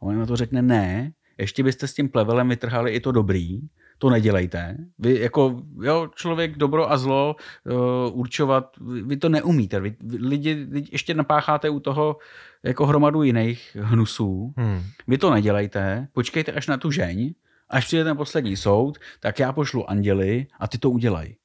A 0.00 0.02
on 0.02 0.18
na 0.18 0.26
to 0.26 0.36
řekne 0.36 0.62
ne, 0.62 1.12
ještě 1.38 1.62
byste 1.62 1.86
s 1.86 1.94
tím 1.94 2.08
plevelem 2.08 2.48
vytrhali 2.48 2.90
i 2.90 3.00
to 3.00 3.12
dobrý, 3.12 3.60
to 4.00 4.10
nedělejte. 4.10 4.76
Vy 4.98 5.20
jako, 5.20 5.62
jo, 5.82 6.08
člověk 6.14 6.56
dobro 6.56 6.92
a 6.92 6.98
zlo 6.98 7.36
uh, 7.64 8.18
určovat, 8.18 8.76
vy, 8.80 9.02
vy 9.02 9.16
to 9.16 9.28
neumíte. 9.28 9.80
Vy, 9.80 9.96
vy 10.00 10.16
lidi, 10.16 10.66
lidi 10.70 10.88
ještě 10.92 11.14
napácháte 11.14 11.70
u 11.70 11.80
toho 11.80 12.16
jako 12.62 12.86
hromadu 12.86 13.22
jiných 13.22 13.76
hnusů. 13.80 14.54
Hmm. 14.56 14.82
Vy 15.06 15.18
to 15.18 15.30
nedělejte, 15.30 16.08
počkejte 16.12 16.52
až 16.52 16.66
na 16.66 16.76
tu 16.76 16.90
žeň, 16.90 17.34
až 17.68 17.86
přijde 17.86 18.04
ten 18.04 18.16
poslední 18.16 18.56
soud, 18.56 18.98
tak 19.20 19.38
já 19.38 19.52
pošlu 19.52 19.90
anděli 19.90 20.46
a 20.60 20.68
ty 20.68 20.78
to 20.78 20.90
udělají. 20.90 21.36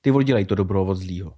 Ty 0.00 0.10
oddělej 0.10 0.44
to 0.44 0.54
dobro 0.54 0.84
od 0.84 0.94
zlýho. 0.94 1.34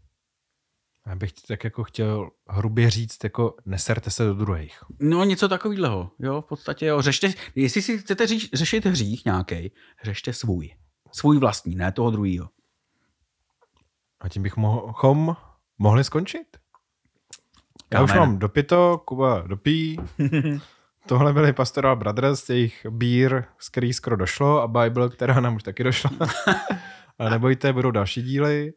Já 1.09 1.15
bych 1.15 1.33
ti 1.33 1.43
tak 1.49 1.65
jako 1.65 1.85
chtěl 1.85 2.31
hrubě 2.49 2.91
říct, 2.91 3.25
jako 3.25 3.57
neserte 3.67 4.11
se 4.11 4.25
do 4.25 4.35
druhých. 4.35 4.79
No 5.01 5.25
něco 5.25 5.49
takového, 5.49 6.11
jo, 6.19 6.41
v 6.41 6.45
podstatě 6.45 6.87
jo. 6.87 7.03
Řešte, 7.03 7.33
jestli 7.55 7.83
si 7.83 7.99
chcete 7.99 8.27
říš, 8.27 8.51
řešit 8.53 8.87
hřích 8.87 9.25
nějaký, 9.25 9.73
řešte 10.05 10.33
svůj. 10.33 10.71
Svůj 11.13 11.39
vlastní, 11.39 11.77
ne 11.77 11.93
toho 11.93 12.11
druhého. 12.11 12.49
A 14.21 14.29
tím 14.29 14.43
bychom 14.43 15.37
mohli 15.79 16.05
skončit. 16.05 16.47
Já 17.93 18.03
už 18.03 18.13
Kámen. 18.13 18.29
mám 18.29 18.39
dopito, 18.39 19.03
Kuba 19.05 19.41
dopí. 19.41 20.01
Tohle 21.07 21.33
byly 21.33 21.53
Pastoral 21.53 21.97
Brothers, 21.97 22.49
jejich 22.49 22.87
bír, 22.91 23.45
z 23.59 23.69
který 23.69 23.93
skoro 23.93 24.17
došlo, 24.17 24.63
a 24.63 24.69
Bible, 24.69 25.09
která 25.09 25.41
nám 25.41 25.57
už 25.57 25.63
taky 25.63 25.85
došla. 25.85 26.11
Ale 27.19 27.31
nebojte, 27.31 27.73
budou 27.73 27.91
další 27.91 28.23
díly. 28.23 28.73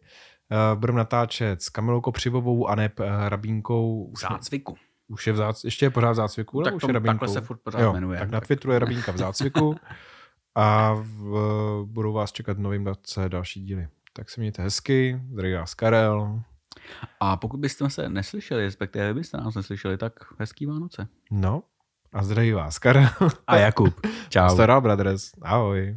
Uh, 0.51 0.79
budeme 0.79 0.97
natáčet 0.97 1.61
s 1.61 1.69
Kamilou 1.69 2.01
Kopřivovou 2.01 2.67
a 2.67 2.75
ne 2.75 2.91
uh, 2.99 3.05
Rabínkou. 3.27 4.13
Zácviku. 4.21 4.75
Už 5.07 5.27
je 5.27 5.33
v 5.33 5.35
zác... 5.35 5.63
Ještě 5.63 5.85
je 5.85 5.89
pořád 5.89 6.11
v 6.11 6.15
zácviku? 6.15 6.61
Tak 6.61 6.75
už 6.75 6.83
je 6.87 6.93
takhle 6.93 7.27
se 7.27 7.41
furt 7.41 7.57
pořád 7.57 7.81
jo, 7.81 7.93
jmenuje. 7.93 8.19
Tak 8.19 8.29
na 8.29 8.41
Twitteru 8.41 8.73
je 8.73 8.79
Rabínka 8.79 9.11
v 9.11 9.17
zácviku 9.17 9.75
a 10.55 10.93
v, 10.93 11.83
budou 11.85 12.13
vás 12.13 12.31
čekat 12.31 12.57
v 12.57 12.61
novém 12.61 12.87
roce 12.87 13.29
další 13.29 13.61
díly. 13.61 13.87
Tak 14.13 14.29
se 14.29 14.41
mějte 14.41 14.61
hezky, 14.61 15.21
zdraví 15.31 15.53
vás 15.53 15.73
Karel. 15.73 16.41
A 17.19 17.37
pokud 17.37 17.59
byste 17.59 17.89
se 17.89 18.09
neslyšeli, 18.09 18.63
respektive 18.63 19.13
byste 19.13 19.37
nás 19.37 19.55
neslyšeli, 19.55 19.97
tak 19.97 20.13
hezký 20.39 20.65
Vánoce. 20.65 21.07
No, 21.31 21.63
a 22.13 22.23
zdraví 22.23 22.51
vás 22.51 22.79
Karel. 22.79 23.09
A 23.47 23.55
Jakub. 23.57 24.07
Čau. 24.29 24.49
Stará 24.49 24.81
Brothers. 24.81 25.31
Ahoj. 25.41 25.95